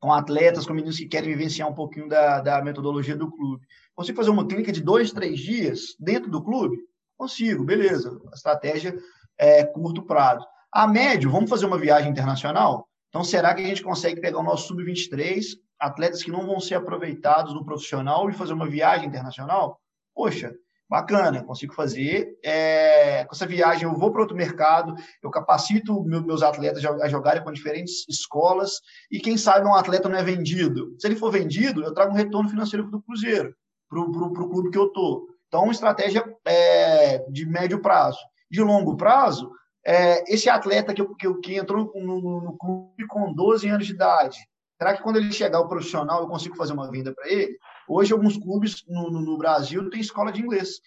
com 0.00 0.10
atletas, 0.10 0.64
com 0.64 0.72
meninos 0.72 0.96
que 0.96 1.04
querem 1.04 1.28
vivenciar 1.28 1.68
um 1.68 1.74
pouquinho 1.74 2.08
da, 2.08 2.40
da 2.40 2.64
metodologia 2.64 3.14
do 3.14 3.30
clube. 3.30 3.66
Consigo 3.94 4.16
fazer 4.16 4.30
uma 4.30 4.46
clínica 4.46 4.72
de 4.72 4.80
dois, 4.80 5.12
três 5.12 5.38
dias 5.38 5.94
dentro 6.00 6.30
do 6.30 6.42
clube? 6.42 6.78
Consigo, 7.18 7.62
beleza. 7.62 8.18
A 8.32 8.34
estratégia 8.34 8.96
é, 9.36 9.66
curto 9.66 10.02
prazo. 10.02 10.46
A 10.72 10.86
médio, 10.88 11.30
vamos 11.30 11.50
fazer 11.50 11.66
uma 11.66 11.76
viagem 11.76 12.10
internacional? 12.10 12.88
Então, 13.10 13.22
será 13.22 13.54
que 13.54 13.62
a 13.62 13.66
gente 13.66 13.82
consegue 13.82 14.18
pegar 14.18 14.38
o 14.38 14.42
nosso 14.42 14.68
sub-23, 14.68 15.44
atletas 15.78 16.22
que 16.22 16.30
não 16.30 16.46
vão 16.46 16.58
ser 16.58 16.76
aproveitados 16.76 17.52
no 17.52 17.66
profissional 17.66 18.30
e 18.30 18.32
fazer 18.32 18.54
uma 18.54 18.66
viagem 18.66 19.08
internacional? 19.08 19.78
Poxa, 20.14 20.54
bacana, 20.88 21.44
consigo 21.44 21.74
fazer. 21.74 22.36
É, 22.44 23.24
com 23.24 23.34
essa 23.34 23.46
viagem, 23.46 23.84
eu 23.84 23.94
vou 23.94 24.12
para 24.12 24.22
outro 24.22 24.36
mercado, 24.36 24.94
eu 25.22 25.30
capacito 25.30 26.02
meus 26.04 26.42
atletas 26.42 26.84
a 26.84 27.08
jogarem 27.08 27.42
com 27.42 27.52
diferentes 27.52 28.08
escolas 28.08 28.80
e, 29.10 29.18
quem 29.18 29.36
sabe, 29.36 29.66
um 29.66 29.74
atleta 29.74 30.08
não 30.08 30.18
é 30.18 30.22
vendido. 30.22 30.94
Se 30.98 31.06
ele 31.06 31.16
for 31.16 31.30
vendido, 31.30 31.82
eu 31.82 31.92
trago 31.94 32.12
um 32.12 32.16
retorno 32.16 32.48
financeiro 32.48 32.88
para 32.88 32.98
o 32.98 33.02
Cruzeiro, 33.02 33.54
para 33.88 34.00
o 34.00 34.48
clube 34.48 34.70
que 34.70 34.78
eu 34.78 34.86
estou. 34.86 35.26
Então, 35.48 35.64
uma 35.64 35.72
estratégia 35.72 36.24
é, 36.44 37.18
de 37.30 37.46
médio 37.46 37.80
prazo 37.80 38.18
de 38.50 38.62
longo 38.62 38.96
prazo, 38.96 39.50
é, 39.84 40.32
esse 40.32 40.48
atleta 40.48 40.94
que, 40.94 41.04
que, 41.16 41.34
que 41.40 41.56
entrou 41.56 41.92
no, 41.94 42.20
no, 42.20 42.40
no, 42.40 42.56
clube 42.56 43.06
com 43.08 43.32
12 43.32 43.68
anos 43.68 43.86
de 43.86 43.92
idade, 43.92 44.38
será 44.78 44.96
que 44.96 45.02
quando 45.02 45.16
ele 45.16 45.32
chegar 45.32 45.58
ao 45.58 45.68
profissional 45.68 46.20
eu 46.22 46.28
consigo 46.28 46.56
fazer 46.56 46.72
uma 46.72 46.90
venda 46.90 47.14
para 47.14 47.28
ele? 47.30 47.56
Hoje, 47.88 48.12
alguns 48.12 48.36
clubes 48.36 48.84
no, 48.86 49.10
no, 49.10 49.38
Brasil 49.38 49.88
têm 49.90 50.00
escola 50.00 50.32
de 50.32 50.42
inglês. 50.42 50.80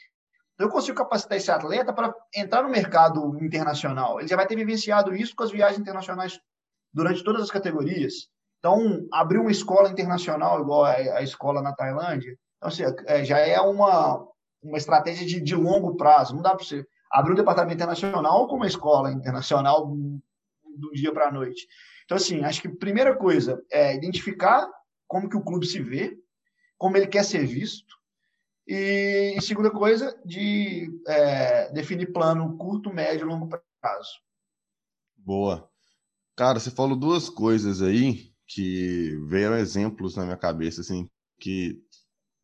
Então, 0.53 0.67
eu 0.67 0.71
consigo 0.71 0.97
capacitar 0.97 1.37
esse 1.37 1.51
atleta 1.51 1.93
para 1.93 2.13
entrar 2.35 2.63
no 2.63 2.69
mercado 2.69 3.37
internacional. 3.41 4.19
Ele 4.19 4.27
já 4.27 4.35
vai 4.35 4.45
ter 4.45 4.55
vivenciado 4.55 5.15
isso 5.15 5.35
com 5.35 5.43
as 5.43 5.51
viagens 5.51 5.79
internacionais 5.79 6.39
durante 6.93 7.23
todas 7.23 7.43
as 7.43 7.51
categorias. 7.51 8.27
Então, 8.59 9.07
abrir 9.13 9.39
uma 9.39 9.51
escola 9.51 9.89
internacional, 9.89 10.61
igual 10.61 10.83
a, 10.83 10.91
a 10.91 11.23
escola 11.23 11.61
na 11.61 11.73
Tailândia, 11.73 12.37
então, 12.59 12.67
assim, 12.67 12.83
é, 13.07 13.23
já 13.23 13.39
é 13.39 13.59
uma, 13.61 14.25
uma 14.61 14.77
estratégia 14.77 15.25
de, 15.25 15.41
de 15.41 15.55
longo 15.55 15.95
prazo. 15.95 16.35
Não 16.35 16.41
dá 16.41 16.53
para 16.53 16.63
você 16.63 16.85
abrir 17.11 17.31
um 17.31 17.37
departamento 17.37 17.75
internacional 17.75 18.47
com 18.47 18.57
uma 18.57 18.67
escola 18.67 19.11
internacional 19.11 19.87
do 19.87 20.91
dia 20.93 21.11
para 21.13 21.29
a 21.29 21.31
noite. 21.31 21.65
Então, 22.03 22.17
assim, 22.17 22.43
acho 22.43 22.61
que 22.61 22.67
a 22.67 22.75
primeira 22.75 23.15
coisa 23.15 23.61
é 23.71 23.95
identificar 23.95 24.67
como 25.07 25.29
que 25.29 25.37
o 25.37 25.43
clube 25.43 25.65
se 25.65 25.81
vê, 25.81 26.15
como 26.79 26.97
ele 26.97 27.05
quer 27.05 27.23
ser 27.23 27.45
visto, 27.45 27.99
e, 28.67 29.35
e 29.37 29.41
segunda 29.41 29.69
coisa, 29.69 30.19
de 30.25 30.89
é, 31.07 31.71
definir 31.73 32.13
plano 32.13 32.57
curto, 32.57 32.93
médio 32.93 33.25
e 33.25 33.29
longo 33.29 33.49
prazo. 33.81 34.09
Boa. 35.17 35.69
Cara, 36.35 36.59
você 36.59 36.71
falou 36.71 36.95
duas 36.95 37.29
coisas 37.29 37.81
aí 37.81 38.31
que 38.47 39.15
veio 39.27 39.55
exemplos 39.55 40.15
na 40.15 40.23
minha 40.23 40.37
cabeça, 40.37 40.81
assim, 40.81 41.09
que 41.39 41.83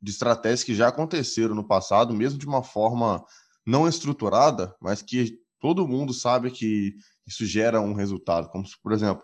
de 0.02 0.12
estratégias 0.12 0.64
que 0.64 0.76
já 0.76 0.90
aconteceram 0.90 1.56
no 1.56 1.68
passado, 1.68 2.14
mesmo 2.14 2.38
de 2.38 2.46
uma 2.46 2.62
forma 2.62 3.26
não 3.66 3.88
estruturada, 3.88 4.76
mas 4.82 5.02
que 5.02 5.40
todo 5.60 5.88
mundo 5.88 6.14
sabe 6.14 6.52
que 6.52 6.96
isso 7.26 7.46
gera 7.46 7.80
um 7.80 7.94
resultado. 7.94 8.50
Como, 8.50 8.66
por 8.84 8.92
exemplo, 8.92 9.24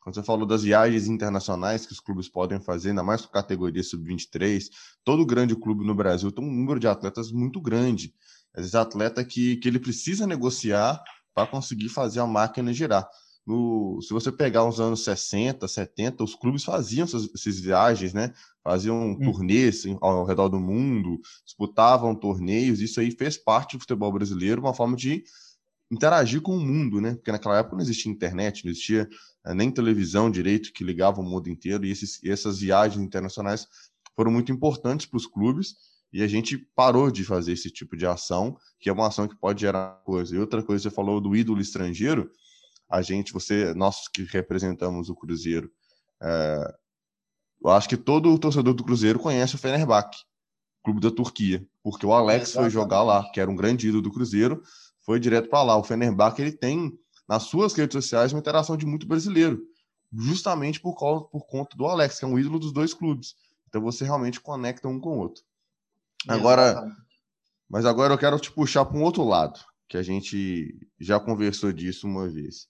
quando 0.00 0.14
você 0.14 0.22
falou 0.22 0.46
das 0.46 0.62
viagens 0.62 1.06
internacionais 1.06 1.84
que 1.84 1.92
os 1.92 2.00
clubes 2.00 2.28
podem 2.28 2.60
fazer, 2.60 2.90
ainda 2.90 3.02
mais 3.02 3.20
com 3.20 3.32
categoria 3.32 3.82
sub-23, 3.82 4.64
todo 5.04 5.26
grande 5.26 5.54
clube 5.54 5.84
no 5.84 5.94
Brasil 5.94 6.32
tem 6.32 6.44
um 6.44 6.50
número 6.50 6.80
de 6.80 6.88
atletas 6.88 7.30
muito 7.30 7.60
grande. 7.60 8.14
Às 8.54 8.62
vezes, 8.62 8.74
atleta 8.74 9.24
que, 9.24 9.56
que 9.56 9.68
ele 9.68 9.78
precisa 9.78 10.26
negociar 10.26 11.02
para 11.34 11.46
conseguir 11.46 11.88
fazer 11.88 12.20
a 12.20 12.26
máquina 12.26 12.72
girar. 12.72 13.08
No, 13.46 14.00
se 14.02 14.12
você 14.12 14.30
pegar 14.30 14.64
os 14.64 14.80
anos 14.80 15.04
60, 15.04 15.66
70, 15.66 16.22
os 16.22 16.34
clubes 16.34 16.62
faziam 16.62 17.04
essas, 17.04 17.28
essas 17.34 17.58
viagens, 17.58 18.12
né? 18.12 18.32
Faziam 18.62 19.12
hum. 19.12 19.18
turnês 19.18 19.84
ao 20.00 20.24
redor 20.24 20.48
do 20.48 20.60
mundo, 20.60 21.20
disputavam 21.44 22.14
torneios. 22.14 22.80
Isso 22.80 23.00
aí 23.00 23.10
fez 23.10 23.36
parte 23.36 23.76
do 23.76 23.80
futebol 23.80 24.12
brasileiro, 24.12 24.60
uma 24.60 24.74
forma 24.74 24.96
de 24.96 25.24
interagir 25.90 26.40
com 26.40 26.56
o 26.56 26.60
mundo, 26.60 27.00
né? 27.00 27.14
Porque 27.14 27.32
naquela 27.32 27.58
época 27.58 27.76
não 27.76 27.82
existia 27.82 28.12
internet, 28.12 28.64
não 28.64 28.70
existia 28.70 29.08
eh, 29.46 29.54
nem 29.54 29.70
televisão 29.70 30.30
direito 30.30 30.72
que 30.72 30.84
ligava 30.84 31.20
o 31.20 31.24
mundo 31.24 31.48
inteiro. 31.48 31.84
E, 31.84 31.90
esses, 31.90 32.22
e 32.22 32.30
essas 32.30 32.60
viagens 32.60 33.04
internacionais 33.04 33.66
foram 34.14 34.30
muito 34.30 34.52
importantes 34.52 35.06
para 35.06 35.16
os 35.16 35.26
clubes. 35.26 35.74
E 36.12 36.22
a 36.22 36.26
gente 36.26 36.58
parou 36.74 37.10
de 37.10 37.24
fazer 37.24 37.52
esse 37.52 37.70
tipo 37.70 37.96
de 37.96 38.06
ação, 38.06 38.56
que 38.80 38.88
é 38.88 38.92
uma 38.92 39.06
ação 39.06 39.28
que 39.28 39.36
pode 39.36 39.60
gerar 39.60 40.00
coisa. 40.04 40.34
E 40.34 40.38
outra 40.38 40.62
coisa, 40.62 40.82
você 40.82 40.94
falou 40.94 41.20
do 41.20 41.36
ídolo 41.36 41.60
estrangeiro 41.60 42.30
a 42.90 43.00
gente, 43.02 43.32
você, 43.32 43.72
nós 43.72 44.08
que 44.08 44.24
representamos 44.24 45.08
o 45.08 45.14
Cruzeiro, 45.14 45.70
é, 46.20 46.74
eu 47.62 47.70
acho 47.70 47.88
que 47.88 47.96
todo 47.96 48.36
torcedor 48.38 48.74
do 48.74 48.82
Cruzeiro 48.82 49.20
conhece 49.20 49.54
o 49.54 49.58
Fenerbahçe, 49.58 50.24
clube 50.82 51.00
da 51.00 51.10
Turquia, 51.10 51.64
porque 51.84 52.04
o 52.04 52.12
Alex 52.12 52.52
foi 52.52 52.68
jogar 52.68 53.02
lá, 53.02 53.30
que 53.30 53.40
era 53.40 53.50
um 53.50 53.54
grande 53.54 53.86
ídolo 53.86 54.02
do 54.02 54.10
Cruzeiro, 54.10 54.60
foi 55.10 55.18
direto 55.18 55.48
para 55.48 55.64
lá. 55.64 55.76
O 55.76 55.82
Fenerbahçe 55.82 56.40
ele 56.40 56.52
tem 56.52 56.96
nas 57.28 57.42
suas 57.42 57.74
redes 57.74 57.94
sociais 57.94 58.32
uma 58.32 58.38
interação 58.38 58.76
de 58.76 58.86
muito 58.86 59.08
brasileiro, 59.08 59.60
justamente 60.12 60.80
por, 60.80 60.96
causa, 60.96 61.24
por 61.24 61.48
conta 61.48 61.76
do 61.76 61.84
Alex, 61.84 62.20
que 62.20 62.24
é 62.24 62.28
um 62.28 62.38
ídolo 62.38 62.60
dos 62.60 62.72
dois 62.72 62.94
clubes. 62.94 63.34
Então 63.66 63.82
você 63.82 64.04
realmente 64.04 64.40
conecta 64.40 64.86
um 64.86 65.00
com 65.00 65.08
o 65.10 65.18
outro. 65.18 65.42
Agora, 66.28 66.86
mas 67.68 67.84
agora 67.84 68.14
eu 68.14 68.18
quero 68.18 68.38
te 68.38 68.52
puxar 68.52 68.84
para 68.84 68.96
um 68.96 69.02
outro 69.02 69.24
lado 69.24 69.58
que 69.88 69.96
a 69.96 70.02
gente 70.02 70.78
já 71.00 71.18
conversou 71.18 71.72
disso 71.72 72.06
uma 72.06 72.28
vez. 72.28 72.68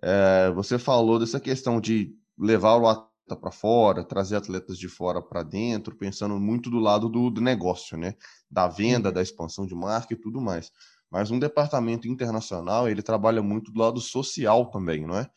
É, 0.00 0.50
você 0.52 0.78
falou 0.78 1.18
dessa 1.18 1.38
questão 1.38 1.78
de 1.78 2.16
levar 2.38 2.76
o 2.76 2.88
atleta 2.88 3.36
para 3.38 3.52
fora, 3.52 4.02
trazer 4.02 4.36
atletas 4.36 4.78
de 4.78 4.88
fora 4.88 5.20
para 5.20 5.42
dentro, 5.42 5.94
pensando 5.94 6.40
muito 6.40 6.70
do 6.70 6.78
lado 6.78 7.10
do, 7.10 7.28
do, 7.28 7.42
negócio, 7.42 7.98
né? 7.98 8.14
Da 8.50 8.66
venda, 8.66 9.12
da 9.12 9.20
expansão 9.20 9.66
de 9.66 9.74
marca 9.74 10.14
e 10.14 10.16
tudo 10.16 10.40
mais. 10.40 10.72
Mas 11.12 11.30
um 11.30 11.38
departamento 11.38 12.08
internacional, 12.08 12.88
ele 12.88 13.02
trabalha 13.02 13.42
muito 13.42 13.70
do 13.70 13.78
lado 13.78 14.00
social 14.00 14.70
também, 14.70 15.06
não 15.06 15.18
é? 15.18 15.30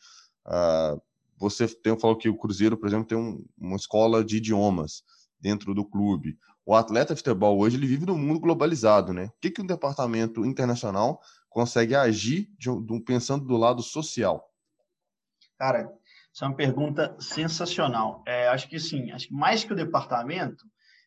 Uh, 0.47 1.01
você 1.37 1.67
tem, 1.67 1.99
falou 1.99 2.15
que 2.15 2.29
o 2.29 2.37
Cruzeiro, 2.37 2.77
por 2.77 2.87
exemplo, 2.87 3.05
tem 3.05 3.17
um, 3.17 3.45
uma 3.57 3.75
escola 3.75 4.23
de 4.23 4.37
idiomas 4.37 5.03
dentro 5.39 5.73
do 5.73 5.83
clube 5.83 6.37
o 6.65 6.73
atleta 6.73 7.13
de 7.13 7.19
futebol 7.19 7.59
hoje 7.59 7.77
ele 7.77 7.85
vive 7.85 8.05
num 8.05 8.17
mundo 8.17 8.39
globalizado, 8.39 9.13
né? 9.13 9.25
O 9.25 9.33
que, 9.39 9.51
que 9.51 9.61
um 9.61 9.67
departamento 9.67 10.43
internacional 10.43 11.21
consegue 11.47 11.93
agir 11.93 12.49
de, 12.57 12.69
de, 12.81 12.99
pensando 13.01 13.45
do 13.45 13.55
lado 13.55 13.83
social? 13.83 14.51
Cara, 15.59 15.93
essa 16.33 16.45
é 16.45 16.47
uma 16.47 16.55
pergunta 16.55 17.15
sensacional. 17.19 18.23
É, 18.25 18.47
acho 18.47 18.67
que 18.67 18.79
sim, 18.79 19.11
acho 19.11 19.27
que 19.27 19.33
mais 19.33 19.63
que 19.63 19.73
o 19.73 19.75
departamento, 19.75 20.65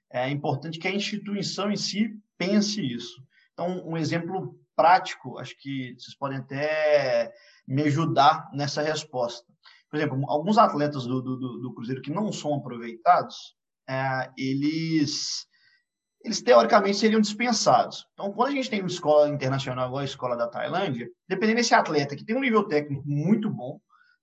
é 0.08 0.30
importante 0.30 0.78
que 0.78 0.86
a 0.86 0.94
instituição 0.94 1.70
em 1.70 1.76
si 1.76 2.16
pense 2.38 2.80
isso. 2.80 3.20
Então, 3.58 3.82
um 3.84 3.96
exemplo 3.96 4.56
prático, 4.76 5.36
acho 5.36 5.58
que 5.58 5.96
vocês 5.98 6.16
podem 6.16 6.38
até 6.38 7.32
me 7.66 7.82
ajudar 7.82 8.48
nessa 8.52 8.80
resposta. 8.80 9.44
Por 9.90 9.96
exemplo, 9.96 10.24
alguns 10.30 10.56
atletas 10.56 11.04
do, 11.04 11.20
do, 11.20 11.36
do 11.36 11.74
Cruzeiro 11.74 12.00
que 12.00 12.12
não 12.12 12.30
são 12.30 12.54
aproveitados, 12.54 13.56
é, 13.90 14.30
eles 14.38 15.44
eles 16.24 16.40
teoricamente 16.40 16.98
seriam 16.98 17.20
dispensados. 17.20 18.06
Então, 18.12 18.32
quando 18.32 18.50
a 18.50 18.52
gente 18.52 18.70
tem 18.70 18.80
uma 18.80 18.88
escola 18.88 19.28
internacional 19.28 19.88
igual 19.88 20.02
a 20.02 20.04
escola 20.04 20.36
da 20.36 20.48
Tailândia, 20.48 21.08
dependendo 21.28 21.56
desse 21.56 21.74
atleta 21.74 22.14
que 22.14 22.24
tem 22.24 22.36
um 22.36 22.40
nível 22.40 22.64
técnico 22.64 23.02
muito 23.06 23.50
bom, 23.50 23.80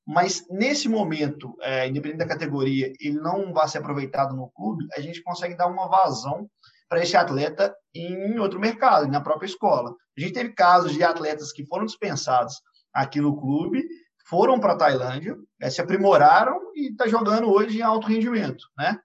mas 0.08 0.46
nesse 0.50 0.88
momento, 0.88 1.58
é, 1.62 1.88
independente 1.88 2.20
da 2.20 2.28
categoria, 2.28 2.94
ele 3.02 3.20
não 3.20 3.52
vai 3.52 3.68
ser 3.68 3.80
aproveitado 3.80 4.34
no 4.34 4.50
clube, 4.52 4.86
a 4.96 5.02
gente 5.02 5.22
consegue 5.24 5.58
dar 5.58 5.68
uma 5.68 5.88
vazão 5.90 6.50
para 6.90 7.02
esse 7.02 7.16
atleta 7.18 7.76
em 7.94 8.38
outro 8.40 8.60
mercado, 8.60 9.08
na 9.08 9.22
própria 9.22 9.48
escola. 9.48 9.96
A 10.18 10.22
gente 10.22 10.34
teve 10.34 10.54
casos 10.54 10.94
de 10.94 11.04
atletas 11.04 11.52
que 11.52 11.66
foram 11.66 11.86
dispensados 11.86 12.56
aqui 12.94 13.20
no 13.20 13.36
clube, 13.40 13.84
foram 14.28 14.60
para 14.60 14.74
a 14.74 14.78
Tailândia, 14.78 15.36
é, 15.62 15.70
se 15.70 15.82
aprimoraram 15.82 16.60
e 16.74 16.92
está 16.92 17.08
jogando 17.08 17.50
hoje 17.52 17.78
em 17.80 17.82
alto 17.82 18.08
rendimento, 18.08 18.66
né? 18.78 18.98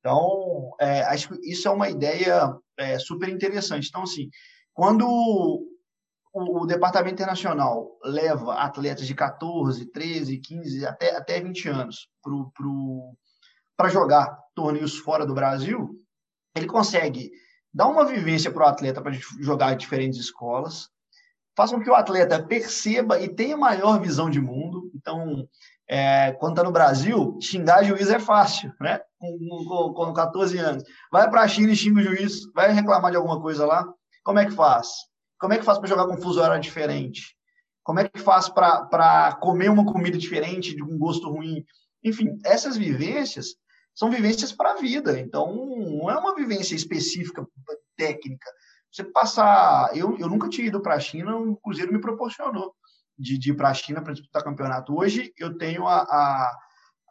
Então, 0.00 0.74
é, 0.80 1.02
acho 1.02 1.28
que 1.28 1.50
isso 1.50 1.66
é 1.66 1.70
uma 1.70 1.88
ideia 1.88 2.54
é, 2.78 2.98
super 2.98 3.28
interessante. 3.28 3.88
Então, 3.88 4.02
assim, 4.02 4.28
quando 4.72 5.04
o, 5.06 6.62
o, 6.62 6.66
Departamento 6.66 7.14
Internacional 7.14 7.98
leva 8.04 8.54
atletas 8.54 9.06
de 9.06 9.14
14, 9.14 9.86
13, 9.86 10.38
15, 10.38 10.86
até, 10.86 11.16
até 11.16 11.40
20 11.40 11.68
anos 11.68 12.08
para 13.76 13.88
jogar 13.88 14.38
torneios 14.54 14.98
fora 14.98 15.26
do 15.26 15.34
Brasil, 15.34 15.90
ele 16.58 16.66
consegue 16.66 17.30
dar 17.72 17.86
uma 17.86 18.04
vivência 18.04 18.50
para 18.50 18.64
o 18.64 18.68
atleta 18.68 19.00
para 19.00 19.12
jogar 19.40 19.72
em 19.72 19.76
diferentes 19.76 20.18
escolas, 20.18 20.88
faça 21.56 21.74
com 21.74 21.82
que 21.82 21.90
o 21.90 21.94
atleta 21.94 22.42
perceba 22.42 23.20
e 23.20 23.28
tenha 23.28 23.56
maior 23.56 24.00
visão 24.00 24.30
de 24.30 24.40
mundo. 24.40 24.90
Então, 24.94 25.48
é, 25.88 26.32
quando 26.32 26.52
está 26.52 26.62
no 26.62 26.72
Brasil, 26.72 27.38
xingar 27.40 27.82
juiz 27.82 28.10
é 28.10 28.18
fácil, 28.18 28.72
né? 28.80 29.00
Com, 29.18 29.38
com, 29.66 29.92
com 29.94 30.12
14 30.12 30.58
anos. 30.58 30.84
Vai 31.10 31.28
para 31.30 31.42
a 31.42 31.48
China 31.48 31.72
e 31.72 31.76
xinga 31.76 32.00
o 32.00 32.04
juiz, 32.04 32.50
vai 32.54 32.72
reclamar 32.72 33.10
de 33.10 33.16
alguma 33.16 33.40
coisa 33.40 33.66
lá. 33.66 33.86
Como 34.22 34.38
é 34.38 34.44
que 34.44 34.52
faz? 34.52 34.88
Como 35.38 35.52
é 35.52 35.58
que 35.58 35.64
faz 35.64 35.78
para 35.78 35.88
jogar 35.88 36.06
com 36.06 36.20
fuso 36.20 36.40
horário 36.40 36.62
diferente? 36.62 37.36
Como 37.82 38.00
é 38.00 38.08
que 38.08 38.20
faz 38.20 38.48
para 38.48 39.36
comer 39.40 39.70
uma 39.70 39.84
comida 39.84 40.18
diferente, 40.18 40.76
de 40.76 40.82
um 40.82 40.98
gosto 40.98 41.30
ruim? 41.30 41.64
Enfim, 42.04 42.38
essas 42.44 42.76
vivências 42.76 43.56
são 43.98 44.12
vivências 44.12 44.52
para 44.52 44.70
a 44.70 44.76
vida. 44.76 45.18
Então, 45.18 45.52
não 45.76 46.08
é 46.08 46.16
uma 46.16 46.32
vivência 46.32 46.76
específica 46.76 47.44
técnica. 47.96 48.48
Você 48.92 49.02
passar. 49.02 49.90
Eu, 49.96 50.16
eu 50.18 50.28
nunca 50.28 50.48
tinha 50.48 50.68
ido 50.68 50.80
para 50.80 50.94
a 50.94 51.00
China, 51.00 51.36
o 51.36 51.56
Cruzeiro 51.56 51.92
me 51.92 52.00
proporcionou 52.00 52.72
de, 53.18 53.36
de 53.36 53.50
ir 53.50 53.56
para 53.56 53.70
a 53.70 53.74
China 53.74 54.00
para 54.00 54.12
disputar 54.12 54.44
campeonato. 54.44 54.96
Hoje 54.96 55.32
eu 55.36 55.58
tenho 55.58 55.84
a, 55.88 56.02
a, 56.02 56.58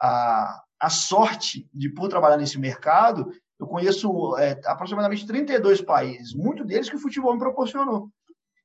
a, 0.01 0.63
a, 0.79 0.89
sorte 0.89 1.69
de, 1.73 1.89
por 1.89 2.07
trabalhar 2.07 2.37
nesse 2.37 2.57
mercado, 2.57 3.29
eu 3.59 3.67
conheço 3.67 4.37
é, 4.37 4.57
aproximadamente 4.65 5.27
32 5.27 5.81
países, 5.81 6.33
muito 6.33 6.63
deles 6.63 6.89
que 6.89 6.95
o 6.95 7.01
futebol 7.01 7.33
me 7.33 7.39
proporcionou. 7.39 8.09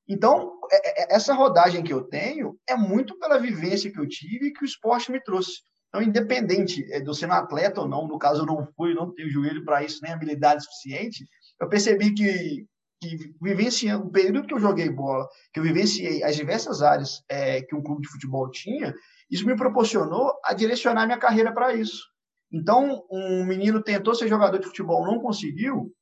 Então, 0.08 0.60
é, 0.70 1.02
é, 1.02 1.16
essa 1.16 1.34
rodagem 1.34 1.82
que 1.82 1.92
eu 1.92 2.04
tenho 2.04 2.56
é 2.68 2.76
muito 2.76 3.18
pela 3.18 3.38
vivência 3.38 3.90
que 3.90 3.98
eu 3.98 4.08
tive 4.08 4.46
e 4.46 4.52
que 4.52 4.62
o 4.62 4.64
esporte 4.64 5.10
me 5.10 5.20
trouxe. 5.20 5.62
Então, 5.92 6.02
independente 6.02 6.90
é, 6.90 7.00
de 7.00 7.06
eu 7.06 7.12
ser 7.12 7.26
um 7.26 7.32
atleta 7.32 7.82
ou 7.82 7.86
não, 7.86 8.08
no 8.08 8.18
caso 8.18 8.42
eu 8.42 8.46
não 8.46 8.66
fui, 8.74 8.94
não 8.94 9.12
tenho 9.12 9.28
joelho 9.28 9.62
para 9.62 9.84
isso, 9.84 10.00
nem 10.02 10.12
habilidade 10.12 10.64
suficiente, 10.64 11.26
eu 11.60 11.68
percebi 11.68 12.14
que 12.14 12.66
que 13.02 13.34
vivenciando 13.42 14.06
o 14.06 14.12
período 14.12 14.46
que 14.46 14.54
eu 14.54 14.60
joguei 14.60 14.88
bola, 14.88 15.26
que 15.52 15.58
eu 15.58 15.64
vivenciei 15.64 16.22
as 16.22 16.36
diversas 16.36 16.82
áreas 16.82 17.20
é, 17.28 17.60
que 17.60 17.74
um 17.74 17.82
clube 17.82 18.02
de 18.02 18.08
futebol 18.08 18.48
tinha, 18.48 18.94
isso 19.28 19.44
me 19.44 19.56
proporcionou 19.56 20.32
a 20.44 20.54
direcionar 20.54 21.04
minha 21.06 21.18
carreira 21.18 21.52
para 21.52 21.74
isso. 21.74 22.04
Então, 22.52 23.04
um 23.10 23.44
menino 23.44 23.82
tentou 23.82 24.14
ser 24.14 24.28
jogador 24.28 24.58
de 24.58 24.66
futebol, 24.66 25.04
não 25.04 25.18
conseguiu. 25.18 25.92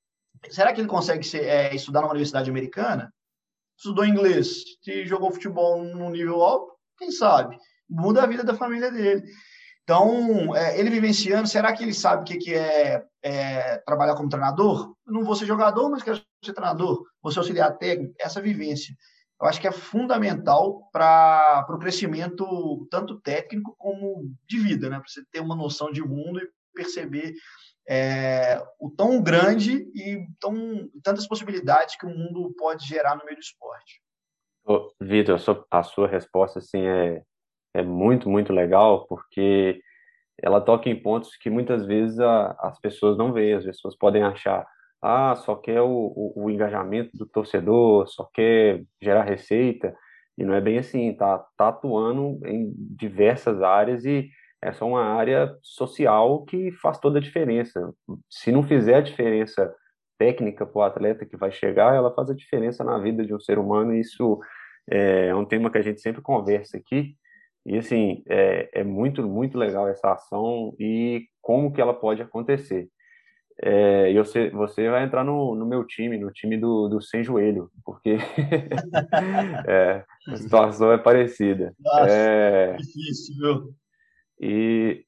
Será 0.51 0.75
que 0.75 0.81
ele 0.83 0.89
consegue 0.89 1.25
ser, 1.25 1.45
é, 1.45 1.75
estudar 1.75 2.03
numa 2.03 2.11
universidade 2.11 2.51
americana? 2.51 3.11
Estudou 3.79 4.05
inglês, 4.05 4.63
se 4.83 5.07
jogou 5.07 5.33
futebol 5.33 5.83
num 5.83 6.11
nível 6.11 6.43
alto, 6.43 6.71
quem 6.99 7.11
sabe? 7.11 7.57
Muda 7.89 8.23
a 8.23 8.27
vida 8.27 8.45
da 8.45 8.55
família 8.55 8.91
dele. 8.91 9.23
Então, 9.91 10.55
é, 10.55 10.79
ele 10.79 10.89
vivenciando, 10.89 11.49
será 11.49 11.73
que 11.73 11.83
ele 11.83 11.93
sabe 11.93 12.23
o 12.23 12.39
que, 12.39 12.55
é, 12.55 13.05
é, 13.25 13.79
trabalhar 13.79 14.15
como 14.15 14.29
treinador? 14.29 14.95
Não 15.05 15.25
vou 15.25 15.35
ser 15.35 15.47
jogador, 15.47 15.91
mas 15.91 16.01
quero 16.01 16.23
ser 16.45 16.53
treinador, 16.53 17.05
vou 17.21 17.33
ser 17.33 17.41
auxiliar 17.41 17.77
técnico. 17.77 18.15
Essa 18.17 18.41
vivência, 18.41 18.95
eu 19.43 19.49
acho 19.49 19.61
que 19.61 19.67
é 19.67 19.73
fundamental 19.73 20.89
para 20.93 21.67
o 21.69 21.79
crescimento 21.81 22.87
tanto 22.89 23.21
técnico 23.21 23.75
como 23.77 24.33
de 24.49 24.61
vida, 24.61 24.89
né? 24.89 25.01
Para 25.01 25.09
você 25.09 25.25
ter 25.33 25.41
uma 25.41 25.57
noção 25.57 25.91
de 25.91 26.03
mundo 26.03 26.39
e 26.39 26.49
perceber 26.73 27.35
é, 27.89 28.63
o 28.79 28.93
tão 28.93 29.21
grande 29.21 29.91
e 29.93 30.25
tão, 30.39 30.89
tantas 31.03 31.27
possibilidades 31.27 31.97
que 31.97 32.07
o 32.07 32.17
mundo 32.17 32.55
pode 32.57 32.87
gerar 32.87 33.17
no 33.17 33.25
meio 33.25 33.39
do 33.39 33.43
esporte. 33.43 34.01
Vitor, 35.01 35.41
a 35.69 35.83
sua 35.83 36.07
resposta 36.07 36.61
assim 36.61 36.87
é 36.87 37.25
é 37.75 37.83
muito, 37.83 38.29
muito 38.29 38.53
legal, 38.53 39.07
porque 39.07 39.81
ela 40.43 40.61
toca 40.61 40.89
em 40.89 40.97
pontos 40.97 41.37
que 41.37 41.51
muitas 41.51 41.87
vezes 41.87 42.19
a, 42.19 42.57
as 42.61 42.81
pessoas 42.81 43.17
não 43.17 43.33
veem, 43.33 43.55
as 43.55 43.65
pessoas 43.65 43.97
podem 43.97 44.23
achar, 44.23 44.67
ah, 45.03 45.35
só 45.37 45.57
quer 45.57 45.81
o, 45.81 45.89
o, 45.89 46.45
o, 46.45 46.51
engajamento 46.51 47.17
do 47.17 47.27
torcedor, 47.27 48.07
só 48.09 48.29
quer 48.35 48.83
gerar 49.01 49.23
receita, 49.23 49.95
e 50.37 50.45
não 50.45 50.55
é 50.55 50.61
bem 50.61 50.79
assim, 50.79 51.13
tá, 51.15 51.39
tá 51.57 51.69
atuando 51.69 52.41
em 52.47 52.73
diversas 52.77 53.63
áreas 53.63 54.05
e 54.05 54.31
é 54.63 54.71
uma 54.85 55.03
área 55.03 55.55
social 55.63 56.45
que 56.45 56.71
faz 56.73 56.99
toda 56.99 57.19
a 57.19 57.23
diferença. 57.23 57.93
Se 58.29 58.53
não 58.53 58.63
fizer 58.63 58.97
a 58.97 59.01
diferença 59.01 59.75
técnica 60.19 60.67
para 60.67 60.79
o 60.79 60.83
atleta 60.83 61.25
que 61.25 61.37
vai 61.37 61.51
chegar, 61.51 61.95
ela 61.95 62.15
faz 62.15 62.29
a 62.29 62.35
diferença 62.35 62.85
na 62.85 62.99
vida 62.99 63.25
de 63.25 63.35
um 63.35 63.41
ser 63.41 63.59
humano, 63.59 63.95
e 63.95 64.01
isso 64.01 64.39
é 64.91 65.35
um 65.35 65.47
tema 65.47 65.71
que 65.71 65.79
a 65.79 65.83
gente 65.83 66.01
sempre 66.01 66.21
conversa 66.21 66.77
aqui, 66.77 67.17
e 67.71 67.79
assim, 67.79 68.25
é, 68.29 68.81
é 68.81 68.83
muito, 68.83 69.23
muito 69.23 69.57
legal 69.57 69.87
essa 69.87 70.11
ação 70.11 70.75
e 70.77 71.29
como 71.41 71.73
que 71.73 71.81
ela 71.81 71.95
pode 71.95 72.21
acontecer. 72.21 72.89
É, 73.63 74.11
e 74.11 74.19
você, 74.19 74.51
você 74.51 74.91
vai 74.91 75.05
entrar 75.05 75.23
no, 75.23 75.55
no 75.55 75.65
meu 75.65 75.87
time, 75.87 76.19
no 76.19 76.33
time 76.33 76.57
do, 76.57 76.89
do 76.89 77.01
sem 77.01 77.23
joelho, 77.23 77.71
porque 77.85 78.17
é, 79.69 80.05
a 80.27 80.37
situação 80.37 80.91
é 80.91 80.99
parecida. 80.99 81.73
Nossa, 81.79 82.11
é, 82.11 82.73
difícil, 82.75 83.37
viu? 83.37 83.75
E 84.41 85.05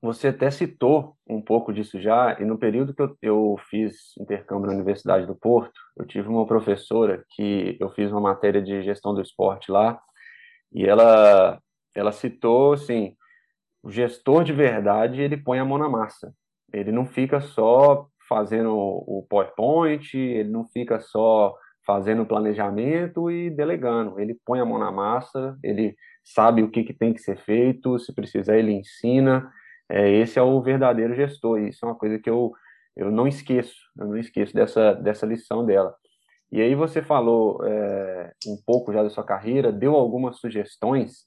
você 0.00 0.28
até 0.28 0.52
citou 0.52 1.16
um 1.28 1.42
pouco 1.42 1.72
disso 1.72 2.00
já, 2.00 2.36
e 2.38 2.44
no 2.44 2.56
período 2.56 2.94
que 2.94 3.02
eu, 3.02 3.16
eu 3.20 3.56
fiz 3.68 4.16
intercâmbio 4.20 4.68
na 4.68 4.74
Universidade 4.74 5.26
do 5.26 5.34
Porto, 5.34 5.80
eu 5.96 6.06
tive 6.06 6.28
uma 6.28 6.46
professora 6.46 7.24
que 7.30 7.76
eu 7.80 7.90
fiz 7.90 8.12
uma 8.12 8.20
matéria 8.20 8.62
de 8.62 8.84
gestão 8.84 9.12
do 9.12 9.20
esporte 9.20 9.72
lá, 9.72 10.00
e 10.72 10.84
ela, 10.84 11.60
ela 11.94 12.12
citou, 12.12 12.74
assim, 12.74 13.14
o 13.82 13.90
gestor 13.90 14.44
de 14.44 14.52
verdade, 14.52 15.20
ele 15.20 15.36
põe 15.36 15.58
a 15.58 15.64
mão 15.64 15.78
na 15.78 15.88
massa. 15.88 16.34
Ele 16.72 16.90
não 16.90 17.06
fica 17.06 17.40
só 17.40 18.08
fazendo 18.28 18.74
o 18.74 19.24
PowerPoint, 19.28 20.16
ele 20.16 20.50
não 20.50 20.66
fica 20.66 21.00
só 21.00 21.54
fazendo 21.86 22.22
o 22.22 22.26
planejamento 22.26 23.30
e 23.30 23.48
delegando. 23.48 24.18
Ele 24.18 24.36
põe 24.44 24.58
a 24.58 24.64
mão 24.64 24.78
na 24.78 24.90
massa, 24.90 25.56
ele 25.62 25.96
sabe 26.24 26.62
o 26.62 26.70
que, 26.70 26.82
que 26.82 26.92
tem 26.92 27.14
que 27.14 27.20
ser 27.20 27.38
feito, 27.38 27.98
se 27.98 28.12
precisar 28.12 28.58
ele 28.58 28.72
ensina. 28.72 29.48
É, 29.88 30.10
esse 30.10 30.38
é 30.38 30.42
o 30.42 30.60
verdadeiro 30.60 31.14
gestor, 31.14 31.60
isso 31.60 31.84
é 31.84 31.88
uma 31.88 31.94
coisa 31.94 32.18
que 32.18 32.28
eu, 32.28 32.52
eu 32.96 33.10
não 33.10 33.28
esqueço, 33.28 33.76
eu 33.96 34.08
não 34.08 34.16
esqueço 34.16 34.52
dessa, 34.52 34.94
dessa 34.94 35.24
lição 35.24 35.64
dela. 35.64 35.94
E 36.50 36.60
aí 36.60 36.74
você 36.74 37.02
falou 37.02 37.64
é, 37.64 38.32
um 38.46 38.56
pouco 38.64 38.92
já 38.92 39.02
da 39.02 39.10
sua 39.10 39.24
carreira, 39.24 39.72
deu 39.72 39.94
algumas 39.94 40.38
sugestões, 40.38 41.24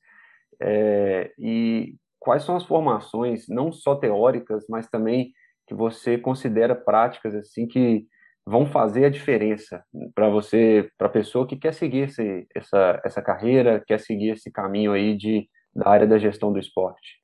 é, 0.61 1.31
e 1.37 1.95
quais 2.19 2.43
são 2.43 2.55
as 2.55 2.65
formações, 2.65 3.47
não 3.47 3.71
só 3.71 3.95
teóricas, 3.95 4.65
mas 4.69 4.87
também 4.89 5.31
que 5.67 5.73
você 5.73 6.17
considera 6.17 6.75
práticas 6.75 7.35
assim 7.35 7.67
que 7.67 8.05
vão 8.45 8.65
fazer 8.65 9.05
a 9.05 9.09
diferença 9.09 9.83
para 10.15 10.29
você, 10.29 10.89
para 10.97 11.07
a 11.07 11.11
pessoa 11.11 11.47
que 11.47 11.55
quer 11.55 11.73
seguir 11.73 12.09
esse, 12.09 12.47
essa, 12.55 13.01
essa 13.05 13.21
carreira, 13.21 13.83
quer 13.85 13.99
seguir 13.99 14.31
esse 14.31 14.51
caminho 14.51 14.91
aí 14.91 15.15
de, 15.15 15.47
da 15.73 15.87
área 15.87 16.07
da 16.07 16.17
gestão 16.17 16.51
do 16.51 16.59
esporte? 16.59 17.19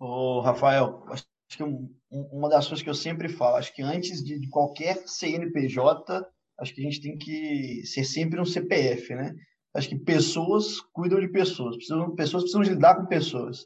Ô, 0.00 0.40
Rafael, 0.40 1.04
acho 1.08 1.24
que 1.50 1.62
um, 1.62 1.94
uma 2.10 2.48
das 2.48 2.66
coisas 2.66 2.82
que 2.82 2.90
eu 2.90 2.94
sempre 2.94 3.28
falo, 3.28 3.56
acho 3.56 3.72
que 3.72 3.82
antes 3.82 4.22
de 4.22 4.48
qualquer 4.50 4.96
CNPJ, 5.06 6.26
acho 6.58 6.74
que 6.74 6.80
a 6.80 6.84
gente 6.84 7.00
tem 7.00 7.16
que 7.16 7.82
ser 7.84 8.04
sempre 8.04 8.40
um 8.40 8.44
CPF, 8.44 9.14
né? 9.14 9.34
Acho 9.74 9.88
que 9.88 9.98
pessoas 9.98 10.80
cuidam 10.92 11.20
de 11.20 11.28
pessoas, 11.28 11.76
precisam, 11.76 12.14
pessoas 12.14 12.42
precisam 12.44 12.62
lidar 12.62 12.96
com 12.96 13.06
pessoas. 13.06 13.64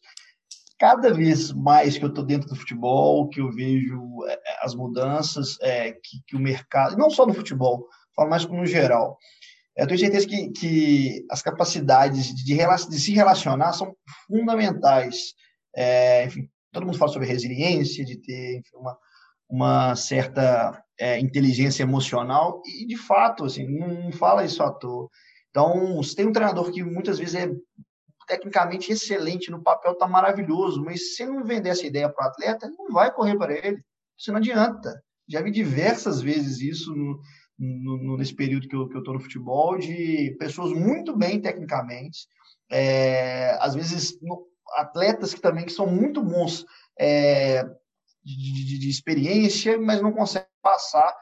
Cada 0.78 1.12
vez 1.14 1.52
mais 1.52 1.96
que 1.96 2.04
eu 2.04 2.08
estou 2.08 2.24
dentro 2.24 2.48
do 2.48 2.56
futebol, 2.56 3.28
que 3.28 3.40
eu 3.40 3.50
vejo 3.52 4.24
é, 4.26 4.32
é, 4.32 4.64
as 4.64 4.74
mudanças 4.74 5.56
é, 5.62 5.92
que, 5.92 6.22
que, 6.26 6.36
o 6.36 6.40
mercado, 6.40 6.96
não 6.96 7.08
só 7.08 7.24
no 7.24 7.32
futebol, 7.32 7.86
falo 8.16 8.28
mais 8.28 8.44
como 8.44 8.60
no 8.60 8.66
geral, 8.66 9.16
eu 9.76 9.86
tenho 9.86 10.00
certeza 10.00 10.26
que, 10.26 10.50
que 10.50 11.24
as 11.30 11.40
capacidades 11.40 12.34
de, 12.34 12.54
de, 12.54 13.00
se 13.00 13.12
relacionar 13.12 13.72
são 13.72 13.96
fundamentais. 14.26 15.34
É, 15.74 16.26
enfim, 16.26 16.50
todo 16.72 16.84
mundo 16.84 16.98
fala 16.98 17.12
sobre 17.12 17.28
resiliência, 17.28 18.04
de 18.04 18.16
ter 18.16 18.58
enfim, 18.58 18.76
uma, 18.76 18.98
uma 19.48 19.96
certa 19.96 20.81
é, 20.98 21.18
inteligência 21.18 21.82
emocional 21.82 22.62
e, 22.66 22.86
de 22.86 22.96
fato, 22.96 23.44
assim, 23.44 23.66
não 23.66 24.12
fala 24.12 24.44
isso 24.44 24.62
à 24.62 24.70
toa. 24.70 25.08
Então, 25.50 26.02
se 26.02 26.14
tem 26.16 26.26
um 26.26 26.32
treinador 26.32 26.70
que 26.70 26.82
muitas 26.82 27.18
vezes 27.18 27.34
é 27.34 27.50
tecnicamente 28.26 28.92
excelente, 28.92 29.50
no 29.50 29.62
papel 29.62 29.92
está 29.92 30.06
maravilhoso, 30.06 30.82
mas 30.82 31.14
se 31.14 31.26
não 31.26 31.44
vender 31.44 31.70
essa 31.70 31.86
ideia 31.86 32.08
para 32.08 32.26
o 32.26 32.28
atleta, 32.28 32.70
não 32.78 32.92
vai 32.92 33.12
correr 33.12 33.36
para 33.36 33.52
ele. 33.52 33.82
Isso 34.16 34.30
não 34.30 34.38
adianta. 34.38 35.02
Já 35.28 35.42
vi 35.42 35.50
diversas 35.50 36.20
vezes 36.20 36.60
isso 36.60 36.94
no, 36.94 37.18
no, 37.58 38.16
nesse 38.16 38.34
período 38.34 38.68
que 38.68 38.76
eu 38.76 38.86
estou 38.86 39.14
no 39.14 39.20
futebol, 39.20 39.78
de 39.78 40.36
pessoas 40.38 40.72
muito 40.72 41.16
bem 41.16 41.40
tecnicamente, 41.40 42.26
é, 42.70 43.56
às 43.60 43.74
vezes 43.74 44.18
no, 44.22 44.46
atletas 44.76 45.34
que 45.34 45.40
também 45.40 45.64
que 45.64 45.72
são 45.72 45.86
muito 45.86 46.22
bons 46.22 46.64
é, 46.98 47.62
de, 48.24 48.64
de, 48.64 48.78
de, 48.78 48.88
experiência, 48.88 49.78
mas 49.78 50.00
não 50.00 50.12
conseguem 50.12 50.48
passar 50.62 51.14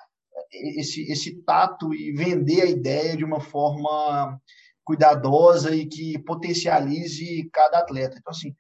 esse, 0.53 1.11
esse 1.11 1.43
tato 1.43 1.95
e 1.95 2.12
vender 2.12 2.62
a 2.62 2.66
ideia 2.66 3.16
de 3.16 3.24
uma 3.24 3.41
forma 3.41 4.41
cuidadosa 4.84 5.74
e 5.74 5.86
que 5.86 6.18
potencialize 6.20 7.49
cada 7.53 7.78
atleta. 7.78 8.16
Então, 8.18 8.30
assim, 8.30 8.55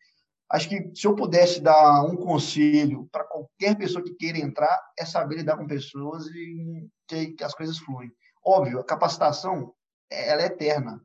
acho 0.50 0.68
que 0.68 0.90
se 0.94 1.06
eu 1.06 1.14
pudesse 1.14 1.60
dar 1.60 2.04
um 2.04 2.16
conselho 2.16 3.08
para 3.10 3.24
qualquer 3.24 3.76
pessoa 3.76 4.02
que 4.02 4.14
queira 4.14 4.38
entrar, 4.38 4.80
é 4.98 5.04
saber 5.04 5.36
lidar 5.36 5.56
com 5.56 5.66
pessoas 5.66 6.26
e 6.26 6.88
que, 7.08 7.32
que 7.32 7.44
as 7.44 7.54
coisas 7.54 7.78
fluem. 7.78 8.10
Óbvio, 8.44 8.80
a 8.80 8.84
capacitação, 8.84 9.74
ela 10.10 10.42
é 10.42 10.46
eterna. 10.46 11.00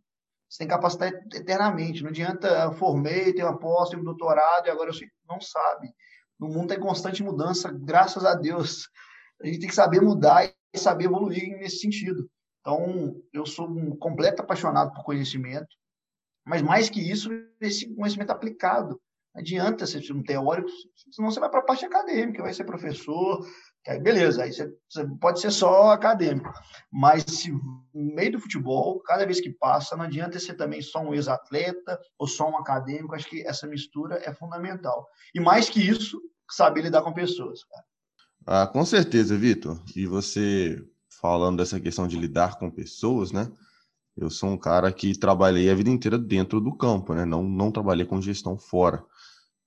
Você 0.50 0.60
tem 0.60 0.68
que 0.68 0.74
capacitar 0.74 1.12
eternamente. 1.34 2.02
Não 2.02 2.10
adianta, 2.10 2.72
formei, 2.74 3.34
tenho 3.34 3.48
uma 3.48 3.58
pós, 3.58 3.90
tenho 3.90 4.02
um 4.02 4.06
doutorado 4.06 4.68
e 4.68 4.70
agora 4.70 4.90
eu 4.90 4.94
sei. 4.94 5.08
Não 5.28 5.42
sabe. 5.42 5.90
No 6.40 6.48
mundo 6.48 6.72
está 6.72 6.76
em 6.76 6.86
constante 6.86 7.24
mudança, 7.24 7.72
graças 7.72 8.24
a 8.26 8.36
Deus. 8.36 8.88
A 9.42 9.48
gente 9.48 9.60
tem 9.60 9.70
que 9.70 9.76
saber 9.76 10.02
mudar 10.02 10.52
e 10.74 10.78
saber 10.78 11.06
evoluir 11.06 11.58
nesse 11.58 11.80
sentido. 11.80 12.30
Então, 12.62 13.22
eu 13.32 13.46
sou 13.46 13.70
um 13.70 13.96
completo 13.96 14.42
apaixonado 14.42 14.92
por 14.94 15.04
conhecimento, 15.04 15.68
mas 16.46 16.62
mais 16.62 16.90
que 16.90 17.00
isso, 17.00 17.30
esse 17.62 17.94
conhecimento 17.96 18.32
aplicado. 18.32 19.00
Não 19.36 19.42
adianta 19.42 19.86
ser 19.86 20.02
um 20.14 20.24
teórico, 20.24 20.70
senão 21.12 21.30
você 21.30 21.42
vai 21.42 21.50
para 21.50 21.60
a 21.60 21.64
parte 21.64 21.86
acadêmica, 21.86 22.42
vai 22.42 22.54
ser 22.54 22.64
professor, 22.64 23.46
aí 23.86 24.00
beleza, 24.00 24.44
aí 24.44 24.54
você, 24.54 24.74
você, 24.90 25.06
pode 25.20 25.42
ser 25.42 25.52
só 25.52 25.92
acadêmico. 25.92 26.50
Mas 26.90 27.24
se 27.24 27.52
no 27.52 27.84
meio 27.94 28.32
do 28.32 28.40
futebol, 28.40 29.02
cada 29.02 29.26
vez 29.26 29.42
que 29.42 29.50
passa, 29.50 29.98
não 29.98 30.06
adianta 30.06 30.40
ser 30.40 30.54
também 30.56 30.82
só 30.82 31.00
um 31.02 31.14
ex-atleta 31.14 32.00
ou 32.18 32.28
só 32.28 32.50
um 32.50 32.58
acadêmico, 32.58 33.14
acho 33.14 33.30
que 33.30 33.46
essa 33.46 33.68
mistura 33.68 34.22
é 34.24 34.34
fundamental. 34.34 35.06
E 35.34 35.40
mais 35.42 35.70
que 35.70 35.86
isso, 35.86 36.20
saber 36.50 36.84
lidar 36.84 37.02
com 37.02 37.14
pessoas. 37.14 37.64
Cara. 37.66 37.84
Ah, 38.46 38.68
com 38.68 38.86
certeza, 38.86 39.36
Vitor. 39.36 39.82
E 39.96 40.06
você 40.06 40.84
falando 41.10 41.58
dessa 41.58 41.80
questão 41.80 42.08
de 42.08 42.18
lidar 42.18 42.60
com 42.60 42.70
pessoas, 42.70 43.32
né? 43.32 43.52
Eu 44.16 44.30
sou 44.30 44.50
um 44.50 44.58
cara 44.58 44.92
que 44.94 45.18
trabalhei 45.18 45.70
a 45.70 45.76
vida 45.76 45.90
inteira 45.90 46.18
dentro 46.18 46.62
do 46.62 46.76
campo, 46.76 47.14
né? 47.14 47.26
Não, 47.26 47.44
não 47.44 47.72
trabalhei 47.72 48.06
com 48.06 48.22
gestão 48.22 48.58
fora. 48.58 49.04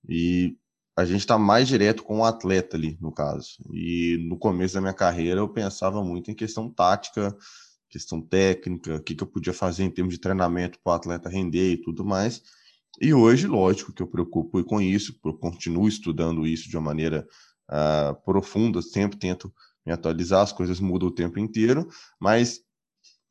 E 0.08 0.56
a 0.96 1.04
gente 1.04 1.20
está 1.20 1.38
mais 1.38 1.68
direto 1.68 2.02
com 2.04 2.20
o 2.20 2.24
atleta 2.24 2.76
ali, 2.76 2.96
no 3.00 3.12
caso. 3.12 3.58
E 3.72 4.18
no 4.28 4.38
começo 4.38 4.74
da 4.74 4.80
minha 4.80 4.94
carreira 4.94 5.40
eu 5.40 5.48
pensava 5.48 6.02
muito 6.04 6.30
em 6.30 6.34
questão 6.34 6.70
tática, 6.70 7.36
questão 7.90 8.20
técnica, 8.20 8.96
o 8.96 9.02
que, 9.02 9.14
que 9.14 9.22
eu 9.22 9.28
podia 9.28 9.52
fazer 9.52 9.84
em 9.84 9.90
termos 9.90 10.14
de 10.14 10.20
treinamento 10.20 10.78
para 10.84 10.92
o 10.92 10.96
atleta 10.96 11.28
render 11.28 11.72
e 11.72 11.82
tudo 11.82 12.04
mais. 12.04 12.42
E 13.00 13.12
hoje, 13.12 13.46
lógico 13.46 13.92
que 13.92 14.02
eu 14.02 14.06
preocupo 14.08 14.62
com 14.64 14.80
isso, 14.80 15.18
eu 15.24 15.34
continuo 15.34 15.88
estudando 15.88 16.46
isso 16.46 16.68
de 16.68 16.76
uma 16.76 16.84
maneira 16.84 17.26
uh, 17.70 18.14
profunda, 18.24 18.82
sempre 18.82 19.18
tento 19.18 19.52
me 19.84 19.92
atualizar, 19.92 20.42
as 20.42 20.52
coisas 20.52 20.80
mudam 20.80 21.08
o 21.08 21.14
tempo 21.14 21.38
inteiro, 21.38 21.88
mas 22.20 22.60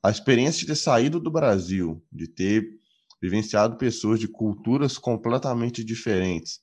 a 0.02 0.10
experiência 0.10 0.62
de 0.62 0.68
ter 0.68 0.76
saído 0.76 1.20
do 1.20 1.30
Brasil, 1.30 2.04
de 2.12 2.28
ter 2.28 2.68
vivenciado 3.22 3.78
pessoas 3.78 4.20
de 4.20 4.28
culturas 4.28 4.98
completamente 4.98 5.84
diferentes, 5.84 6.60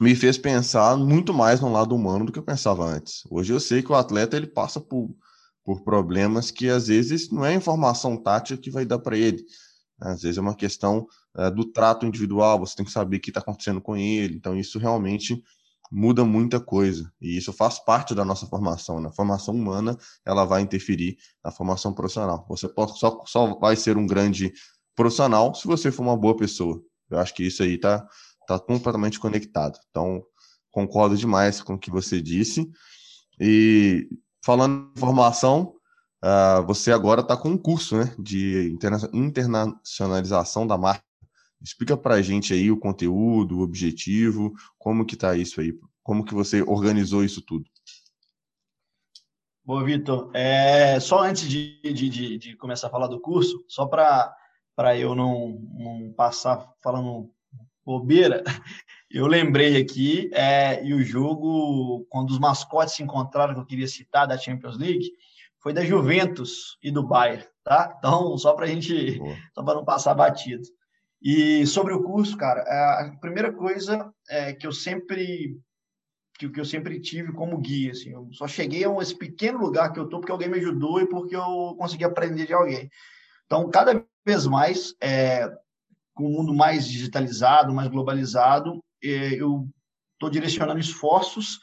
me 0.00 0.14
fez 0.14 0.36
pensar 0.36 0.96
muito 0.96 1.32
mais 1.32 1.60
no 1.60 1.70
lado 1.70 1.94
humano 1.94 2.26
do 2.26 2.32
que 2.32 2.38
eu 2.38 2.42
pensava 2.42 2.84
antes. 2.84 3.22
Hoje 3.30 3.52
eu 3.52 3.60
sei 3.60 3.82
que 3.82 3.92
o 3.92 3.94
atleta 3.94 4.36
ele 4.36 4.46
passa 4.46 4.80
por, 4.80 5.14
por 5.64 5.84
problemas 5.84 6.50
que 6.50 6.68
às 6.68 6.88
vezes 6.88 7.30
não 7.30 7.44
é 7.44 7.54
informação 7.54 8.16
tática 8.16 8.60
que 8.60 8.70
vai 8.70 8.84
dar 8.84 8.98
para 8.98 9.16
ele. 9.16 9.44
Às 10.00 10.22
vezes 10.22 10.38
é 10.38 10.40
uma 10.40 10.56
questão 10.56 11.06
é, 11.36 11.50
do 11.50 11.64
trato 11.64 12.04
individual, 12.04 12.58
você 12.58 12.74
tem 12.74 12.84
que 12.84 12.90
saber 12.90 13.18
o 13.18 13.20
que 13.20 13.30
está 13.30 13.40
acontecendo 13.40 13.80
com 13.80 13.96
ele. 13.96 14.34
Então, 14.34 14.56
isso 14.56 14.78
realmente 14.78 15.40
muda 15.92 16.24
muita 16.24 16.58
coisa. 16.58 17.12
E 17.20 17.36
isso 17.36 17.52
faz 17.52 17.78
parte 17.78 18.14
da 18.14 18.24
nossa 18.24 18.46
formação. 18.46 18.96
Na 18.96 19.10
né? 19.10 19.14
formação 19.14 19.54
humana, 19.54 19.96
ela 20.24 20.46
vai 20.46 20.62
interferir 20.62 21.18
na 21.44 21.50
formação 21.50 21.92
profissional. 21.92 22.46
Você 22.48 22.66
só, 22.96 23.22
só 23.26 23.54
vai 23.58 23.76
ser 23.76 23.98
um 23.98 24.06
grande 24.06 24.52
profissional 24.96 25.54
se 25.54 25.66
você 25.66 25.92
for 25.92 26.02
uma 26.02 26.16
boa 26.16 26.34
pessoa. 26.34 26.82
Eu 27.10 27.18
acho 27.18 27.34
que 27.34 27.44
isso 27.44 27.62
aí 27.62 27.74
está 27.74 28.06
tá 28.46 28.58
completamente 28.58 29.20
conectado. 29.20 29.78
Então, 29.90 30.24
concordo 30.70 31.14
demais 31.14 31.60
com 31.60 31.74
o 31.74 31.78
que 31.78 31.90
você 31.90 32.22
disse. 32.22 32.66
E 33.38 34.08
falando 34.42 34.90
em 34.96 34.98
formação, 34.98 35.74
uh, 36.24 36.66
você 36.66 36.90
agora 36.90 37.20
está 37.20 37.36
com 37.36 37.50
um 37.50 37.58
curso 37.58 37.98
né, 37.98 38.14
de 38.18 38.70
interna 38.72 38.98
internacionalização 39.12 40.66
da 40.66 40.78
marca 40.78 41.04
Explica 41.62 41.96
para 41.96 42.16
a 42.16 42.22
gente 42.22 42.52
aí 42.52 42.70
o 42.70 42.76
conteúdo, 42.76 43.58
o 43.58 43.62
objetivo, 43.62 44.52
como 44.78 45.06
que 45.06 45.14
está 45.14 45.36
isso 45.36 45.60
aí, 45.60 45.72
como 46.02 46.24
que 46.24 46.34
você 46.34 46.62
organizou 46.62 47.24
isso 47.24 47.40
tudo. 47.40 47.70
Boa, 49.64 49.84
Vitor. 49.84 50.30
É, 50.34 50.98
só 50.98 51.22
antes 51.22 51.48
de, 51.48 51.80
de, 51.80 52.38
de, 52.38 52.56
começar 52.56 52.88
a 52.88 52.90
falar 52.90 53.06
do 53.06 53.20
curso, 53.20 53.64
só 53.68 53.86
para 53.86 54.34
eu 54.98 55.14
não, 55.14 55.60
não 55.78 56.12
passar 56.16 56.68
falando 56.82 57.30
bobeira, 57.84 58.42
eu 59.08 59.26
lembrei 59.28 59.80
aqui, 59.80 60.30
é, 60.32 60.84
e 60.84 60.92
o 60.92 61.04
jogo, 61.04 62.04
quando 62.08 62.30
os 62.30 62.40
mascotes 62.40 62.94
se 62.94 63.04
encontraram, 63.04 63.54
que 63.54 63.60
eu 63.60 63.66
queria 63.66 63.86
citar, 63.86 64.26
da 64.26 64.36
Champions 64.36 64.76
League, 64.76 65.12
foi 65.60 65.72
da 65.72 65.84
Juventus 65.84 66.76
e 66.82 66.90
do 66.90 67.06
Bayern, 67.06 67.44
tá? 67.62 67.94
Então, 67.96 68.36
só 68.36 68.54
para 68.54 68.64
a 68.64 68.68
gente, 68.68 69.16
Boa. 69.16 69.36
só 69.54 69.62
para 69.62 69.74
não 69.74 69.84
passar 69.84 70.12
batido. 70.12 70.64
E 71.22 71.64
sobre 71.66 71.94
o 71.94 72.02
curso, 72.02 72.36
cara, 72.36 72.62
a 72.62 73.16
primeira 73.20 73.52
coisa 73.52 74.12
é 74.28 74.52
que 74.52 74.66
eu 74.66 74.72
sempre 74.72 75.56
que, 76.38 76.48
que 76.48 76.58
eu 76.58 76.64
sempre 76.64 76.98
tive 76.98 77.32
como 77.32 77.58
guia, 77.58 77.92
assim, 77.92 78.10
eu 78.10 78.28
só 78.32 78.48
cheguei 78.48 78.84
a 78.84 78.92
esse 79.00 79.16
pequeno 79.16 79.58
lugar 79.58 79.92
que 79.92 80.00
eu 80.00 80.08
tô 80.08 80.18
porque 80.18 80.32
alguém 80.32 80.48
me 80.48 80.58
ajudou 80.58 81.00
e 81.00 81.06
porque 81.06 81.36
eu 81.36 81.76
consegui 81.78 82.04
aprender 82.04 82.46
de 82.46 82.54
alguém. 82.54 82.90
Então, 83.46 83.70
cada 83.70 84.04
vez 84.26 84.46
mais, 84.46 84.94
é, 85.00 85.48
com 86.14 86.24
o 86.24 86.30
mundo 86.30 86.52
mais 86.52 86.88
digitalizado, 86.88 87.72
mais 87.72 87.88
globalizado, 87.88 88.82
é, 89.02 89.34
eu 89.34 89.68
estou 90.14 90.30
direcionando 90.30 90.80
esforços 90.80 91.60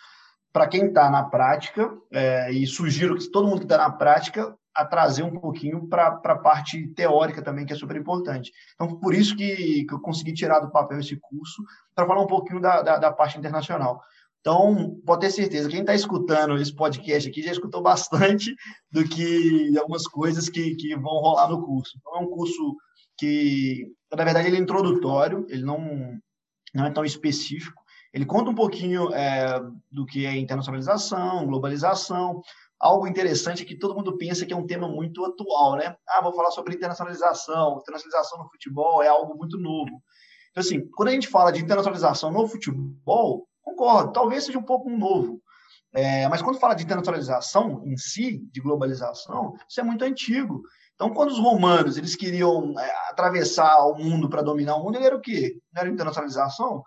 para 0.54 0.68
quem 0.68 0.86
está 0.86 1.10
na 1.10 1.24
prática 1.24 1.92
é, 2.12 2.52
e 2.52 2.66
sugiro 2.66 3.18
que 3.18 3.30
todo 3.30 3.48
mundo 3.48 3.60
que 3.60 3.66
está 3.66 3.78
na 3.78 3.92
prática 3.92 4.56
a 4.76 4.86
trazer 4.86 5.24
um 5.24 5.40
pouquinho 5.40 5.88
para 5.88 6.20
a 6.24 6.38
parte 6.38 6.88
teórica 6.90 7.42
também, 7.42 7.66
que 7.66 7.74
é 7.74 7.76
super 7.76 7.96
importante. 7.96 8.52
Então, 8.76 9.00
por 9.00 9.14
isso 9.14 9.36
que, 9.36 9.86
que 9.86 9.94
eu 9.94 10.00
consegui 10.00 10.34
tirar 10.34 10.60
do 10.60 10.72
papel 10.72 11.00
esse 11.00 11.18
curso, 11.18 11.64
para 11.96 12.08
falar 12.08 12.22
um 12.22 12.28
pouquinho 12.28 12.62
da, 12.62 12.82
da, 12.82 12.98
da, 12.98 13.12
parte 13.12 13.38
internacional. 13.38 14.02
Então, 14.40 14.98
pode 15.06 15.22
ter 15.22 15.32
certeza, 15.32 15.70
quem 15.70 15.82
está 15.82 15.94
escutando 15.94 16.58
esse 16.58 16.74
podcast 16.74 17.30
aqui 17.30 17.42
já 17.42 17.52
escutou 17.52 17.82
bastante 17.82 18.56
do 18.90 19.04
que 19.04 19.78
algumas 19.78 20.08
coisas 20.08 20.48
que, 20.48 20.76
que 20.76 20.96
vão 20.96 21.20
rolar 21.20 21.50
no 21.50 21.66
curso. 21.66 21.98
Então, 21.98 22.16
é 22.16 22.20
um 22.20 22.30
curso 22.30 22.78
que, 23.18 23.86
na 24.16 24.24
verdade, 24.24 24.48
ele 24.48 24.58
é 24.58 24.60
introdutório, 24.62 25.46
ele 25.50 25.64
não, 25.64 26.18
não 26.74 26.86
é 26.86 26.92
tão 26.92 27.04
específico. 27.04 27.84
Ele 28.14 28.26
conta 28.26 28.50
um 28.50 28.56
pouquinho 28.56 29.14
é, 29.14 29.60
do 29.92 30.06
que 30.06 30.26
é 30.26 30.36
internacionalização, 30.36 31.46
globalização, 31.46 32.42
algo 32.80 33.08
interessante 33.08 33.66
que 33.66 33.78
todo 33.78 33.96
mundo 33.96 34.18
pensa 34.18 34.46
que 34.46 34.54
é 34.54 34.56
um 34.56 34.66
tema 34.66 34.88
muito 34.88 35.26
atual, 35.26 35.76
né? 35.76 35.96
Ah, 36.08 36.22
vou 36.22 36.34
falar 36.34 36.52
sobre 36.52 36.76
internacionalização, 36.76 37.80
internacionalização 37.82 38.40
no 38.40 38.50
futebol 38.50 39.04
é 39.04 39.08
algo 39.08 39.38
muito 39.38 39.58
novo. 39.58 40.02
Então, 40.52 40.62
assim, 40.62 40.88
quando 40.96 41.10
a 41.10 41.12
gente 41.12 41.28
fala 41.28 41.52
de 41.52 41.62
internacionalização 41.62 42.32
no 42.32 42.48
futebol, 42.48 43.48
concordo, 43.62 44.14
talvez 44.14 44.46
seja 44.46 44.58
um 44.58 44.64
pouco 44.64 44.90
novo. 44.90 45.42
É, 45.92 46.28
mas 46.30 46.42
quando 46.42 46.60
fala 46.60 46.76
de 46.76 46.84
internacionalização 46.84 47.84
em 47.86 47.98
si, 47.98 48.40
de 48.52 48.62
globalização, 48.62 49.56
isso 49.68 49.80
é 49.80 49.84
muito 49.84 50.06
antigo. 50.06 50.62
Então, 50.96 51.14
quando 51.14 51.30
os 51.30 51.40
romanos 51.40 51.98
eles 51.98 52.16
queriam 52.16 52.78
é, 52.80 53.10
atravessar 53.10 53.86
o 53.88 53.96
mundo 53.98 54.30
para 54.30 54.42
dominar 54.42 54.76
o 54.76 54.84
mundo, 54.84 54.98
ele 54.98 55.06
era 55.06 55.16
o 55.16 55.22
quê? 55.22 55.58
Não 55.74 55.82
era 55.82 55.90
internacionalização? 55.90 56.84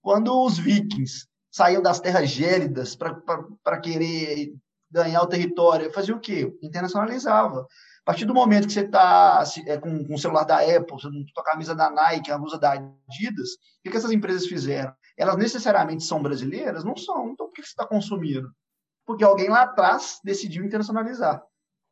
Quando 0.00 0.38
os 0.44 0.58
vikings 0.58 1.26
saíam 1.50 1.82
das 1.82 2.00
terras 2.00 2.28
gélidas 2.28 2.94
para 2.94 3.80
querer 3.80 4.52
ganhar 4.94 5.22
o 5.22 5.26
território, 5.26 5.92
fazia 5.92 6.14
o 6.14 6.20
quê? 6.20 6.56
Internacionalizava. 6.62 7.60
A 7.60 8.04
partir 8.04 8.24
do 8.26 8.34
momento 8.34 8.66
que 8.66 8.72
você 8.72 8.80
está 8.80 9.42
é, 9.66 9.76
com, 9.76 10.04
com 10.04 10.14
o 10.14 10.18
celular 10.18 10.44
da 10.44 10.58
Apple, 10.58 10.96
com 11.34 11.40
a 11.40 11.44
camisa 11.44 11.74
da 11.74 11.90
Nike, 11.90 12.30
a 12.30 12.38
blusa 12.38 12.58
da 12.58 12.72
Adidas, 12.72 13.54
o 13.54 13.82
que, 13.82 13.90
que 13.90 13.96
essas 13.96 14.12
empresas 14.12 14.46
fizeram? 14.46 14.94
Elas 15.16 15.36
necessariamente 15.36 16.04
são 16.04 16.22
brasileiras? 16.22 16.84
Não 16.84 16.96
são. 16.96 17.30
Então, 17.30 17.46
por 17.46 17.54
que 17.54 17.62
você 17.62 17.68
está 17.68 17.86
consumindo? 17.86 18.50
Porque 19.06 19.24
alguém 19.24 19.48
lá 19.48 19.62
atrás 19.62 20.20
decidiu 20.22 20.64
internacionalizar. 20.64 21.42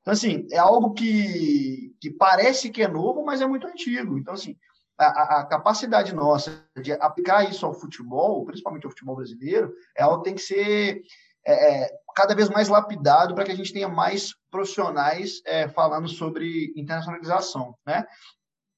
Então, 0.03 0.12
assim, 0.12 0.46
é 0.50 0.59
algo 0.59 0.92
que, 0.92 1.94
que 2.00 2.11
parece 2.11 2.70
que 2.70 2.82
é 2.82 2.88
novo, 2.88 3.24
mas 3.24 3.40
é 3.40 3.46
muito 3.46 3.66
antigo. 3.66 4.18
Então, 4.18 4.34
assim, 4.34 4.57
a, 4.98 5.40
a, 5.40 5.46
capacidade 5.46 6.14
nossa 6.14 6.66
de 6.82 6.92
aplicar 6.92 7.48
isso 7.48 7.64
ao 7.64 7.74
futebol, 7.74 8.44
principalmente 8.44 8.84
ao 8.84 8.90
futebol 8.90 9.16
brasileiro, 9.16 9.72
é 9.96 10.03
algo 10.03 10.18
que 10.18 10.24
tem 10.24 10.34
que 10.34 10.42
ser 10.42 11.03
é, 11.44 11.84
é, 11.84 11.90
cada 12.14 12.34
vez 12.34 12.48
mais 12.48 12.68
lapidado 12.68 13.34
para 13.34 13.44
que 13.44 13.52
a 13.52 13.56
gente 13.56 13.72
tenha 13.72 13.88
mais 13.88 14.34
profissionais 14.50 15.40
é, 15.46 15.68
falando 15.68 16.08
sobre 16.08 16.72
internacionalização, 16.76 17.74
né? 17.86 18.04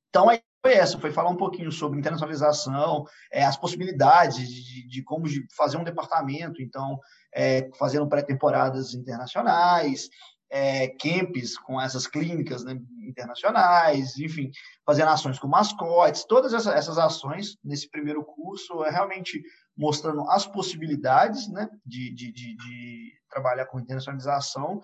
Então, 0.09 0.31
a 0.31 0.39
foi 0.65 0.73
essa, 0.73 0.99
foi 0.99 1.13
falar 1.13 1.29
um 1.29 1.37
pouquinho 1.37 1.71
sobre 1.71 1.99
internacionalização, 1.99 3.05
é, 3.31 3.45
as 3.45 3.55
possibilidades 3.55 4.49
de, 4.49 4.89
de, 4.89 5.03
como 5.03 5.27
fazer 5.55 5.77
um 5.77 5.85
departamento, 5.85 6.63
então, 6.63 6.99
é, 7.35 7.69
fazendo 7.79 8.09
pré-temporadas 8.09 8.95
internacionais, 8.95 10.09
é, 10.51 10.89
camps 10.89 11.59
com 11.59 11.79
essas 11.79 12.07
clínicas 12.07 12.65
né, 12.65 12.81
internacionais, 13.07 14.17
enfim, 14.17 14.51
fazendo 14.87 15.11
ações 15.11 15.39
com 15.39 15.49
mascotes, 15.49 16.25
todas 16.25 16.55
essas, 16.55 16.75
essas 16.75 16.97
ações 16.97 17.59
nesse 17.63 17.91
primeiro 17.91 18.25
curso 18.25 18.83
é 18.85 18.91
realmente 18.91 19.43
mostrando 19.77 20.29
as 20.31 20.47
possibilidades 20.47 21.49
né, 21.49 21.69
de, 21.85 22.15
de, 22.15 22.33
de, 22.33 22.57
de 22.57 23.13
trabalhar 23.29 23.67
com 23.67 23.81
internacionalização 23.81 24.83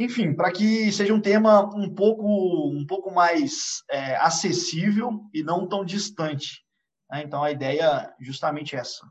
enfim, 0.00 0.32
para 0.32 0.50
que 0.50 0.90
seja 0.92 1.12
um 1.12 1.20
tema 1.20 1.62
um 1.76 1.94
pouco, 1.94 2.24
um 2.70 2.86
pouco 2.86 3.12
mais 3.12 3.82
é, 3.90 4.16
acessível 4.16 5.20
e 5.34 5.42
não 5.42 5.68
tão 5.68 5.84
distante. 5.84 6.64
Né? 7.10 7.22
Então, 7.22 7.42
a 7.42 7.50
ideia 7.50 8.14
é 8.18 8.24
justamente 8.24 8.74
essa. 8.74 9.06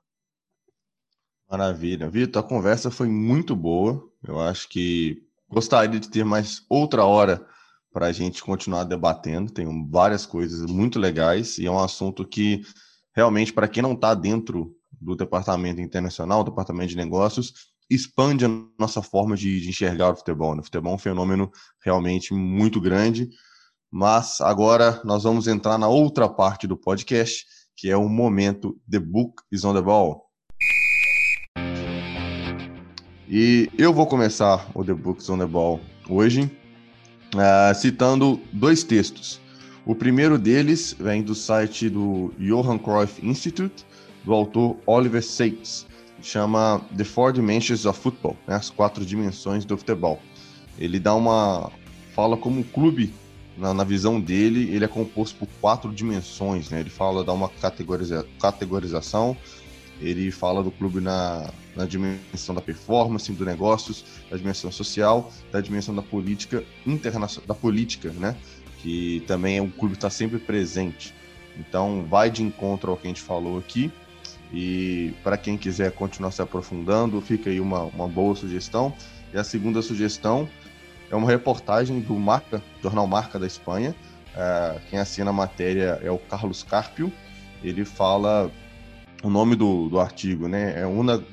Maravilha. 1.47 2.09
Vitor, 2.09 2.43
a 2.43 2.47
conversa 2.47 2.89
foi 2.89 3.07
muito 3.07 3.55
boa. 3.55 4.03
Eu 4.23 4.39
acho 4.39 4.67
que 4.67 5.21
gostaria 5.47 5.99
de 5.99 6.09
ter 6.09 6.23
mais 6.23 6.65
outra 6.67 7.05
hora 7.05 7.45
para 7.91 8.07
a 8.07 8.11
gente 8.11 8.43
continuar 8.43 8.83
debatendo. 8.83 9.51
Tem 9.51 9.67
várias 9.89 10.25
coisas 10.25 10.69
muito 10.69 10.97
legais 10.97 11.59
e 11.59 11.67
é 11.67 11.71
um 11.71 11.79
assunto 11.79 12.25
que 12.25 12.61
realmente, 13.15 13.53
para 13.53 13.67
quem 13.67 13.83
não 13.83 13.93
está 13.93 14.15
dentro 14.15 14.75
do 14.99 15.15
departamento 15.15 15.81
internacional, 15.81 16.43
do 16.43 16.51
departamento 16.51 16.89
de 16.89 16.97
negócios, 16.97 17.53
expande 17.89 18.45
a 18.45 18.49
nossa 18.77 19.01
forma 19.01 19.35
de, 19.35 19.61
de 19.61 19.69
enxergar 19.69 20.11
o 20.11 20.15
futebol. 20.15 20.53
Né? 20.53 20.61
O 20.61 20.63
futebol 20.63 20.93
é 20.93 20.95
um 20.95 20.99
fenômeno 20.99 21.51
realmente 21.83 22.33
muito 22.33 22.79
grande, 22.79 23.29
mas 23.91 24.39
agora 24.41 25.01
nós 25.03 25.23
vamos 25.23 25.47
entrar 25.47 25.77
na 25.77 25.87
outra 25.87 26.29
parte 26.29 26.67
do 26.67 26.77
podcast, 26.77 27.45
que 27.75 27.89
é 27.89 27.97
o 27.97 28.07
momento 28.07 28.79
The 28.89 28.99
Book 28.99 29.41
is 29.51 29.63
on 29.63 29.73
the 29.73 29.81
Ball. 29.81 30.29
E 33.27 33.69
eu 33.77 33.93
vou 33.93 34.05
começar 34.05 34.69
o 34.73 34.83
The 34.83 34.93
Book 34.93 35.21
is 35.21 35.29
on 35.29 35.37
the 35.37 35.45
Ball 35.45 35.79
hoje, 36.07 36.51
uh, 37.35 37.75
citando 37.75 38.39
dois 38.51 38.83
textos. 38.83 39.39
O 39.85 39.95
primeiro 39.95 40.37
deles 40.37 40.95
vem 40.99 41.23
do 41.23 41.33
site 41.33 41.89
do 41.89 42.33
Johan 42.37 42.77
Cruyff 42.77 43.25
Institute, 43.25 43.85
do 44.23 44.33
autor 44.33 44.77
Oliver 44.85 45.23
Sacks 45.23 45.87
chama 46.21 46.81
The 46.95 47.03
Four 47.03 47.33
Dimensions 47.33 47.85
of 47.85 47.99
Football, 47.99 48.35
né? 48.47 48.55
as 48.55 48.69
quatro 48.69 49.05
dimensões 49.05 49.65
do 49.65 49.77
futebol. 49.77 50.19
Ele 50.77 50.99
dá 50.99 51.15
uma 51.15 51.71
fala 52.13 52.35
como 52.35 52.59
um 52.59 52.63
clube 52.63 53.13
na, 53.57 53.73
na, 53.73 53.83
visão 53.83 54.19
dele, 54.19 54.73
ele 54.73 54.85
é 54.85 54.87
composto 54.87 55.37
por 55.37 55.47
quatro 55.61 55.93
dimensões, 55.93 56.69
né? 56.69 56.79
Ele 56.79 56.89
fala 56.89 57.23
dá 57.23 57.33
uma 57.33 57.49
categoriza, 57.49 58.25
categorização, 58.39 59.35
ele 60.01 60.31
fala 60.31 60.63
do 60.63 60.71
clube 60.71 61.01
na, 61.01 61.49
na 61.75 61.85
dimensão 61.85 62.55
da 62.55 62.61
performance, 62.61 63.31
do 63.31 63.45
negócios, 63.45 64.05
da 64.29 64.37
dimensão 64.37 64.71
social, 64.71 65.31
da 65.51 65.59
dimensão 65.59 65.93
da 65.93 66.01
política 66.01 66.63
internacional, 66.85 67.47
da 67.47 67.53
política, 67.53 68.11
né? 68.11 68.35
Que 68.81 69.23
também 69.27 69.57
é 69.57 69.61
um 69.61 69.69
clube 69.69 69.93
que 69.93 69.97
está 69.97 70.09
sempre 70.09 70.39
presente. 70.39 71.13
Então, 71.57 72.05
vai 72.09 72.31
de 72.31 72.41
encontro 72.41 72.91
ao 72.91 72.97
que 72.97 73.07
a 73.07 73.09
gente 73.09 73.21
falou 73.21 73.57
aqui. 73.57 73.91
E 74.51 75.13
para 75.23 75.37
quem 75.37 75.57
quiser 75.57 75.91
continuar 75.91 76.31
se 76.31 76.41
aprofundando, 76.41 77.21
fica 77.21 77.49
aí 77.49 77.59
uma, 77.59 77.83
uma 77.83 78.07
boa 78.07 78.35
sugestão. 78.35 78.93
E 79.33 79.37
a 79.37 79.43
segunda 79.43 79.81
sugestão 79.81 80.49
é 81.11 81.15
uma 81.15 81.27
reportagem 81.27 81.99
do 81.99 82.15
Marca, 82.15 82.61
Jornal 82.81 83.07
Marca 83.07 83.37
da 83.37 83.45
Espanha. 83.45 83.95
É, 84.35 84.79
quem 84.89 84.99
assina 84.99 85.29
a 85.29 85.33
matéria 85.33 85.99
é 86.03 86.09
o 86.09 86.17
Carlos 86.17 86.63
Carpio. 86.63 87.11
Ele 87.63 87.85
fala 87.85 88.51
o 89.23 89.29
nome 89.29 89.55
do, 89.55 89.89
do 89.89 89.99
artigo, 89.99 90.47
né? 90.47 90.79
É 90.79 90.85
uma 90.85 91.23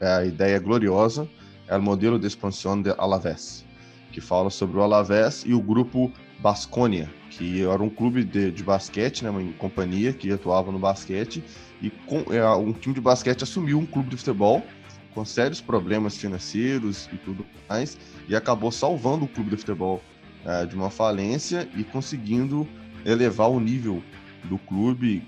é 0.00 0.26
ideia 0.26 0.58
gloriosa, 0.58 1.28
é 1.68 1.76
o 1.76 1.82
modelo 1.82 2.18
de 2.18 2.26
expansão 2.26 2.80
de 2.80 2.90
Alavés, 2.98 3.64
que 4.12 4.20
fala 4.20 4.50
sobre 4.50 4.78
o 4.78 4.82
Alavés 4.82 5.44
e 5.46 5.54
o 5.54 5.60
grupo 5.60 6.12
Basconia, 6.40 7.10
que 7.30 7.64
era 7.64 7.82
um 7.82 7.88
clube 7.88 8.22
de, 8.22 8.50
de 8.50 8.62
basquete, 8.62 9.24
né, 9.24 9.30
uma 9.30 9.52
companhia 9.54 10.12
que 10.12 10.30
atuava 10.30 10.70
no 10.70 10.78
basquete 10.78 11.42
e 11.84 11.90
com, 12.06 12.24
é, 12.32 12.48
um 12.56 12.72
time 12.72 12.94
de 12.94 13.00
basquete 13.00 13.42
assumiu 13.44 13.78
um 13.78 13.84
clube 13.84 14.08
de 14.08 14.16
futebol 14.16 14.64
com 15.12 15.22
sérios 15.24 15.60
problemas 15.60 16.16
financeiros 16.16 17.08
e 17.12 17.16
tudo 17.18 17.46
mais, 17.68 17.98
e 18.26 18.34
acabou 18.34 18.72
salvando 18.72 19.26
o 19.26 19.28
clube 19.28 19.50
de 19.50 19.56
futebol 19.58 20.02
é, 20.44 20.64
de 20.64 20.74
uma 20.74 20.90
falência 20.90 21.68
e 21.76 21.84
conseguindo 21.84 22.66
elevar 23.04 23.50
o 23.50 23.60
nível 23.60 24.02
do 24.44 24.58
clube 24.58 25.22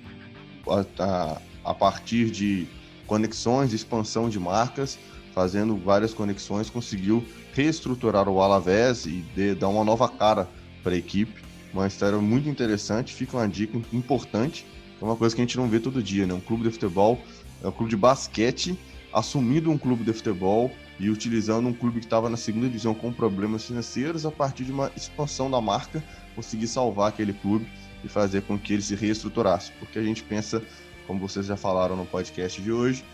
a, 0.67 1.03
a, 1.03 1.41
a 1.71 1.75
partir 1.75 2.31
de 2.31 2.67
conexões, 3.07 3.73
expansão 3.73 4.29
de 4.29 4.41
marcas, 4.41 4.99
fazendo 5.33 5.77
várias 5.77 6.15
conexões, 6.15 6.71
conseguiu 6.71 7.23
reestruturar 7.53 8.29
o 8.29 8.41
Alavés 8.41 9.05
e 9.05 9.23
de, 9.35 9.55
dar 9.55 9.69
uma 9.69 9.85
nova 9.85 10.09
cara 10.09 10.49
para 10.83 10.95
a 10.95 10.97
equipe. 10.97 11.45
Uma 11.73 11.87
história 11.87 12.19
muito 12.19 12.49
interessante, 12.49 13.13
fica 13.13 13.37
uma 13.37 13.47
dica 13.47 13.79
importante 13.93 14.67
é 15.01 15.05
uma 15.05 15.17
coisa 15.17 15.35
que 15.35 15.41
a 15.41 15.45
gente 15.45 15.57
não 15.57 15.69
vê 15.69 15.79
todo 15.79 16.03
dia, 16.03 16.27
né? 16.27 16.35
Um 16.35 16.41
clube 16.41 16.65
de 16.65 16.71
futebol, 16.71 17.19
é 17.63 17.69
um 17.69 17.73
clube 17.73 17.91
de 17.91 17.97
basquete, 17.97 18.79
assumindo 19.13 19.71
um 19.71 19.79
clube 19.79 20.05
de 20.05 20.13
futebol 20.13 20.71
e 20.99 21.11
utilizando 21.11 21.69
um 21.69 21.73
clube 21.73 22.01
que 22.01 22.07
estava 22.07 22.29
na 22.31 22.37
segunda 22.37 22.67
divisão 22.67 22.95
com 22.95 23.13
problemas 23.13 23.65
financeiros, 23.65 24.25
a 24.25 24.31
partir 24.31 24.65
de 24.65 24.73
uma 24.73 24.91
expansão 24.97 25.51
da 25.51 25.61
marca, 25.61 26.03
conseguir 26.35 26.67
salvar 26.67 27.09
aquele 27.09 27.33
clube 27.33 27.67
e 28.05 28.09
fazer 28.09 28.43
com 28.43 28.59
que 28.59 28.73
ele 28.73 28.83
se 28.83 28.95
reestruturasse. 28.95 29.73
Porque 29.79 29.99
a 29.99 30.03
gente 30.03 30.23
pensa, 30.23 30.63
como 31.07 31.21
vocês 31.21 31.47
já 31.47 31.57
falaram 31.57 31.97
no 31.97 32.07
podcast 32.07 32.61
de 32.61 32.73
hoje, 32.73 33.05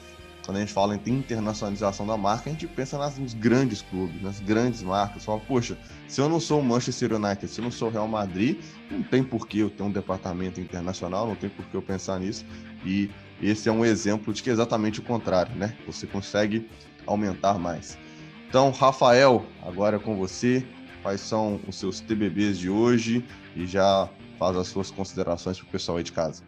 quando 0.44 0.56
a 0.56 0.60
gente 0.60 0.72
fala 0.72 0.94
em 0.94 1.10
internacionalização 1.10 2.06
da 2.06 2.16
marca, 2.16 2.50
a 2.50 2.52
gente 2.52 2.66
pensa 2.66 2.98
nas, 2.98 3.16
nos 3.16 3.32
grandes 3.32 3.82
clubes, 3.82 4.20
nas 4.20 4.40
grandes 4.40 4.82
marcas. 4.82 5.24
Fala, 5.24 5.40
poxa, 5.40 5.78
se 6.08 6.20
eu 6.20 6.28
não 6.28 6.40
sou 6.40 6.60
o 6.60 6.64
Manchester 6.64 7.14
United, 7.14 7.48
se 7.48 7.60
eu 7.60 7.64
não 7.64 7.70
sou 7.70 7.88
o 7.88 7.90
Real 7.90 8.08
Madrid, 8.08 8.60
não 8.90 9.02
tem 9.02 9.22
por 9.22 9.46
que 9.46 9.60
eu 9.60 9.70
ter 9.70 9.82
um 9.82 9.90
departamento 9.90 10.60
internacional, 10.60 11.26
não 11.26 11.36
tem 11.36 11.48
por 11.48 11.64
que 11.66 11.76
eu 11.76 11.82
pensar 11.82 12.18
nisso. 12.18 12.44
E 12.84 13.10
esse 13.40 13.68
é 13.68 13.72
um 13.72 13.84
exemplo 13.84 14.32
de 14.32 14.42
que 14.42 14.50
é 14.50 14.52
exatamente 14.52 15.00
o 15.00 15.02
contrário, 15.02 15.54
né? 15.54 15.76
Você 15.86 16.06
consegue 16.06 16.68
aumentar 17.06 17.58
mais. 17.58 17.96
Então, 18.48 18.70
Rafael, 18.70 19.46
agora 19.62 19.96
é 19.96 19.98
com 20.00 20.16
você. 20.16 20.66
Quais 21.02 21.20
são 21.20 21.60
os 21.66 21.76
seus 21.76 22.00
TBBs 22.00 22.58
de 22.58 22.68
hoje? 22.68 23.24
E 23.56 23.66
já 23.66 24.08
faz 24.38 24.56
as 24.56 24.68
suas 24.68 24.90
considerações 24.90 25.58
para 25.58 25.66
o 25.66 25.70
pessoal 25.70 25.98
aí 25.98 26.04
de 26.04 26.12
casa. 26.12 26.42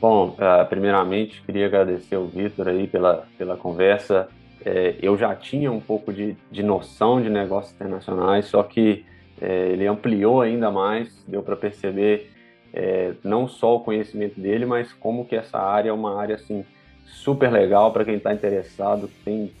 Bom, 0.00 0.36
uh, 0.38 0.66
primeiramente 0.68 1.42
queria 1.42 1.66
agradecer 1.66 2.16
ao 2.16 2.26
Vitor 2.26 2.68
aí 2.68 2.86
pela, 2.86 3.26
pela 3.38 3.56
conversa. 3.56 4.28
É, 4.64 4.96
eu 5.00 5.16
já 5.16 5.34
tinha 5.34 5.70
um 5.70 5.80
pouco 5.80 6.12
de, 6.12 6.36
de 6.50 6.62
noção 6.62 7.22
de 7.22 7.30
negócios 7.30 7.72
internacionais, 7.72 8.46
só 8.46 8.62
que 8.62 9.04
é, 9.40 9.68
ele 9.68 9.86
ampliou 9.86 10.40
ainda 10.40 10.70
mais, 10.70 11.24
deu 11.26 11.42
para 11.42 11.54
perceber 11.54 12.32
é, 12.74 13.12
não 13.22 13.46
só 13.46 13.76
o 13.76 13.80
conhecimento 13.80 14.40
dele, 14.40 14.66
mas 14.66 14.92
como 14.92 15.24
que 15.24 15.36
essa 15.36 15.58
área 15.58 15.90
é 15.90 15.92
uma 15.92 16.20
área 16.20 16.34
assim 16.34 16.64
super 17.04 17.50
legal 17.50 17.92
para 17.92 18.04
quem 18.04 18.16
está 18.16 18.34
interessado, 18.34 19.08
tem 19.24 19.52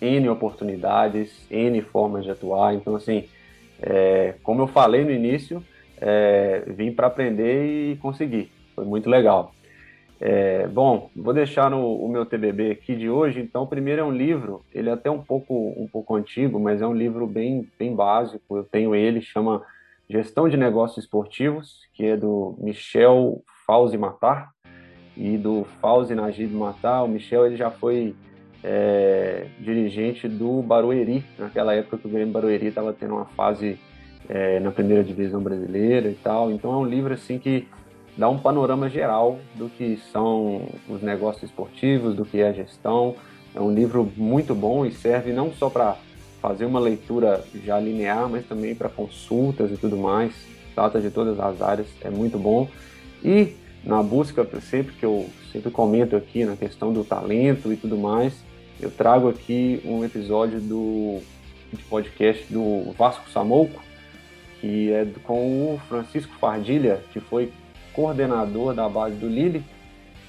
N 0.00 0.28
oportunidades, 0.28 1.46
N 1.50 1.80
formas 1.80 2.24
de 2.24 2.30
atuar. 2.32 2.74
Então, 2.74 2.96
assim, 2.96 3.24
é, 3.80 4.34
como 4.42 4.62
eu 4.62 4.66
falei 4.66 5.04
no 5.04 5.10
início, 5.10 5.64
é, 6.00 6.64
vim 6.66 6.92
para 6.92 7.06
aprender 7.06 7.92
e 7.92 7.96
conseguir. 7.96 8.50
Foi 8.74 8.84
muito 8.84 9.08
legal. 9.08 9.54
É, 10.24 10.68
bom, 10.68 11.10
vou 11.16 11.34
deixar 11.34 11.68
no, 11.68 11.96
o 11.96 12.08
meu 12.08 12.24
TBB 12.24 12.70
aqui 12.70 12.94
de 12.94 13.10
hoje. 13.10 13.40
Então, 13.40 13.66
primeiro 13.66 14.02
é 14.02 14.04
um 14.04 14.12
livro, 14.12 14.64
ele 14.72 14.88
é 14.88 14.92
até 14.92 15.10
um 15.10 15.20
pouco 15.20 15.74
um 15.76 15.88
pouco 15.88 16.14
antigo, 16.14 16.60
mas 16.60 16.80
é 16.80 16.86
um 16.86 16.94
livro 16.94 17.26
bem 17.26 17.68
bem 17.76 17.92
básico. 17.92 18.56
Eu 18.56 18.62
tenho 18.62 18.94
ele, 18.94 19.20
chama 19.20 19.62
Gestão 20.08 20.48
de 20.48 20.56
Negócios 20.56 21.04
Esportivos, 21.04 21.88
que 21.92 22.06
é 22.06 22.16
do 22.16 22.54
Michel 22.60 23.42
Fauzi 23.66 23.98
Matar 23.98 24.52
e 25.16 25.36
do 25.36 25.66
Fauzi 25.80 26.14
Najib 26.14 26.54
Matar. 26.54 27.02
O 27.02 27.08
Michel 27.08 27.44
ele 27.44 27.56
já 27.56 27.72
foi 27.72 28.14
é, 28.62 29.48
dirigente 29.58 30.28
do 30.28 30.62
Barueri, 30.62 31.24
naquela 31.36 31.74
época 31.74 31.98
que 31.98 32.06
o 32.06 32.10
Grêmio 32.10 32.32
Barueri 32.32 32.68
estava 32.68 32.92
tendo 32.92 33.14
uma 33.14 33.26
fase 33.26 33.76
é, 34.28 34.60
na 34.60 34.70
primeira 34.70 35.02
divisão 35.02 35.42
brasileira 35.42 36.08
e 36.08 36.14
tal. 36.14 36.52
Então 36.52 36.72
é 36.72 36.76
um 36.76 36.86
livro 36.86 37.12
assim 37.12 37.40
que 37.40 37.66
dá 38.16 38.28
um 38.28 38.38
panorama 38.38 38.88
geral 38.88 39.38
do 39.54 39.68
que 39.68 39.98
são 40.12 40.68
os 40.88 41.02
negócios 41.02 41.44
esportivos, 41.44 42.14
do 42.14 42.24
que 42.24 42.40
é 42.40 42.48
a 42.48 42.52
gestão. 42.52 43.16
É 43.54 43.60
um 43.60 43.72
livro 43.72 44.10
muito 44.16 44.54
bom 44.54 44.84
e 44.84 44.92
serve 44.92 45.32
não 45.32 45.52
só 45.52 45.68
para 45.68 45.96
fazer 46.40 46.64
uma 46.64 46.80
leitura 46.80 47.44
já 47.64 47.78
linear, 47.78 48.28
mas 48.28 48.46
também 48.46 48.74
para 48.74 48.88
consultas 48.88 49.70
e 49.70 49.76
tudo 49.76 49.96
mais. 49.96 50.32
Trata 50.74 51.00
de 51.00 51.10
todas 51.10 51.38
as 51.38 51.60
áreas, 51.60 51.86
é 52.00 52.10
muito 52.10 52.38
bom. 52.38 52.68
E 53.24 53.54
na 53.84 54.02
busca, 54.02 54.46
sempre 54.60 54.94
que 54.94 55.04
eu 55.04 55.28
sempre 55.52 55.70
comento 55.70 56.16
aqui 56.16 56.44
na 56.44 56.56
questão 56.56 56.92
do 56.92 57.04
talento 57.04 57.72
e 57.72 57.76
tudo 57.76 57.96
mais, 57.96 58.32
eu 58.80 58.90
trago 58.90 59.28
aqui 59.28 59.80
um 59.84 60.04
episódio 60.04 60.60
do 60.60 61.20
de 61.72 61.82
podcast 61.84 62.52
do 62.52 62.92
Vasco 62.98 63.30
Samouco, 63.30 63.82
que 64.60 64.92
é 64.92 65.06
com 65.24 65.74
o 65.74 65.80
Francisco 65.88 66.34
Fardilha, 66.38 67.00
que 67.12 67.18
foi 67.18 67.50
coordenador 67.92 68.74
da 68.74 68.88
base 68.88 69.16
do 69.16 69.28
Lille, 69.28 69.64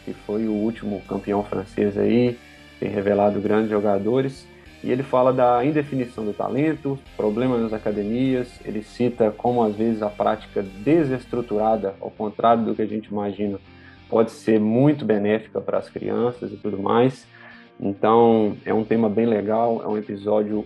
que 0.05 0.14
foi 0.14 0.47
o 0.47 0.51
último 0.51 1.01
campeão 1.07 1.43
francês 1.43 1.97
aí, 1.97 2.38
tem 2.80 2.89
revelado 2.89 3.39
grandes 3.39 3.70
jogadores. 3.70 4.47
E 4.84 4.91
ele 4.91 5.01
fala 5.01 5.32
da 5.32 5.64
indefinição 5.64 6.26
do 6.26 6.34
talento, 6.34 6.99
problemas 7.16 7.61
nas 7.61 7.72
academias, 7.72 8.59
ele 8.66 8.84
cita 8.84 9.32
como 9.32 9.64
às 9.64 9.74
vezes 9.74 10.01
a 10.01 10.09
prática 10.09 10.61
desestruturada, 10.61 11.95
ao 12.01 12.11
contrário 12.11 12.66
do 12.66 12.76
que 12.76 12.82
a 12.82 12.86
gente 12.86 13.07
imagina, 13.07 13.57
pode 14.09 14.32
ser 14.32 14.59
muito 14.59 15.05
benéfica 15.05 15.61
para 15.61 15.78
as 15.78 15.89
crianças 15.89 16.51
e 16.51 16.57
tudo 16.57 16.78
mais. 16.78 17.26
Então, 17.80 18.57
é 18.66 18.74
um 18.74 18.84
tema 18.84 19.09
bem 19.09 19.26
legal, 19.26 19.82
é 19.82 19.88
um 19.88 19.97
episódio 19.97 20.66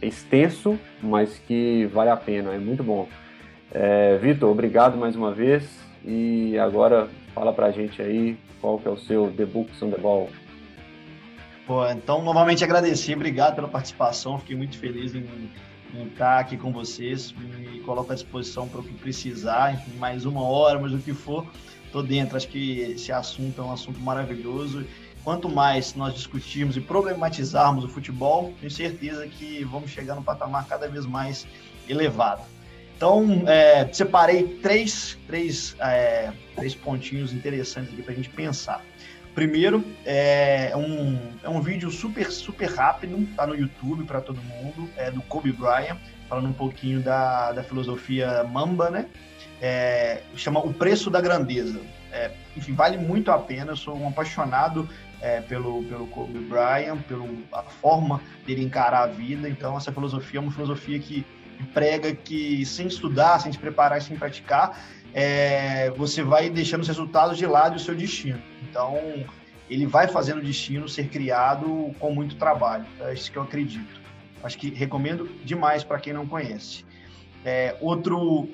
extenso, 0.00 0.78
mas 1.02 1.38
que 1.38 1.84
vale 1.92 2.08
a 2.08 2.16
pena, 2.16 2.54
é 2.54 2.58
muito 2.58 2.82
bom. 2.82 3.06
É, 3.70 4.16
Vitor, 4.16 4.50
obrigado 4.50 4.96
mais 4.96 5.14
uma 5.14 5.30
vez 5.30 5.91
e 6.04 6.58
agora 6.58 7.08
fala 7.34 7.52
pra 7.52 7.70
gente 7.70 8.00
aí 8.00 8.36
qual 8.60 8.78
que 8.78 8.88
é 8.88 8.90
o 8.90 8.96
seu 8.96 9.32
The 9.32 9.46
Books 9.46 9.82
on 9.82 9.90
the 9.90 9.98
Ball. 9.98 10.28
Pô, 11.66 11.88
então, 11.88 12.22
novamente 12.22 12.64
agradecer, 12.64 13.14
obrigado 13.14 13.54
pela 13.54 13.68
participação, 13.68 14.38
fiquei 14.38 14.56
muito 14.56 14.76
feliz 14.78 15.14
em, 15.14 15.24
em 15.94 16.06
estar 16.06 16.40
aqui 16.40 16.56
com 16.56 16.72
vocês, 16.72 17.32
me 17.32 17.80
coloco 17.80 18.10
à 18.10 18.14
disposição 18.14 18.68
para 18.68 18.80
o 18.80 18.82
que 18.82 18.92
precisar, 18.94 19.74
enfim, 19.74 19.96
mais 19.96 20.24
uma 20.24 20.42
hora, 20.42 20.80
mas 20.80 20.92
o 20.92 20.98
que 20.98 21.14
for, 21.14 21.46
tô 21.92 22.02
dentro, 22.02 22.36
acho 22.36 22.48
que 22.48 22.80
esse 22.80 23.12
assunto 23.12 23.60
é 23.60 23.64
um 23.64 23.72
assunto 23.72 24.00
maravilhoso 24.00 24.84
quanto 25.24 25.48
mais 25.48 25.94
nós 25.94 26.14
discutirmos 26.14 26.76
e 26.76 26.80
problematizarmos 26.80 27.84
o 27.84 27.88
futebol, 27.88 28.52
tenho 28.58 28.70
certeza 28.70 29.26
que 29.26 29.64
vamos 29.64 29.90
chegar 29.90 30.14
num 30.14 30.22
patamar 30.22 30.66
cada 30.66 30.88
vez 30.88 31.06
mais 31.06 31.46
elevado. 31.88 32.42
Então, 33.02 33.42
é, 33.48 33.92
separei 33.92 34.44
três, 34.62 35.18
três, 35.26 35.74
é, 35.80 36.30
três 36.54 36.72
pontinhos 36.72 37.32
interessantes 37.32 37.92
aqui 37.92 38.00
para 38.00 38.12
a 38.12 38.14
gente 38.14 38.30
pensar. 38.30 38.80
Primeiro, 39.34 39.84
é 40.06 40.70
um, 40.76 41.18
é 41.42 41.48
um 41.48 41.60
vídeo 41.60 41.90
super, 41.90 42.30
super 42.30 42.70
rápido, 42.70 43.20
está 43.28 43.44
no 43.44 43.56
YouTube 43.56 44.04
para 44.04 44.20
todo 44.20 44.40
mundo, 44.40 44.88
é 44.96 45.10
do 45.10 45.20
Kobe 45.22 45.50
Bryant, 45.50 45.98
falando 46.28 46.50
um 46.50 46.52
pouquinho 46.52 47.00
da, 47.00 47.50
da 47.50 47.64
filosofia 47.64 48.44
Mamba, 48.44 48.88
né? 48.88 49.06
É, 49.60 50.22
chama 50.36 50.60
O 50.60 50.72
Preço 50.72 51.10
da 51.10 51.20
Grandeza. 51.20 51.80
É, 52.12 52.30
enfim, 52.56 52.72
vale 52.72 52.98
muito 52.98 53.32
a 53.32 53.38
pena, 53.38 53.72
eu 53.72 53.76
sou 53.76 53.98
um 53.98 54.06
apaixonado 54.06 54.88
é, 55.20 55.40
pelo, 55.40 55.82
pelo 55.82 56.06
Kobe 56.06 56.38
Bryant, 56.38 57.00
pela 57.08 57.26
forma 57.80 58.20
dele 58.46 58.62
encarar 58.62 59.02
a 59.02 59.06
vida. 59.08 59.48
Então, 59.48 59.76
essa 59.76 59.90
filosofia 59.90 60.38
é 60.38 60.42
uma 60.42 60.52
filosofia 60.52 61.00
que 61.00 61.26
prega 61.74 62.14
que 62.14 62.64
sem 62.66 62.86
estudar, 62.86 63.40
sem 63.40 63.52
se 63.52 63.58
preparar 63.58 64.00
sem 64.02 64.16
praticar, 64.16 64.84
é, 65.14 65.90
você 65.90 66.22
vai 66.22 66.48
deixando 66.48 66.82
os 66.82 66.88
resultados 66.88 67.36
de 67.36 67.46
lado 67.46 67.74
e 67.74 67.76
o 67.76 67.80
seu 67.80 67.94
destino. 67.94 68.40
Então, 68.68 68.98
ele 69.68 69.86
vai 69.86 70.08
fazendo 70.08 70.38
o 70.38 70.42
destino 70.42 70.88
ser 70.88 71.08
criado 71.08 71.94
com 71.98 72.14
muito 72.14 72.36
trabalho. 72.36 72.86
É 73.00 73.14
isso 73.14 73.30
que 73.30 73.38
eu 73.38 73.42
acredito. 73.42 74.00
Acho 74.42 74.58
que 74.58 74.70
recomendo 74.70 75.28
demais 75.44 75.84
para 75.84 75.98
quem 75.98 76.12
não 76.12 76.26
conhece. 76.26 76.84
É, 77.44 77.76
outro, 77.80 78.48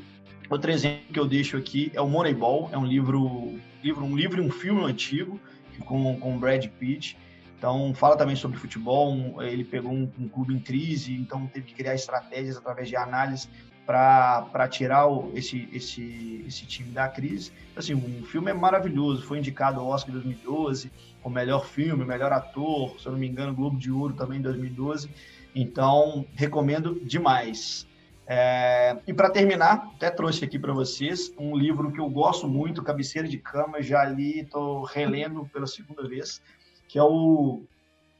outro 0.51 0.71
exemplo 0.71 1.13
que 1.13 1.19
eu 1.19 1.27
deixo 1.27 1.57
aqui 1.57 1.91
é 1.95 2.01
o 2.01 2.09
Moneyball. 2.09 2.69
É 2.73 2.79
um 2.79 2.85
livro, 2.85 3.59
livro 3.83 4.05
um 4.05 4.17
livro 4.17 4.43
e 4.43 4.47
um 4.47 4.51
filme 4.51 4.85
antigo 4.85 5.41
com, 5.85 6.19
com 6.19 6.39
Brad 6.39 6.67
Pitt. 6.67 7.17
Então, 7.59 7.93
fala 7.93 8.17
também 8.17 8.37
sobre 8.37 8.57
futebol. 8.57 9.43
Ele 9.43 9.65
pegou 9.65 9.93
um, 9.93 10.11
um, 10.19 10.29
clube 10.29 10.55
em 10.55 10.61
crise, 10.61 11.13
então 11.13 11.47
teve 11.49 11.67
que 11.67 11.75
criar 11.75 11.95
estratégias 11.95 12.57
através 12.57 12.89
de 12.89 12.95
análise 12.95 13.49
para 13.85 14.69
tirar 14.69 15.07
o, 15.09 15.33
esse, 15.35 15.69
esse, 15.73 16.45
esse 16.47 16.67
time 16.67 16.91
da 16.91 17.09
crise. 17.09 17.51
Assim, 17.75 17.95
o 17.95 18.25
filme 18.27 18.51
é 18.51 18.55
maravilhoso. 18.55 19.23
Foi 19.27 19.39
indicado 19.39 19.81
ao 19.81 19.87
Oscar 19.89 20.11
em 20.11 20.19
2012, 20.21 20.93
o 21.25 21.29
melhor 21.29 21.67
filme, 21.67 22.05
o 22.05 22.07
melhor 22.07 22.33
ator, 22.33 22.95
se 23.01 23.07
eu 23.07 23.13
não 23.13 23.19
me 23.19 23.27
engano, 23.27 23.55
Globo 23.55 23.77
de 23.77 23.91
Ouro 23.91 24.15
também 24.15 24.39
em 24.39 24.43
2012. 24.43 25.11
Então, 25.55 26.25
recomendo 26.35 27.01
demais. 27.03 27.89
É, 28.31 28.99
e 29.07 29.15
para 29.15 29.31
terminar, 29.31 29.91
até 29.95 30.11
trouxe 30.11 30.45
aqui 30.45 30.59
para 30.59 30.73
vocês 30.75 31.33
um 31.39 31.57
livro 31.57 31.91
que 31.91 31.99
eu 31.99 32.11
gosto 32.11 32.47
muito, 32.47 32.83
Cabeceira 32.83 33.27
de 33.27 33.39
Cama, 33.39 33.81
já 33.81 34.05
li, 34.05 34.41
estou 34.41 34.83
relendo 34.83 35.49
pela 35.51 35.67
segunda 35.67 36.07
vez, 36.07 36.43
que 36.89 36.99
é 36.99 37.03
o 37.03 37.63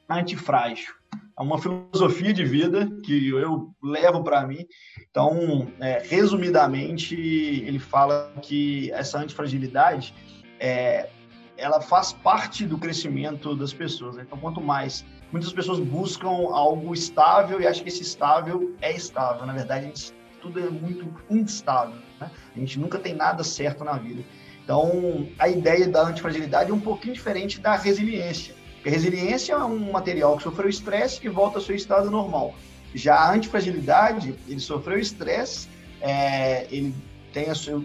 Antifrágil. 0.09 0.95
É 1.39 1.43
uma 1.43 1.59
filosofia 1.59 2.33
de 2.33 2.45
vida 2.45 2.91
que 3.05 3.29
eu 3.29 3.73
levo 3.83 4.25
para 4.25 4.47
mim. 4.47 4.67
Então, 5.11 5.71
é, 5.79 6.03
resumidamente, 6.05 7.15
ele 7.15 7.79
fala 7.79 8.33
que 8.43 8.91
essa 8.91 9.19
antifragilidade 9.19 10.15
é, 10.59 11.09
ela 11.57 11.81
faz 11.81 12.13
parte 12.13 12.67
do 12.67 12.79
crescimento 12.79 13.55
das 13.55 13.73
pessoas. 13.73 14.17
Né? 14.17 14.25
Então, 14.27 14.39
quanto 14.39 14.61
mais 14.61 15.05
muitas 15.31 15.53
pessoas 15.53 15.79
buscam 15.79 16.29
algo 16.29 16.93
estável 16.95 17.61
e 17.61 17.67
acham 17.67 17.83
que 17.83 17.89
esse 17.91 18.03
estável 18.03 18.75
é 18.81 18.93
estável. 18.93 19.47
Na 19.47 19.53
verdade, 19.53 19.87
gente, 19.87 20.13
tudo 20.41 20.59
é 20.59 20.69
muito 20.71 21.07
instável. 21.31 21.97
Né? 22.21 22.31
A 22.57 22.59
gente 22.59 22.81
nunca 22.81 22.99
tem 22.99 23.15
nada 23.15 23.45
certo 23.45 23.85
na 23.85 23.93
vida. 23.93 24.25
Então, 24.65 25.29
a 25.39 25.49
ideia 25.49 25.87
da 25.87 26.03
antifragilidade 26.03 26.71
é 26.71 26.75
um 26.75 26.81
pouquinho 26.81 27.15
diferente 27.15 27.61
da 27.61 27.77
resiliência. 27.77 28.58
Resiliência 28.89 29.55
é 29.55 29.65
um 29.65 29.93
material 29.93 30.37
que 30.37 30.43
sofreu 30.43 30.69
estresse 30.69 31.21
e 31.25 31.29
volta 31.29 31.59
ao 31.59 31.65
seu 31.65 31.75
estado 31.75 32.11
normal. 32.11 32.55
Já 32.95 33.15
a 33.15 33.33
antifragilidade, 33.35 34.35
ele 34.49 34.61
sofreu 34.61 34.99
estresse, 34.99 35.69
é, 36.01 36.67
ele 36.71 36.95
tem 37.33 37.55
seu, 37.55 37.85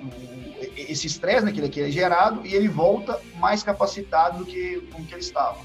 esse 0.77 1.07
estresse 1.07 1.45
né, 1.45 1.51
que 1.51 1.81
é 1.81 1.91
gerado 1.91 2.45
e 2.45 2.53
ele 2.53 2.67
volta 2.67 3.19
mais 3.37 3.63
capacitado 3.63 4.39
do 4.39 4.45
que 4.45 4.81
como 4.91 5.05
que 5.05 5.13
ele 5.13 5.21
estava. 5.21 5.59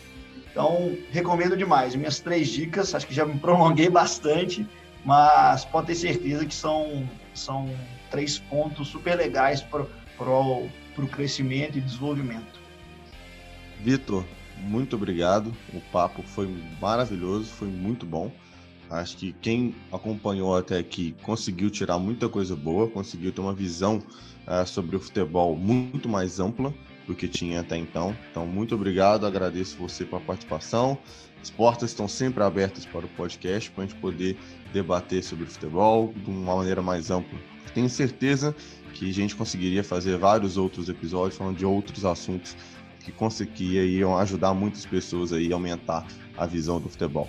Então, 0.51 0.97
recomendo 1.11 1.57
demais. 1.57 1.95
Minhas 1.95 2.18
três 2.18 2.49
dicas, 2.49 2.95
acho 2.95 3.07
que 3.07 3.14
já 3.14 3.24
me 3.24 3.39
prolonguei 3.39 3.89
bastante, 3.91 4.66
mas 5.05 5.64
pode 5.64 5.89
ter 5.89 5.95
certeza 5.95 6.45
que 6.45 6.55
são, 6.55 7.09
são 7.32 7.70
três 8.11 8.39
pontos 8.39 8.89
super 8.89 9.14
legais 9.14 9.62
para 9.62 9.82
o 9.82 11.09
crescimento 11.12 11.78
e 11.78 11.80
desenvolvimento. 11.80 12.59
Vitor, 13.80 14.24
muito 14.62 14.96
obrigado. 14.96 15.54
O 15.72 15.80
papo 15.92 16.22
foi 16.22 16.48
maravilhoso, 16.80 17.46
foi 17.46 17.68
muito 17.68 18.04
bom. 18.04 18.30
Acho 18.90 19.16
que 19.18 19.32
quem 19.42 19.74
acompanhou 19.92 20.56
até 20.56 20.78
aqui 20.78 21.14
conseguiu 21.22 21.68
tirar 21.68 21.98
muita 21.98 22.28
coisa 22.28 22.56
boa, 22.56 22.88
conseguiu 22.88 23.30
ter 23.32 23.40
uma 23.40 23.52
visão 23.52 24.02
uh, 24.46 24.66
sobre 24.66 24.96
o 24.96 25.00
futebol 25.00 25.54
muito 25.54 26.09
mais 26.09 26.40
ampla 26.40 26.72
do 27.06 27.14
que 27.14 27.28
tinha 27.28 27.61
até 27.61 27.76
então. 27.76 28.16
Então, 28.30 28.46
muito 28.46 28.74
obrigado, 28.74 29.26
agradeço 29.26 29.76
você 29.76 30.04
pela 30.04 30.20
participação. 30.20 30.98
As 31.40 31.50
portas 31.50 31.90
estão 31.90 32.09
sempre 32.09 32.42
abertas 32.42 32.84
para 32.86 33.04
o 33.04 33.09
podcast, 33.11 33.70
para 33.70 33.84
a 33.84 33.86
gente 33.86 33.98
poder 34.00 34.38
debater 34.72 35.22
sobre 35.22 35.46
futebol 35.46 36.12
de 36.16 36.30
uma 36.30 36.56
maneira 36.56 36.82
mais 36.82 37.11
ampla. 37.11 37.38
Tenho 37.74 37.88
certeza 37.88 38.54
que 38.94 39.09
a 39.09 39.12
gente 39.12 39.36
conseguiria 39.36 39.84
fazer 39.84 40.16
vários 40.16 40.56
outros 40.56 40.88
episódios 40.88 41.36
falando 41.36 41.56
de 41.56 41.64
outros 41.64 42.04
assuntos 42.04 42.56
que 43.09 43.12
conseguiriam 43.12 44.16
ajudar 44.18 44.52
muitas 44.52 44.84
pessoas 44.84 45.32
aí 45.32 45.50
a 45.50 45.54
aumentar 45.54 46.06
a 46.36 46.46
visão 46.46 46.78
do 46.78 46.88
futebol. 46.88 47.28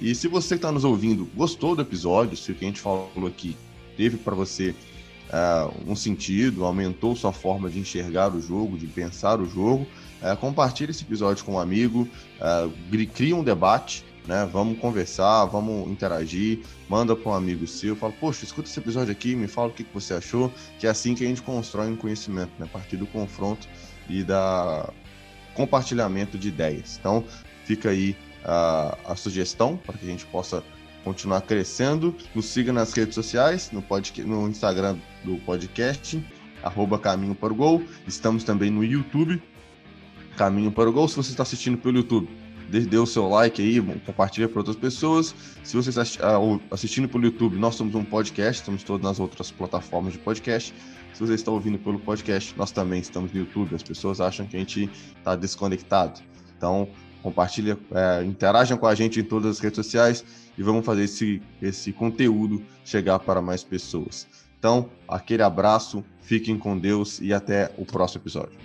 E 0.00 0.14
se 0.14 0.28
você 0.28 0.54
está 0.54 0.70
nos 0.70 0.84
ouvindo 0.84 1.28
gostou 1.34 1.74
do 1.74 1.82
episódio, 1.82 2.36
se 2.36 2.52
o 2.52 2.54
que 2.54 2.64
a 2.64 2.68
gente 2.68 2.80
falou 2.80 3.26
aqui 3.26 3.56
teve 3.96 4.16
para 4.16 4.34
você 4.34 4.70
uh, 4.70 5.90
um 5.90 5.96
sentido, 5.96 6.64
aumentou 6.64 7.16
sua 7.16 7.32
forma 7.32 7.68
de 7.68 7.78
enxergar 7.80 8.34
o 8.34 8.40
jogo, 8.40 8.78
de 8.78 8.86
pensar 8.86 9.40
o 9.40 9.46
jogo, 9.46 9.86
uh, 10.22 10.36
compartilhe 10.36 10.90
esse 10.90 11.02
episódio 11.02 11.44
com 11.44 11.54
um 11.54 11.58
amigo, 11.58 12.06
uh, 12.38 13.06
cria 13.14 13.34
um 13.34 13.42
debate, 13.42 14.04
né? 14.26 14.48
Vamos 14.52 14.78
conversar, 14.78 15.46
vamos 15.46 15.90
interagir, 15.90 16.60
manda 16.88 17.16
para 17.16 17.32
um 17.32 17.34
amigo 17.34 17.66
seu, 17.66 17.96
fala, 17.96 18.12
poxa, 18.20 18.44
escuta 18.44 18.68
esse 18.68 18.78
episódio 18.78 19.10
aqui, 19.10 19.34
me 19.34 19.48
fala 19.48 19.68
o 19.68 19.72
que, 19.72 19.82
que 19.82 19.92
você 19.92 20.14
achou, 20.14 20.52
que 20.78 20.86
é 20.86 20.90
assim 20.90 21.14
que 21.14 21.24
a 21.24 21.26
gente 21.26 21.42
constrói 21.42 21.88
um 21.90 21.96
conhecimento, 21.96 22.52
né? 22.58 22.66
A 22.66 22.68
partir 22.68 22.96
do 22.96 23.06
confronto 23.06 23.66
e 24.08 24.22
da 24.22 24.92
compartilhamento 25.60 26.38
de 26.38 26.48
ideias. 26.48 26.96
Então, 26.98 27.22
fica 27.64 27.90
aí 27.90 28.16
a, 28.44 28.96
a 29.08 29.14
sugestão 29.14 29.76
para 29.76 29.98
que 29.98 30.06
a 30.06 30.08
gente 30.08 30.24
possa 30.26 30.64
continuar 31.04 31.42
crescendo. 31.42 32.14
Nos 32.34 32.46
siga 32.46 32.72
nas 32.72 32.92
redes 32.94 33.14
sociais, 33.14 33.70
no, 33.70 33.82
podcast, 33.82 34.28
no 34.28 34.48
Instagram 34.48 34.96
do 35.22 35.36
podcast, 35.38 36.22
arroba 36.62 36.98
Caminho 36.98 37.34
para 37.34 37.52
o 37.52 37.56
Gol. 37.56 37.82
Estamos 38.06 38.42
também 38.42 38.70
no 38.70 38.82
YouTube, 38.82 39.42
Caminho 40.36 40.72
para 40.72 40.88
o 40.88 40.92
Gol. 40.92 41.06
Se 41.08 41.16
você 41.16 41.30
está 41.30 41.42
assistindo 41.42 41.76
pelo 41.76 41.98
YouTube, 41.98 42.28
dê 42.70 42.96
o 42.96 43.06
seu 43.06 43.28
like 43.28 43.60
aí, 43.60 43.82
compartilha 44.06 44.48
para 44.48 44.60
outras 44.60 44.76
pessoas. 44.76 45.34
Se 45.62 45.76
você 45.76 45.90
está 45.90 46.02
ah, 46.22 46.38
assistindo 46.70 47.06
pelo 47.06 47.24
YouTube, 47.24 47.58
nós 47.58 47.74
somos 47.74 47.94
um 47.94 48.04
podcast, 48.04 48.62
estamos 48.62 48.82
todas 48.82 49.02
nas 49.02 49.20
outras 49.20 49.50
plataformas 49.50 50.14
de 50.14 50.18
podcast. 50.20 50.72
Se 51.12 51.20
você 51.20 51.34
está 51.34 51.50
ouvindo 51.50 51.78
pelo 51.78 51.98
podcast, 51.98 52.56
nós 52.56 52.70
também 52.70 53.00
estamos 53.00 53.32
no 53.32 53.40
YouTube. 53.40 53.74
As 53.74 53.82
pessoas 53.82 54.20
acham 54.20 54.46
que 54.46 54.56
a 54.56 54.58
gente 54.58 54.90
está 55.18 55.36
desconectado. 55.36 56.20
Então, 56.56 56.88
compartilha, 57.22 57.78
é, 57.92 58.24
interajam 58.24 58.78
com 58.78 58.86
a 58.86 58.94
gente 58.94 59.20
em 59.20 59.24
todas 59.24 59.56
as 59.56 59.58
redes 59.60 59.76
sociais 59.76 60.24
e 60.56 60.62
vamos 60.62 60.84
fazer 60.84 61.04
esse, 61.04 61.42
esse 61.60 61.92
conteúdo 61.92 62.62
chegar 62.84 63.18
para 63.18 63.40
mais 63.40 63.62
pessoas. 63.62 64.26
Então, 64.58 64.90
aquele 65.08 65.42
abraço, 65.42 66.04
fiquem 66.20 66.58
com 66.58 66.78
Deus 66.78 67.18
e 67.20 67.32
até 67.32 67.72
o 67.78 67.84
próximo 67.84 68.22
episódio. 68.22 68.58